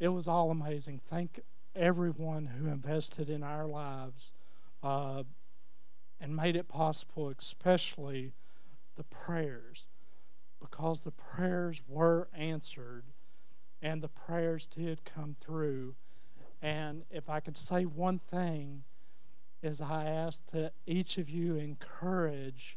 it 0.00 0.08
was 0.08 0.26
all 0.26 0.50
amazing. 0.50 1.00
Thank 1.08 1.38
everyone 1.76 2.46
who 2.46 2.66
invested 2.66 3.30
in 3.30 3.44
our 3.44 3.64
lives 3.64 4.32
uh, 4.82 5.22
and 6.20 6.34
made 6.34 6.56
it 6.56 6.66
possible, 6.66 7.32
especially 7.38 8.32
the 8.96 9.04
prayers, 9.04 9.86
because 10.60 11.02
the 11.02 11.12
prayers 11.12 11.80
were 11.86 12.28
answered 12.34 13.04
and 13.80 14.02
the 14.02 14.08
prayers 14.08 14.66
did 14.66 15.04
come 15.04 15.36
through. 15.40 15.94
And 16.66 17.04
if 17.12 17.30
I 17.30 17.38
could 17.38 17.56
say 17.56 17.84
one 17.84 18.18
thing, 18.18 18.82
is 19.62 19.80
I 19.80 20.06
ask 20.06 20.50
that 20.50 20.72
each 20.84 21.16
of 21.16 21.30
you 21.30 21.54
encourage 21.54 22.76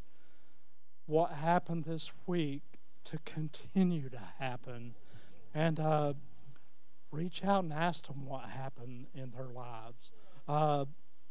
what 1.07 1.31
happened 1.31 1.85
this 1.85 2.11
week 2.27 2.61
to 3.05 3.17
continue 3.25 4.07
to 4.09 4.21
happen 4.37 4.93
and 5.55 5.79
uh, 5.79 6.13
reach 7.11 7.43
out 7.43 7.63
and 7.63 7.73
ask 7.73 8.05
them 8.05 8.27
what 8.27 8.49
happened 8.49 9.07
in 9.15 9.31
their 9.31 9.47
lives. 9.47 10.11
Uh, 10.47 10.85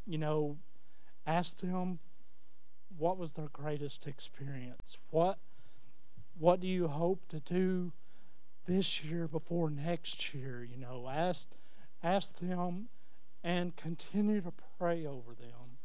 you 0.04 0.18
know, 0.18 0.56
ask 1.28 1.58
them 1.58 2.00
what 2.98 3.18
was 3.18 3.34
their 3.34 3.50
greatest 3.52 4.08
experience. 4.08 4.98
What 5.10 5.38
what 6.36 6.58
do 6.58 6.66
you 6.66 6.88
hope 6.88 7.20
to 7.28 7.38
do 7.38 7.92
this 8.66 9.04
year 9.04 9.28
before 9.28 9.70
next 9.70 10.34
year? 10.34 10.66
You 10.68 10.76
know, 10.76 11.08
ask 11.08 11.46
ask 12.02 12.38
them 12.38 12.88
and 13.42 13.76
continue 13.76 14.40
to 14.40 14.52
pray 14.78 15.06
over 15.06 15.34
them 15.34 15.78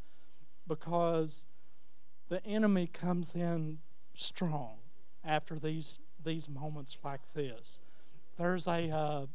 because 0.68 1.45
the 2.30 2.45
enemy 2.45 2.88
comes 2.88 3.36
in 3.36 3.80
strong 4.14 4.78
after 5.24 5.57
these 5.57 5.99
these 6.24 6.49
moments 6.49 6.97
like 7.03 7.22
this. 7.34 7.80
There's 8.38 8.68
a, 8.68 8.89
uh, 8.89 9.26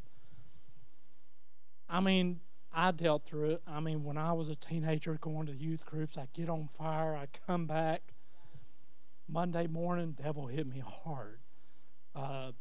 I 1.88 2.00
mean, 2.00 2.40
I 2.72 2.90
dealt 2.90 3.24
through 3.24 3.50
it. 3.50 3.62
I 3.66 3.80
mean, 3.80 4.04
when 4.04 4.16
I 4.16 4.32
was 4.32 4.48
a 4.48 4.54
teenager 4.54 5.14
going 5.20 5.46
to 5.46 5.52
youth 5.52 5.84
groups, 5.84 6.16
I 6.16 6.28
get 6.32 6.48
on 6.48 6.68
fire, 6.68 7.14
I 7.14 7.26
come 7.46 7.66
back. 7.66 8.02
Monday 9.28 9.66
morning, 9.66 10.16
devil 10.20 10.46
hit 10.46 10.66
me 10.66 10.82
hard, 10.84 11.40
uh, 12.14 12.52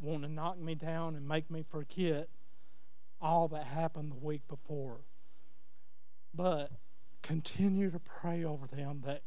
wanting 0.00 0.22
to 0.22 0.28
knock 0.28 0.58
me 0.58 0.74
down 0.74 1.14
and 1.14 1.28
make 1.28 1.50
me 1.50 1.62
forget 1.62 2.28
all 3.20 3.48
that 3.48 3.66
happened 3.66 4.10
the 4.10 4.26
week 4.26 4.46
before. 4.48 4.98
But 6.34 6.70
continue 7.22 7.90
to 7.90 7.98
pray 7.98 8.44
over 8.44 8.66
them 8.66 9.02
that 9.06 9.22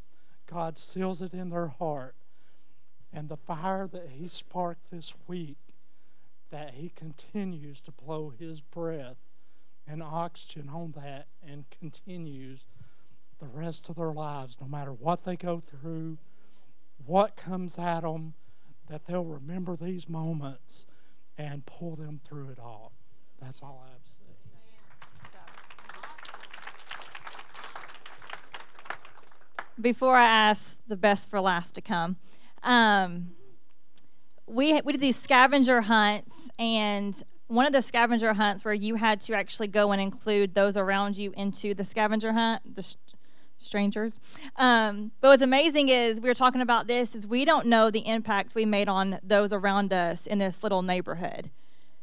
God 0.46 0.78
seals 0.78 1.22
it 1.22 1.34
in 1.34 1.50
their 1.50 1.68
heart. 1.68 2.16
And 3.12 3.28
the 3.28 3.38
fire 3.38 3.88
that 3.92 4.10
He 4.12 4.28
sparked 4.28 4.92
this 4.92 5.14
week, 5.28 5.58
that 6.52 6.76
He 6.76 6.90
continues 6.96 7.82
to 7.82 7.92
blow 7.92 8.32
His 8.38 8.62
breath 8.62 9.18
and 9.88 10.04
oxygen 10.04 10.70
on 10.70 10.94
that 10.96 11.28
and 11.46 11.66
continues 11.72 12.66
the 13.40 13.48
rest 13.48 13.90
of 13.90 13.96
their 13.96 14.12
lives, 14.12 14.58
no 14.62 14.68
matter 14.68 14.92
what 14.92 15.26
they 15.26 15.36
go 15.36 15.60
through, 15.60 16.18
what 17.06 17.36
comes 17.36 17.80
at 17.80 18.02
them, 18.02 18.34
that 18.90 19.06
they'll 19.06 19.26
remember 19.26 19.76
these 19.76 20.10
moments 20.10 20.86
and 21.38 21.66
pull 21.66 21.96
them 21.96 22.20
through 22.24 22.50
it 22.50 22.60
all. 22.60 22.92
That's 23.42 23.62
all 23.64 23.84
I 23.86 23.92
have 23.92 24.04
to 24.04 24.12
say. 24.12 24.20
before 29.80 30.16
I 30.16 30.26
ask 30.26 30.80
the 30.88 30.98
best 30.98 31.30
for 31.30 31.40
last 31.40 31.76
to 31.76 31.82
come, 31.82 32.18
um, 32.64 33.32
we 34.46 34.82
we 34.82 34.94
did 34.94 35.02
these 35.02 35.16
scavenger 35.16 35.82
hunts, 35.82 36.50
and 36.58 37.22
one 37.48 37.66
of 37.66 37.74
the 37.74 37.82
scavenger 37.82 38.34
hunts 38.34 38.66
where 38.66 38.74
you 38.74 38.96
had 38.96 39.22
to 39.22 39.34
actually 39.34 39.68
go 39.68 39.92
and 39.92 40.02
include 40.02 40.54
those 40.54 40.78
around 40.78 41.18
you 41.18 41.34
into 41.38 41.74
the 41.74 41.84
scavenger 41.84 42.34
hunt, 42.34 42.76
the 42.76 42.84
st- 42.84 43.14
strangers. 43.58 44.20
Um, 44.56 45.12
but 45.22 45.30
what's 45.30 45.42
amazing 45.42 45.90
is 45.90 46.22
we 46.22 46.30
were 46.30 46.36
talking 46.36 46.62
about 46.62 46.88
this 46.88 47.16
is 47.16 47.28
we 47.28 47.46
don't 47.46 47.66
know 47.66 47.90
the 47.92 48.08
impacts 48.08 48.56
we 48.56 48.66
made 48.66 48.88
on 48.88 49.20
those 49.24 49.52
around 49.52 49.94
us 49.94 50.28
in 50.28 50.40
this 50.40 50.64
little 50.64 50.82
neighborhood, 50.82 51.50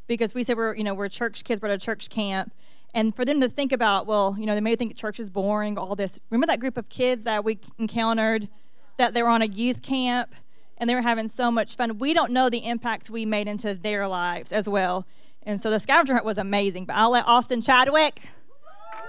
because 0.07 0.34
we 0.34 0.42
said 0.42 0.57
we're 0.57 0.74
you 0.74 0.84
know 0.84 0.94
we're 0.94 1.09
church 1.09 1.44
kids, 1.44 1.61
we're 1.61 1.68
at 1.68 1.74
a 1.74 1.78
church 1.78 2.11
camp, 2.11 2.52
and 2.96 3.14
for 3.14 3.26
them 3.26 3.42
to 3.42 3.48
think 3.50 3.72
about, 3.72 4.07
well, 4.07 4.36
you 4.38 4.46
know, 4.46 4.54
they 4.54 4.61
may 4.62 4.74
think 4.74 4.96
church 4.96 5.20
is 5.20 5.28
boring, 5.28 5.76
all 5.76 5.94
this. 5.94 6.18
Remember 6.30 6.46
that 6.46 6.61
group 6.61 6.78
of 6.78 6.88
kids 6.88 7.24
that 7.24 7.44
we 7.44 7.59
encountered 7.78 8.48
that 8.96 9.12
they 9.12 9.22
were 9.22 9.28
on 9.28 9.42
a 9.42 9.46
youth 9.46 9.82
camp 9.82 10.34
and 10.78 10.88
they 10.88 10.94
were 10.94 11.02
having 11.02 11.28
so 11.28 11.50
much 11.50 11.76
fun? 11.76 11.98
We 11.98 12.14
don't 12.14 12.32
know 12.32 12.48
the 12.48 12.64
impacts 12.64 13.11
we 13.11 13.26
made 13.26 13.48
into 13.48 13.74
their 13.74 14.09
lives 14.09 14.50
as 14.50 14.66
well. 14.66 15.07
And 15.42 15.61
so 15.61 15.70
the 15.70 15.78
scavenger 15.78 16.14
hunt 16.14 16.24
was 16.24 16.38
amazing. 16.38 16.86
But 16.86 16.96
I'll 16.96 17.11
let 17.11 17.26
Austin 17.26 17.61
Chadwick 17.61 18.30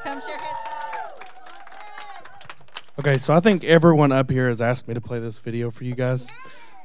come 0.03 0.19
share 0.19 0.37
his. 0.37 0.57
Okay, 2.99 3.17
so 3.17 3.33
I 3.33 3.39
think 3.39 3.63
everyone 3.63 4.11
up 4.11 4.29
here 4.29 4.49
has 4.49 4.59
asked 4.59 4.89
me 4.89 4.95
to 4.95 5.01
play 5.01 5.19
this 5.19 5.39
video 5.39 5.71
for 5.71 5.85
you 5.85 5.95
guys. 5.95 6.29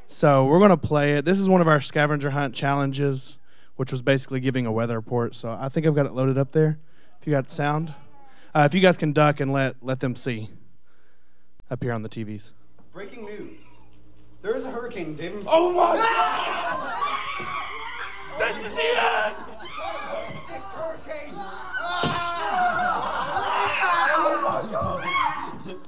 So 0.07 0.45
we're 0.45 0.59
going 0.59 0.71
to 0.71 0.77
play 0.77 1.15
it. 1.15 1.25
This 1.25 1.41
is 1.41 1.49
one 1.49 1.61
of 1.61 1.67
our 1.67 1.81
scavenger 1.81 2.31
hunt 2.31 2.55
challenges, 2.55 3.39
which 3.77 3.93
was 3.93 4.03
basically 4.03 4.41
giving 4.41 4.67
a 4.67 4.73
weather 4.73 4.97
report. 4.97 5.35
So 5.35 5.57
I 5.61 5.69
think 5.69 5.87
I've 5.87 5.95
got 5.95 6.07
it 6.07 6.13
loaded 6.13 6.39
up 6.39 6.53
there. 6.53 6.79
If 7.21 7.27
you 7.27 7.31
got 7.31 7.51
sound, 7.51 7.95
uh, 8.55 8.65
if 8.67 8.75
you 8.75 8.81
guys 8.81 8.97
can 8.97 9.13
duck 9.13 9.41
and 9.41 9.53
let 9.53 9.77
let 9.83 10.01
them 10.01 10.17
see 10.17 10.51
up 11.71 11.83
here 11.83 11.93
on 11.93 12.03
the 12.03 12.09
TVs. 12.09 12.53
Breaking 12.93 13.25
news. 13.25 13.83
There 14.43 14.57
is 14.57 14.65
a 14.65 14.71
hurricane, 14.71 15.15
David. 15.15 15.45
Oh 15.47 15.73
my 15.73 15.97
God! 15.97 16.99
This 18.39 18.57
is 18.65 18.73
the 18.73 18.81
end! 18.81 19.37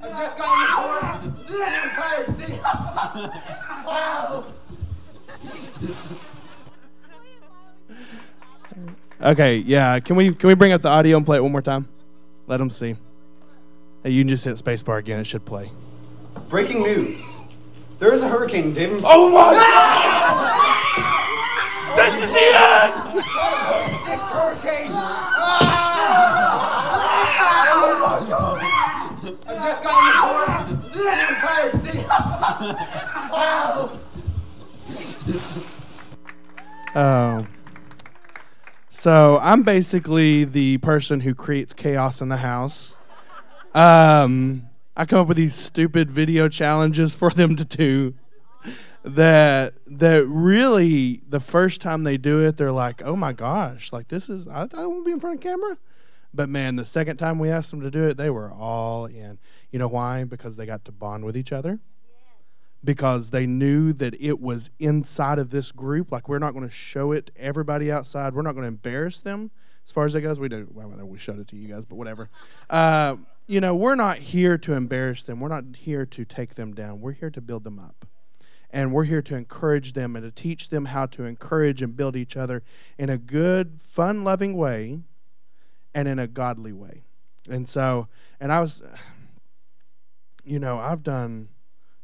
I 0.03 0.09
just 0.09 0.37
got 0.39 0.51
reports. 0.61 1.41
The 1.55 1.61
entire 1.85 2.25
city. 2.35 2.59
Okay, 9.25 9.57
yeah. 9.57 9.99
Can 10.01 10.17
we 10.17 10.35
can 10.35 10.49
we 10.49 10.55
bring 10.55 10.73
up 10.73 10.83
the 10.83 10.91
audio 10.91 11.17
and 11.17 11.25
play 11.25 11.39
it 11.39 11.43
one 11.43 11.51
more 11.51 11.63
time? 11.63 11.89
Let 12.47 12.59
them 12.59 12.69
see. 12.69 12.97
Hey, 14.03 14.11
you 14.11 14.21
can 14.21 14.29
just 14.29 14.45
hit 14.45 14.55
spacebar 14.57 14.99
again. 14.99 15.19
It 15.19 15.25
should 15.25 15.47
play. 15.47 15.71
Breaking 16.51 16.83
news. 16.83 17.41
There 18.01 18.13
is 18.13 18.21
a 18.21 18.29
hurricane, 18.29 18.75
David. 18.75 19.01
Oh 19.05 19.31
my 19.31 19.55
God! 19.55 20.61
This 21.95 22.15
is 22.25 22.29
the 22.29 22.37
end! 22.37 22.93
Sixth 24.05 24.29
hurricane. 24.31 24.91
I 29.47 29.55
just 29.55 29.83
got 29.83 29.95
reports. 30.11 30.93
The 30.93 31.03
entire 31.29 31.71
city. 31.71 32.03
wow. 33.31 33.91
Oh. 36.97 37.47
So 39.05 39.39
I'm 39.43 39.65
basically 39.65 40.45
the 40.45 40.79
person 40.79 41.21
who 41.21 41.35
creates 41.35 41.75
chaos 41.75 42.23
in 42.23 42.31
the 42.31 42.39
house. 42.39 42.97
Um, 43.75 44.71
I 44.97 45.05
come 45.05 45.19
up 45.19 45.29
with 45.29 45.37
these 45.37 45.55
stupid 45.55 46.11
video 46.11 46.49
challenges 46.49 47.15
for 47.15 47.29
them 47.29 47.55
to 47.57 47.67
do. 47.67 48.15
That 49.05 49.75
that 49.87 50.27
really 50.27 51.21
the 51.29 51.39
first 51.39 51.83
time 51.83 52.05
they 52.05 52.17
do 52.17 52.47
it, 52.47 52.57
they're 52.57 52.73
like, 52.73 53.03
"Oh 53.05 53.15
my 53.15 53.35
gosh, 53.35 53.93
like 53.93 54.09
this 54.09 54.31
is 54.31 54.49
I, 54.49 54.63
I 54.63 54.67
don't 54.69 54.89
want 54.89 55.01
to 55.01 55.05
be 55.05 55.13
in 55.13 55.21
front 55.21 55.37
of 55.37 55.43
camera." 55.43 55.77
But 56.33 56.49
man, 56.49 56.77
the 56.77 56.87
second 56.87 57.19
time 57.19 57.39
we 57.39 57.51
asked 57.51 57.73
them 57.73 57.83
to 57.83 57.91
do 57.91 58.09
it, 58.09 58.17
they 58.17 58.31
were 58.31 58.51
all 58.51 59.05
in. 59.05 59.39
You 59.71 59.81
know 59.81 59.89
why? 59.89 60.25
Because 60.25 60.57
they 60.57 60.65
got 60.65 60.87
to 60.87 60.93
bond 60.93 61.27
with 61.27 61.37
each 61.37 61.53
other 61.53 61.79
because 62.85 63.31
they 63.31 63.47
knew 63.47 63.93
that 63.95 64.15
it 64.21 64.41
was 64.41 64.71
inside 64.79 65.39
of 65.39 65.51
this 65.51 65.73
group. 65.73 66.13
Like 66.13 66.29
we're 66.29 66.39
not 66.39 66.53
going 66.53 66.69
to 66.69 66.75
show 66.75 67.13
it 67.13 67.27
to 67.27 67.33
everybody 67.39 67.91
outside. 67.91 68.35
We're 68.35 68.43
not 68.43 68.53
going 68.53 68.65
to 68.65 68.69
embarrass 68.69 69.21
them 69.21 69.51
as 69.87 69.93
far 69.93 70.05
as 70.05 70.13
that 70.13 70.21
goes. 70.21 70.39
We 70.39 70.49
do. 70.49 70.69
Well, 70.71 70.93
I 70.93 70.97
know 70.97 71.07
we 71.07 71.19
showed 71.19 71.39
it 71.39 71.49
to 71.49 71.57
you 71.57 71.69
guys, 71.69 71.85
but 71.85 71.97
whatever. 71.97 72.31
Uh, 72.69 73.17
you 73.47 73.61
know, 73.61 73.75
we're 73.75 73.95
not 73.95 74.19
here 74.19 74.57
to 74.59 74.73
embarrass 74.75 75.23
them. 75.23 75.41
We're 75.41 75.49
not 75.49 75.77
here 75.77 76.07
to 76.07 76.25
take 76.25 76.55
them 76.55 76.75
down. 76.75 77.01
We're 77.01 77.13
here 77.13 77.31
to 77.31 77.41
build 77.41 77.65
them 77.65 77.79
up. 77.79 78.07
And 78.71 78.93
we're 78.93 79.05
here 79.05 79.23
to 79.23 79.37
encourage 79.37 79.93
them 79.93 80.17
and 80.17 80.25
to 80.25 80.31
teach 80.31 80.71
them 80.71 80.87
how 80.87 81.07
to 81.07 81.25
encourage 81.25 81.81
and 81.81 81.97
build 81.97 82.17
each 82.17 82.37
other 82.37 82.63
in 82.99 83.09
a 83.09 83.19
good, 83.19 83.81
fun 83.81 84.25
loving 84.25 84.57
way 84.57 85.01
and 85.95 86.09
in 86.09 86.19
a 86.19 86.27
godly 86.27 86.73
way. 86.73 87.05
And 87.49 87.69
so, 87.69 88.09
and 88.41 88.51
I 88.51 88.61
was, 88.61 88.83
you 90.45 90.59
know, 90.59 90.79
I've 90.79 91.03
done, 91.03 91.49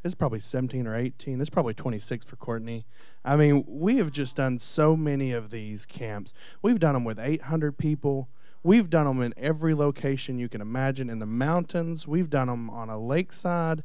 is 0.03 0.15
probably 0.15 0.41
17 0.41 0.87
or 0.87 0.97
18. 0.97 1.39
This 1.39 1.47
is 1.47 1.51
probably 1.51 1.75
26 1.75 2.25
for 2.25 2.37
Courtney. 2.37 2.87
I 3.25 3.37
mean, 3.37 3.65
we 3.67 3.97
have 3.99 4.11
just 4.11 4.37
done 4.37 4.59
so 4.59 4.97
many 4.97 5.33
of 5.33 5.51
these 5.51 5.85
camps. 5.87 6.33
We've 6.63 6.81
done 6.81 6.95
them 6.95 7.05
with 7.05 7.19
800 7.19 7.77
people. 7.77 8.29
We've 8.63 8.91
done 8.91 9.07
them 9.07 9.23
in 9.23 9.35
every 9.37 9.75
location 9.75 10.39
you 10.39 10.49
can 10.49 10.61
imagine 10.61 11.09
in 11.09 11.19
the 11.19 11.27
mountains. 11.27 12.07
We've 12.07 12.31
done 12.31 12.49
them 12.49 12.69
on 12.71 12.91
a 12.91 12.99
lakeside. 12.99 13.83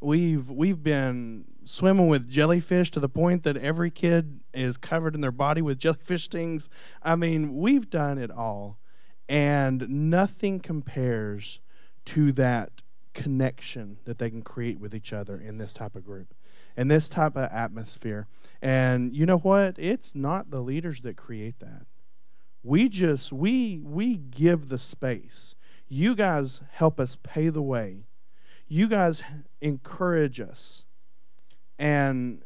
We've 0.00 0.50
we've 0.50 0.82
been 0.82 1.46
swimming 1.64 2.08
with 2.08 2.28
jellyfish 2.28 2.90
to 2.92 3.00
the 3.00 3.08
point 3.08 3.44
that 3.44 3.56
every 3.56 3.90
kid 3.90 4.40
is 4.52 4.76
covered 4.76 5.14
in 5.14 5.20
their 5.20 5.32
body 5.32 5.62
with 5.62 5.78
jellyfish 5.80 6.24
stings. 6.24 6.68
I 7.02 7.16
mean, 7.16 7.56
we've 7.56 7.88
done 7.88 8.18
it 8.18 8.30
all. 8.30 8.78
And 9.28 9.88
nothing 9.88 10.60
compares 10.60 11.60
to 12.06 12.30
that 12.32 12.82
connection 13.16 13.96
that 14.04 14.18
they 14.18 14.28
can 14.28 14.42
create 14.42 14.78
with 14.78 14.94
each 14.94 15.12
other 15.12 15.40
in 15.40 15.56
this 15.56 15.72
type 15.72 15.96
of 15.96 16.04
group 16.04 16.34
in 16.76 16.88
this 16.88 17.08
type 17.08 17.36
of 17.36 17.50
atmosphere. 17.50 18.28
And 18.60 19.16
you 19.16 19.26
know 19.26 19.38
what? 19.38 19.76
It's 19.78 20.14
not 20.14 20.50
the 20.50 20.60
leaders 20.60 21.00
that 21.00 21.16
create 21.16 21.58
that. 21.60 21.86
We 22.62 22.88
just 22.88 23.32
we 23.32 23.80
we 23.82 24.16
give 24.16 24.68
the 24.68 24.78
space. 24.78 25.54
You 25.88 26.14
guys 26.14 26.60
help 26.72 27.00
us 27.00 27.16
pay 27.22 27.48
the 27.48 27.62
way. 27.62 28.06
You 28.68 28.88
guys 28.88 29.22
encourage 29.60 30.40
us. 30.40 30.84
And 31.78 32.42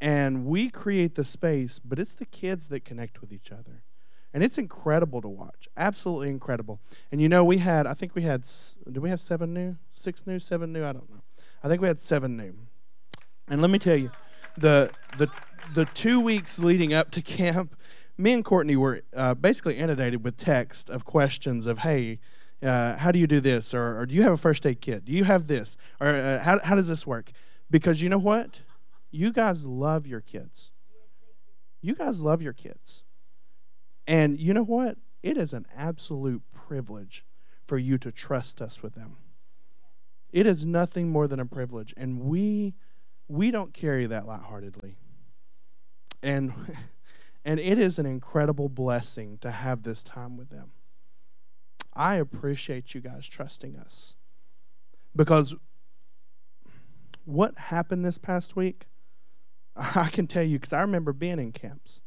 and 0.00 0.46
we 0.46 0.68
create 0.68 1.14
the 1.14 1.24
space, 1.24 1.78
but 1.78 1.98
it's 1.98 2.14
the 2.14 2.26
kids 2.26 2.68
that 2.68 2.84
connect 2.84 3.20
with 3.20 3.32
each 3.32 3.50
other. 3.50 3.82
And 4.34 4.42
it's 4.42 4.56
incredible 4.56 5.20
to 5.20 5.28
watch. 5.28 5.68
Absolutely 5.76 6.28
incredible. 6.28 6.80
And 7.10 7.20
you 7.20 7.28
know, 7.28 7.44
we 7.44 7.58
had, 7.58 7.86
I 7.86 7.94
think 7.94 8.14
we 8.14 8.22
had 8.22 8.44
do 8.90 9.00
we 9.00 9.10
have 9.10 9.20
seven 9.20 9.52
new? 9.52 9.76
Six 9.90 10.26
new? 10.26 10.38
Seven 10.38 10.72
new? 10.72 10.84
I 10.84 10.92
don't 10.92 11.10
know. 11.10 11.22
I 11.62 11.68
think 11.68 11.80
we 11.80 11.88
had 11.88 11.98
seven 11.98 12.36
new. 12.36 12.54
And 13.48 13.60
let 13.60 13.70
me 13.70 13.78
tell 13.78 13.96
you, 13.96 14.10
the, 14.56 14.90
the, 15.18 15.28
the 15.74 15.84
two 15.84 16.20
weeks 16.20 16.58
leading 16.58 16.94
up 16.94 17.10
to 17.12 17.22
camp, 17.22 17.76
me 18.16 18.32
and 18.32 18.44
Courtney 18.44 18.76
were 18.76 19.02
uh, 19.14 19.34
basically 19.34 19.76
inundated 19.76 20.24
with 20.24 20.36
text 20.36 20.88
of 20.88 21.04
questions 21.04 21.66
of, 21.66 21.78
hey, 21.78 22.18
uh, 22.62 22.96
how 22.96 23.10
do 23.10 23.18
you 23.18 23.26
do 23.26 23.40
this? 23.40 23.74
Or, 23.74 23.98
or, 23.98 24.06
do 24.06 24.14
you 24.14 24.22
have 24.22 24.32
a 24.32 24.36
first 24.36 24.64
aid 24.64 24.80
kit? 24.80 25.04
Do 25.04 25.12
you 25.12 25.24
have 25.24 25.48
this? 25.48 25.76
Or 26.00 26.08
uh, 26.08 26.38
how, 26.42 26.60
how 26.60 26.76
does 26.76 26.88
this 26.88 27.06
work? 27.06 27.32
Because 27.70 28.02
you 28.02 28.08
know 28.08 28.18
what? 28.18 28.60
You 29.10 29.32
guys 29.32 29.66
love 29.66 30.06
your 30.06 30.20
kids. 30.20 30.70
You 31.80 31.94
guys 31.94 32.22
love 32.22 32.40
your 32.40 32.52
kids. 32.52 33.02
And 34.06 34.38
you 34.38 34.52
know 34.52 34.64
what? 34.64 34.98
It 35.22 35.36
is 35.36 35.52
an 35.52 35.66
absolute 35.76 36.42
privilege 36.52 37.24
for 37.66 37.78
you 37.78 37.98
to 37.98 38.10
trust 38.10 38.60
us 38.60 38.82
with 38.82 38.94
them. 38.94 39.16
It 40.32 40.46
is 40.46 40.66
nothing 40.66 41.10
more 41.10 41.28
than 41.28 41.38
a 41.40 41.46
privilege, 41.46 41.94
and 41.96 42.20
we 42.20 42.74
we 43.28 43.50
don't 43.50 43.72
carry 43.72 44.06
that 44.06 44.26
lightheartedly. 44.26 44.96
And 46.22 46.52
and 47.44 47.60
it 47.60 47.78
is 47.78 47.98
an 47.98 48.06
incredible 48.06 48.68
blessing 48.68 49.38
to 49.38 49.50
have 49.50 49.82
this 49.82 50.02
time 50.02 50.36
with 50.36 50.50
them. 50.50 50.72
I 51.94 52.16
appreciate 52.16 52.94
you 52.94 53.00
guys 53.00 53.28
trusting 53.28 53.76
us. 53.76 54.16
Because 55.14 55.54
what 57.24 57.58
happened 57.58 58.04
this 58.04 58.18
past 58.18 58.56
week, 58.56 58.86
I 59.76 60.08
can 60.08 60.26
tell 60.26 60.42
you 60.42 60.58
because 60.58 60.72
I 60.72 60.80
remember 60.80 61.12
being 61.12 61.38
in 61.38 61.52
camps 61.52 62.00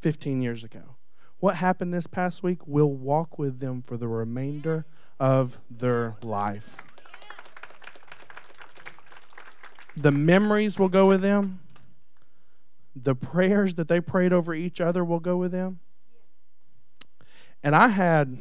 15 0.00 0.40
years 0.40 0.64
ago 0.64 0.97
what 1.40 1.56
happened 1.56 1.94
this 1.94 2.06
past 2.06 2.42
week 2.42 2.66
will 2.66 2.92
walk 2.92 3.38
with 3.38 3.60
them 3.60 3.82
for 3.82 3.96
the 3.96 4.08
remainder 4.08 4.84
of 5.20 5.58
their 5.70 6.16
life. 6.22 6.78
The 9.96 10.12
memories 10.12 10.78
will 10.78 10.88
go 10.88 11.06
with 11.06 11.22
them. 11.22 11.60
The 12.94 13.14
prayers 13.14 13.74
that 13.74 13.88
they 13.88 14.00
prayed 14.00 14.32
over 14.32 14.54
each 14.54 14.80
other 14.80 15.04
will 15.04 15.20
go 15.20 15.36
with 15.36 15.52
them. 15.52 15.80
And 17.62 17.74
I 17.74 17.88
had, 17.88 18.36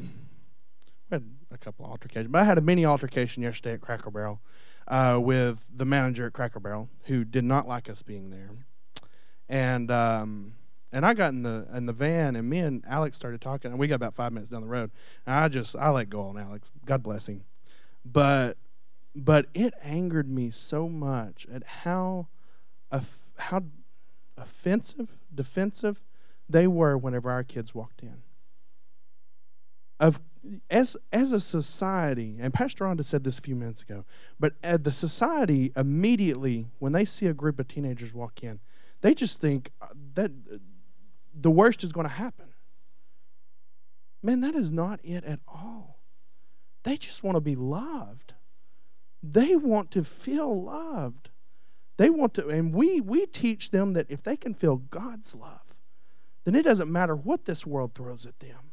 had 1.10 1.24
a 1.52 1.58
couple 1.58 1.86
altercations, 1.86 2.32
but 2.32 2.42
I 2.42 2.46
had 2.46 2.58
a 2.58 2.62
mini 2.62 2.86
altercation 2.86 3.44
yesterday 3.44 3.74
at 3.74 3.82
Cracker 3.82 4.12
Barrel 4.12 4.40
uh, 4.88 5.20
with 5.22 5.66
the 5.76 5.86
manager 5.86 6.28
at 6.28 6.34
Cracker 6.34 6.60
Barrel 6.60 6.90
who 7.06 7.24
did 7.24 7.44
not 7.44 7.68
like 7.68 7.90
us 7.90 8.02
being 8.02 8.30
there. 8.30 8.50
And 9.50 9.90
um, 9.90 10.54
and 10.98 11.06
I 11.06 11.14
got 11.14 11.32
in 11.32 11.44
the 11.44 11.68
in 11.76 11.86
the 11.86 11.94
van, 11.94 12.36
and 12.36 12.50
me 12.50 12.58
and 12.58 12.84
Alex 12.88 13.16
started 13.16 13.40
talking, 13.40 13.70
and 13.70 13.80
we 13.80 13.88
got 13.88 13.96
about 13.98 14.16
five 14.16 14.34
minutes 14.34 14.50
down 14.50 14.62
the 14.62 14.68
road. 14.68 14.90
And 15.28 15.36
I 15.36 15.48
just 15.48 15.76
I 15.76 15.92
let 15.92 16.10
go 16.10 16.22
on 16.22 16.40
Alex. 16.40 16.72
God 16.88 17.04
bless 17.04 17.30
him. 17.30 17.44
But 18.04 18.58
but 19.16 19.46
it 19.54 19.76
angered 19.84 20.28
me 20.28 20.50
so 20.50 20.90
much 20.90 21.46
at 21.54 21.64
how 21.84 22.30
how 22.92 23.66
offensive, 24.40 25.20
defensive 25.32 26.04
they 26.50 26.66
were 26.66 26.98
whenever 26.98 27.30
our 27.30 27.44
kids 27.44 27.76
walked 27.76 28.02
in. 28.02 28.24
Of 30.00 30.20
as 30.72 30.98
as 31.14 31.32
a 31.32 31.40
society, 31.40 32.38
and 32.40 32.56
Pastor 32.56 32.86
Rhonda 32.86 33.06
said 33.06 33.24
this 33.24 33.38
a 33.38 33.42
few 33.44 33.56
minutes 33.56 33.84
ago, 33.84 34.04
but 34.40 34.54
the 34.64 34.92
society 34.92 35.72
immediately 35.76 36.70
when 36.80 36.94
they 36.94 37.06
see 37.06 37.28
a 37.28 37.36
group 37.36 37.60
of 37.60 37.68
teenagers 37.68 38.16
walk 38.16 38.44
in, 38.44 38.62
they 39.02 39.14
just 39.14 39.40
think 39.40 39.70
uh, 39.80 39.90
that 40.16 40.32
the 41.40 41.52
worst 41.52 41.84
is 41.84 41.92
going 41.92 42.08
to 42.08 42.14
happen. 42.14 42.48
Man, 44.24 44.42
that 44.42 44.56
is 44.56 44.72
not 44.72 45.00
it 45.04 45.24
at 45.24 45.40
all. 45.48 46.00
They 46.84 46.98
just 46.98 47.24
want 47.24 47.36
to 47.36 47.42
be 47.42 47.56
loved. 47.56 48.34
They 49.22 49.56
want 49.56 49.92
to 49.92 50.04
feel 50.04 50.64
loved. 50.64 51.30
They 51.98 52.10
want 52.10 52.34
to, 52.36 52.48
and 52.48 52.74
we 52.74 53.02
we 53.02 53.26
teach 53.26 53.72
them 53.72 53.94
that 53.94 54.10
if 54.10 54.22
they 54.22 54.38
can 54.38 54.54
feel 54.54 54.78
God's 54.78 55.34
love, 55.34 55.76
then 56.46 56.56
it 56.56 56.64
doesn't 56.64 56.92
matter 56.92 57.16
what 57.16 57.46
this 57.46 57.66
world 57.66 57.94
throws 57.94 58.26
at 58.26 58.40
them. 58.40 58.72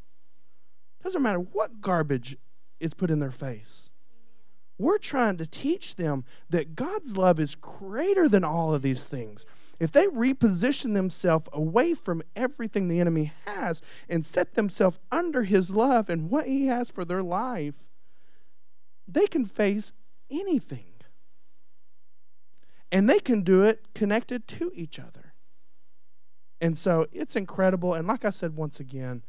It 1.01 1.05
doesn't 1.05 1.23
matter 1.23 1.39
what 1.39 1.81
garbage 1.81 2.37
is 2.81 2.95
put 2.95 3.11
in 3.11 3.19
their 3.19 3.31
face. 3.31 3.91
We're 4.79 4.99
trying 4.99 5.39
to 5.39 5.47
teach 5.47 5.97
them 5.97 6.25
that 6.51 6.75
God's 6.75 7.17
love 7.17 7.41
is 7.41 7.55
greater 7.55 8.29
than 8.29 8.45
all 8.45 8.75
of 8.75 8.83
these 8.83 9.05
things. 9.05 9.47
If 9.85 9.93
they 9.93 10.07
reposition 10.07 10.95
themselves 10.95 11.47
away 11.53 11.93
from 11.93 12.23
everything 12.35 12.89
the 12.89 13.01
enemy 13.01 13.35
has 13.45 13.83
and 14.09 14.25
set 14.25 14.55
themselves 14.55 14.99
under 15.13 15.43
his 15.43 15.77
love 15.77 16.09
and 16.09 16.31
what 16.31 16.47
he 16.47 16.69
has 16.69 16.91
for 16.91 17.05
their 17.05 17.23
life, 17.23 17.91
they 19.07 19.27
can 19.27 19.45
face 19.45 19.93
anything. 20.31 20.95
And 22.91 23.11
they 23.11 23.19
can 23.19 23.43
do 23.43 23.63
it 23.63 23.85
connected 23.95 24.49
to 24.49 24.73
each 24.75 24.99
other. 24.99 25.35
And 26.63 26.79
so 26.79 27.07
it's 27.13 27.37
incredible. 27.37 27.93
And 27.93 28.09
like 28.09 28.25
I 28.25 28.31
said 28.31 28.57
once 28.57 28.81
again, 28.81 29.23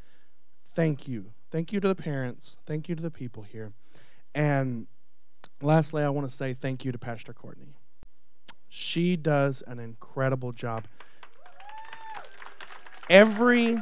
thank 0.63 1.05
you. 1.05 1.33
Thank 1.51 1.73
you 1.73 1.81
to 1.81 1.87
the 1.89 1.95
parents. 1.95 2.55
Thank 2.65 2.87
you 2.87 2.95
to 2.95 3.03
the 3.03 3.11
people 3.11 3.43
here. 3.43 3.73
And 4.33 4.87
lastly, 5.61 6.01
I 6.01 6.07
want 6.07 6.29
to 6.29 6.33
say 6.33 6.53
thank 6.53 6.85
you 6.85 6.93
to 6.93 6.97
Pastor 6.97 7.33
Courtney. 7.33 7.74
She 8.69 9.15
does 9.15 9.63
an 9.67 9.79
incredible 9.79 10.51
job. 10.51 10.85
Every 13.09 13.77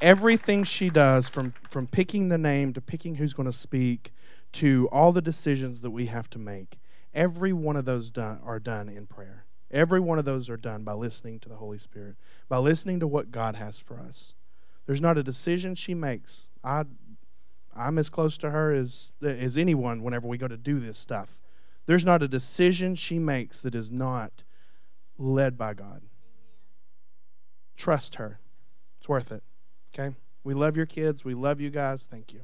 everything 0.00 0.64
she 0.64 0.90
does 0.90 1.28
from 1.28 1.54
from 1.68 1.86
picking 1.86 2.28
the 2.28 2.38
name 2.38 2.72
to 2.72 2.80
picking 2.80 3.16
who's 3.16 3.34
going 3.34 3.50
to 3.50 3.56
speak 3.56 4.12
to 4.52 4.88
all 4.92 5.12
the 5.12 5.22
decisions 5.22 5.80
that 5.80 5.90
we 5.90 6.06
have 6.06 6.28
to 6.30 6.38
make 6.38 6.78
every 7.14 7.52
one 7.52 7.76
of 7.76 7.84
those 7.84 8.10
done, 8.10 8.40
are 8.44 8.58
done 8.58 8.88
in 8.88 9.06
prayer. 9.06 9.46
Every 9.70 10.00
one 10.00 10.18
of 10.18 10.24
those 10.24 10.50
are 10.50 10.56
done 10.56 10.84
by 10.84 10.92
listening 10.92 11.40
to 11.40 11.48
the 11.48 11.56
holy 11.56 11.78
spirit 11.78 12.16
by 12.48 12.58
listening 12.58 13.00
to 13.00 13.06
what 13.06 13.30
god 13.30 13.56
has 13.56 13.80
for 13.80 13.98
us. 13.98 14.34
There's 14.86 15.00
not 15.00 15.18
a 15.18 15.22
decision 15.22 15.74
she 15.74 15.94
makes. 15.94 16.48
I 16.62 16.84
i'm 17.76 17.98
as 17.98 18.08
close 18.08 18.38
to 18.38 18.50
her 18.50 18.72
as 18.72 19.14
as 19.20 19.58
anyone 19.58 20.02
whenever 20.02 20.28
we 20.28 20.38
go 20.38 20.46
to 20.46 20.56
do 20.56 20.78
this 20.78 20.96
stuff 20.96 21.40
there's 21.86 22.04
not 22.04 22.22
a 22.22 22.28
decision 22.28 22.94
she 22.94 23.18
makes 23.18 23.60
that 23.60 23.74
is 23.74 23.90
not 23.90 24.42
led 25.18 25.56
by 25.58 25.74
God. 25.74 26.02
Trust 27.76 28.16
her. 28.16 28.40
It's 28.98 29.08
worth 29.08 29.30
it. 29.32 29.42
Okay? 29.94 30.14
We 30.42 30.54
love 30.54 30.76
your 30.76 30.86
kids. 30.86 31.24
We 31.24 31.34
love 31.34 31.60
you 31.60 31.70
guys. 31.70 32.04
Thank 32.04 32.32
you. 32.32 32.40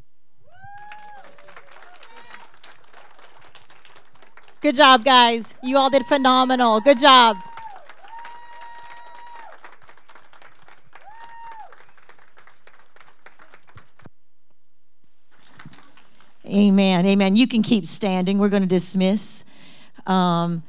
Good 4.61 4.75
job, 4.75 5.05
guys. 5.05 5.55
You 5.63 5.79
all 5.79 5.89
did 5.89 6.05
phenomenal. 6.05 6.81
Good 6.81 6.99
job. 6.99 7.37
Amen. 16.51 17.07
Amen. 17.07 17.37
You 17.37 17.47
can 17.47 17.63
keep 17.63 17.87
standing. 17.87 18.39
We're 18.39 18.49
going 18.49 18.63
to 18.63 18.69
dismiss. 18.69 19.45
Um, 20.07 20.65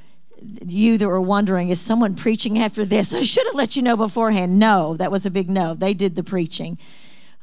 you 0.65 0.97
that 0.97 1.07
were 1.07 1.21
wondering, 1.21 1.69
is 1.69 1.79
someone 1.79 2.15
preaching 2.15 2.59
after 2.59 2.85
this? 2.85 3.13
I 3.13 3.23
should 3.23 3.45
have 3.47 3.55
let 3.55 3.75
you 3.75 3.81
know 3.81 3.97
beforehand. 3.97 4.59
No, 4.59 4.95
that 4.97 5.11
was 5.11 5.25
a 5.25 5.31
big 5.31 5.49
no. 5.49 5.73
They 5.73 5.93
did 5.93 6.15
the 6.15 6.23
preaching. 6.23 6.77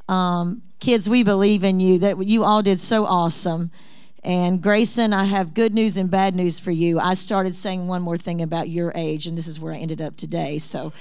Um, 0.07 0.61
kids, 0.79 1.09
we 1.09 1.23
believe 1.23 1.63
in 1.63 1.79
you. 1.79 1.99
That 1.99 2.23
you 2.23 2.43
all 2.43 2.61
did 2.61 2.79
so 2.79 3.05
awesome. 3.05 3.71
And 4.23 4.61
Grayson, 4.61 5.13
I 5.13 5.25
have 5.25 5.53
good 5.53 5.73
news 5.73 5.97
and 5.97 6.11
bad 6.11 6.35
news 6.35 6.59
for 6.59 6.71
you. 6.71 6.99
I 6.99 7.13
started 7.13 7.55
saying 7.55 7.87
one 7.87 8.01
more 8.01 8.17
thing 8.17 8.41
about 8.41 8.69
your 8.69 8.91
age, 8.95 9.27
and 9.27 9.37
this 9.37 9.47
is 9.47 9.59
where 9.59 9.73
I 9.73 9.77
ended 9.77 10.01
up 10.01 10.17
today. 10.17 10.57
So, 10.57 10.91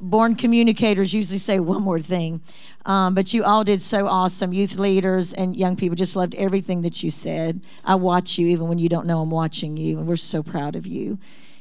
born 0.00 0.34
communicators 0.34 1.12
usually 1.12 1.38
say 1.38 1.60
one 1.60 1.82
more 1.82 2.00
thing. 2.00 2.40
Um, 2.86 3.14
but 3.14 3.32
you 3.32 3.44
all 3.44 3.64
did 3.64 3.80
so 3.80 4.06
awesome. 4.06 4.52
Youth 4.52 4.76
leaders 4.76 5.32
and 5.32 5.56
young 5.56 5.76
people 5.76 5.96
just 5.96 6.16
loved 6.16 6.34
everything 6.34 6.82
that 6.82 7.02
you 7.02 7.10
said. 7.10 7.60
I 7.84 7.94
watch 7.94 8.38
you 8.38 8.46
even 8.48 8.68
when 8.68 8.78
you 8.78 8.88
don't 8.88 9.06
know 9.06 9.22
I'm 9.22 9.30
watching 9.30 9.76
you, 9.76 9.98
and 9.98 10.06
we're 10.06 10.16
so 10.16 10.42
proud 10.42 10.76
of 10.76 10.86
you. 10.86 11.18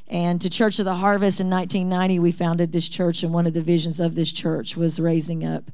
And 0.08 0.42
to 0.42 0.50
Church 0.50 0.80
of 0.80 0.86
the 0.86 0.96
Harvest 0.96 1.40
in 1.40 1.50
1990, 1.50 2.20
we 2.20 2.32
founded 2.32 2.72
this 2.72 2.90
church, 2.90 3.24
and 3.24 3.34
one 3.34 3.48
of 3.48 3.54
the 3.54 3.62
visions 3.62 4.00
of 4.00 4.16
this 4.16 4.32
church 4.32 4.76
was 4.76 5.00
raising 5.00 5.46
up 5.46 5.72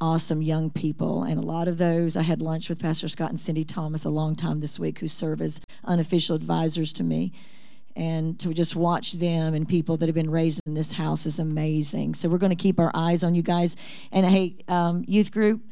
awesome 0.00 0.42
young 0.42 0.70
people. 0.70 1.22
And 1.22 1.38
a 1.38 1.46
lot 1.46 1.66
of 1.66 1.78
those, 1.78 2.16
I 2.16 2.22
had 2.22 2.40
lunch 2.40 2.68
with 2.68 2.80
Pastor 2.80 3.08
Scott 3.08 3.30
and 3.30 3.40
Cindy 3.40 3.64
Thomas 3.64 4.04
a 4.04 4.10
long 4.10 4.36
time 4.36 4.60
this 4.60 4.78
week, 4.78 5.00
who 5.00 5.08
serve 5.08 5.40
as 5.40 5.60
unofficial 5.84 6.36
advisors 6.36 6.92
to 6.94 7.02
me. 7.02 7.32
And 7.96 8.38
to 8.40 8.52
just 8.52 8.74
watch 8.74 9.12
them 9.12 9.54
and 9.54 9.68
people 9.68 9.96
that 9.98 10.06
have 10.06 10.14
been 10.14 10.30
raised 10.30 10.60
in 10.66 10.74
this 10.74 10.92
house 10.92 11.26
is 11.26 11.38
amazing. 11.38 12.14
So 12.14 12.28
we're 12.28 12.38
going 12.38 12.50
to 12.50 12.56
keep 12.56 12.80
our 12.80 12.90
eyes 12.92 13.22
on 13.22 13.34
you 13.34 13.42
guys. 13.42 13.76
And 14.10 14.26
hey, 14.26 14.56
um, 14.66 15.04
youth 15.06 15.30
group, 15.30 15.62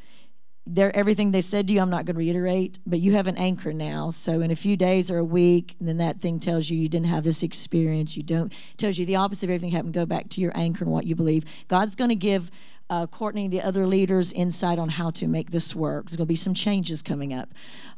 they're, 0.64 0.95
everything 0.95 1.33
they 1.33 1.41
said 1.41 1.66
to 1.66 1.75
you, 1.75 1.81
I'm 1.81 1.91
not 1.91 2.05
going 2.05 2.14
to 2.14 2.20
reiterate, 2.20 2.79
but 2.87 3.01
you 3.01 3.14
have 3.14 3.27
an 3.27 3.37
anchor 3.37 3.73
now. 3.73 4.11
So 4.11 4.41
in 4.41 4.53
a 4.53 4.57
few 4.57 4.77
days 4.77 5.11
or 5.11 5.18
a 5.18 5.25
week, 5.25 5.75
and 5.81 5.89
then 5.89 5.97
that 5.97 6.20
thing 6.20 6.39
tells 6.39 6.70
you 6.70 6.79
you 6.79 6.89
didn't 6.89 7.09
have 7.09 7.25
this 7.25 7.43
experience. 7.43 8.16
You 8.16 8.23
don't 8.23 8.53
tells 8.77 8.99
you 8.99 9.05
the 9.05 9.16
opposite 9.16 9.47
of 9.47 9.51
everything 9.51 9.73
happened. 9.73 9.95
Go 9.95 10.07
back 10.07 10.29
to 10.31 10.41
your 10.41 10.53
anchor 10.55 10.85
and 10.85 10.93
what 10.93 11.07
you 11.07 11.16
believe. 11.16 11.45
God's 11.66 11.97
going 11.97 12.11
to 12.11 12.14
give 12.14 12.51
uh, 12.91 13.07
Courtney 13.07 13.49
the 13.49 13.62
other 13.62 13.87
leaders 13.87 14.33
insight 14.33 14.78
on 14.78 14.91
how 14.91 15.11
to 15.11 15.26
make 15.26 15.51
this 15.51 15.74
work. 15.74 16.07
There's 16.07 16.16
going 16.16 16.26
to 16.26 16.28
be 16.28 16.37
some 16.37 16.55
changes 16.55 17.03
coming 17.03 17.33
up, 17.33 17.49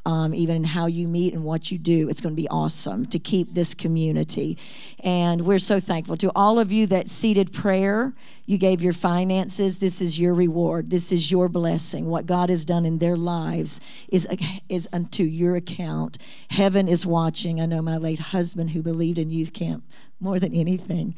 um, 0.06 0.34
even 0.34 0.56
in 0.56 0.64
how 0.64 0.86
you 0.86 1.08
meet 1.08 1.34
and 1.34 1.44
what 1.44 1.72
you 1.72 1.78
do. 1.78 2.08
It's 2.08 2.20
going 2.20 2.34
to 2.34 2.40
be 2.40 2.48
awesome 2.48 3.06
to 3.06 3.18
keep 3.18 3.54
this 3.54 3.74
community. 3.74 4.56
And 5.00 5.42
we're 5.42 5.58
so 5.58 5.80
thankful 5.80 6.16
to 6.18 6.30
all 6.34 6.58
of 6.58 6.70
you 6.70 6.86
that 6.86 7.08
seated 7.08 7.52
prayer. 7.52 8.14
You 8.46 8.58
gave 8.58 8.82
your 8.82 8.92
finances. 8.92 9.78
This 9.78 10.00
is 10.00 10.20
your 10.20 10.34
reward. 10.34 10.90
This 10.90 11.10
is 11.10 11.30
your 11.30 11.48
blessing. 11.48 12.06
What 12.06 12.26
God 12.26 12.50
has 12.50 12.64
done 12.64 12.86
in 12.86 12.98
their 12.98 13.16
lives 13.16 13.80
is, 14.08 14.28
is 14.68 14.88
unto 14.92 15.24
your 15.24 15.56
account. 15.56 16.18
Heaven 16.50 16.88
is 16.88 17.04
watching. 17.04 17.60
I 17.60 17.66
know 17.66 17.82
my 17.82 17.96
late 17.96 18.20
husband, 18.20 18.70
who 18.70 18.82
believed 18.82 19.18
in 19.18 19.30
youth 19.30 19.52
camp 19.52 19.84
more 20.20 20.38
than 20.38 20.54
anything, 20.54 21.14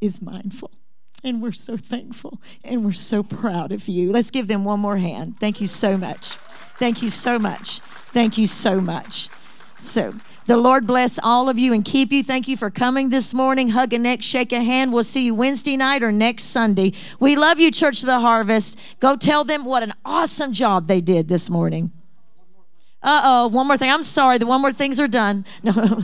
is 0.00 0.22
mindful. 0.22 0.72
And 1.22 1.42
we're 1.42 1.52
so 1.52 1.76
thankful 1.76 2.40
and 2.64 2.84
we're 2.84 2.92
so 2.92 3.22
proud 3.22 3.72
of 3.72 3.88
you. 3.88 4.10
Let's 4.10 4.30
give 4.30 4.48
them 4.48 4.64
one 4.64 4.80
more 4.80 4.96
hand. 4.96 5.38
Thank 5.38 5.60
you 5.60 5.66
so 5.66 5.96
much. 5.96 6.36
Thank 6.78 7.02
you 7.02 7.10
so 7.10 7.38
much. 7.38 7.80
Thank 7.80 8.38
you 8.38 8.46
so 8.46 8.80
much. 8.80 9.28
So, 9.78 10.14
the 10.46 10.56
Lord 10.56 10.86
bless 10.86 11.18
all 11.22 11.48
of 11.48 11.58
you 11.58 11.72
and 11.72 11.84
keep 11.84 12.10
you. 12.10 12.24
Thank 12.24 12.48
you 12.48 12.56
for 12.56 12.70
coming 12.70 13.10
this 13.10 13.32
morning. 13.32 13.70
Hug 13.70 13.92
a 13.92 13.98
neck, 13.98 14.22
shake 14.22 14.52
a 14.52 14.62
hand. 14.62 14.92
We'll 14.92 15.04
see 15.04 15.24
you 15.26 15.34
Wednesday 15.34 15.76
night 15.76 16.02
or 16.02 16.10
next 16.10 16.44
Sunday. 16.44 16.92
We 17.20 17.36
love 17.36 17.60
you, 17.60 17.70
Church 17.70 18.00
of 18.00 18.06
the 18.06 18.20
Harvest. 18.20 18.78
Go 18.98 19.16
tell 19.16 19.44
them 19.44 19.64
what 19.64 19.82
an 19.82 19.92
awesome 20.04 20.52
job 20.52 20.86
they 20.86 21.00
did 21.00 21.28
this 21.28 21.48
morning. 21.48 21.92
Uh 23.02 23.20
oh, 23.24 23.48
one 23.48 23.66
more 23.68 23.78
thing. 23.78 23.90
I'm 23.90 24.02
sorry, 24.02 24.38
the 24.38 24.46
one 24.46 24.60
more 24.60 24.72
things 24.72 24.98
are 24.98 25.08
done. 25.08 25.44
No. 25.62 26.02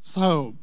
so, 0.00 0.54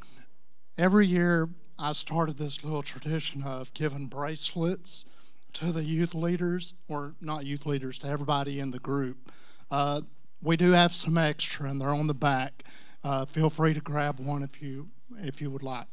every 0.78 1.08
year 1.08 1.50
I 1.78 1.92
started 1.92 2.38
this 2.38 2.64
little 2.64 2.84
tradition 2.84 3.44
of 3.44 3.74
giving 3.74 4.08
bracelets 4.08 5.06
to 5.54 5.72
the 5.72 5.84
youth 5.84 6.14
leaders, 6.14 6.74
or 6.88 7.16
not 7.22 7.46
youth 7.46 7.66
leaders, 7.66 7.98
to 8.00 8.08
everybody 8.08 8.60
in 8.60 8.72
the 8.72 8.80
group. 8.80 9.32
Uh, 9.72 10.02
we 10.42 10.58
do 10.58 10.72
have 10.72 10.94
some 10.94 11.18
extra, 11.18 11.70
and 11.70 11.80
they're 11.82 11.90
on 11.90 12.08
the 12.08 12.14
back. 12.14 12.64
Uh, 13.04 13.26
feel 13.26 13.50
free 13.50 13.74
to 13.74 13.80
grab 13.82 14.20
one 14.20 14.44
if 14.44 14.62
you 14.62 14.90
if 15.20 15.42
you 15.42 15.50
would 15.50 15.64
like. 15.64 15.88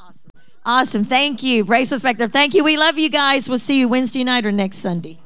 Awesome. 0.00 0.30
Awesome. 0.64 1.04
Thank 1.04 1.42
you. 1.42 1.64
Bracelets 1.64 2.02
back 2.02 2.18
there. 2.18 2.26
Thank 2.26 2.54
you. 2.54 2.64
We 2.64 2.76
love 2.76 2.98
you 2.98 3.08
guys. 3.08 3.48
We'll 3.48 3.58
see 3.58 3.78
you 3.78 3.88
Wednesday 3.88 4.24
night 4.24 4.44
or 4.46 4.52
next 4.52 4.78
Sunday. 4.78 5.20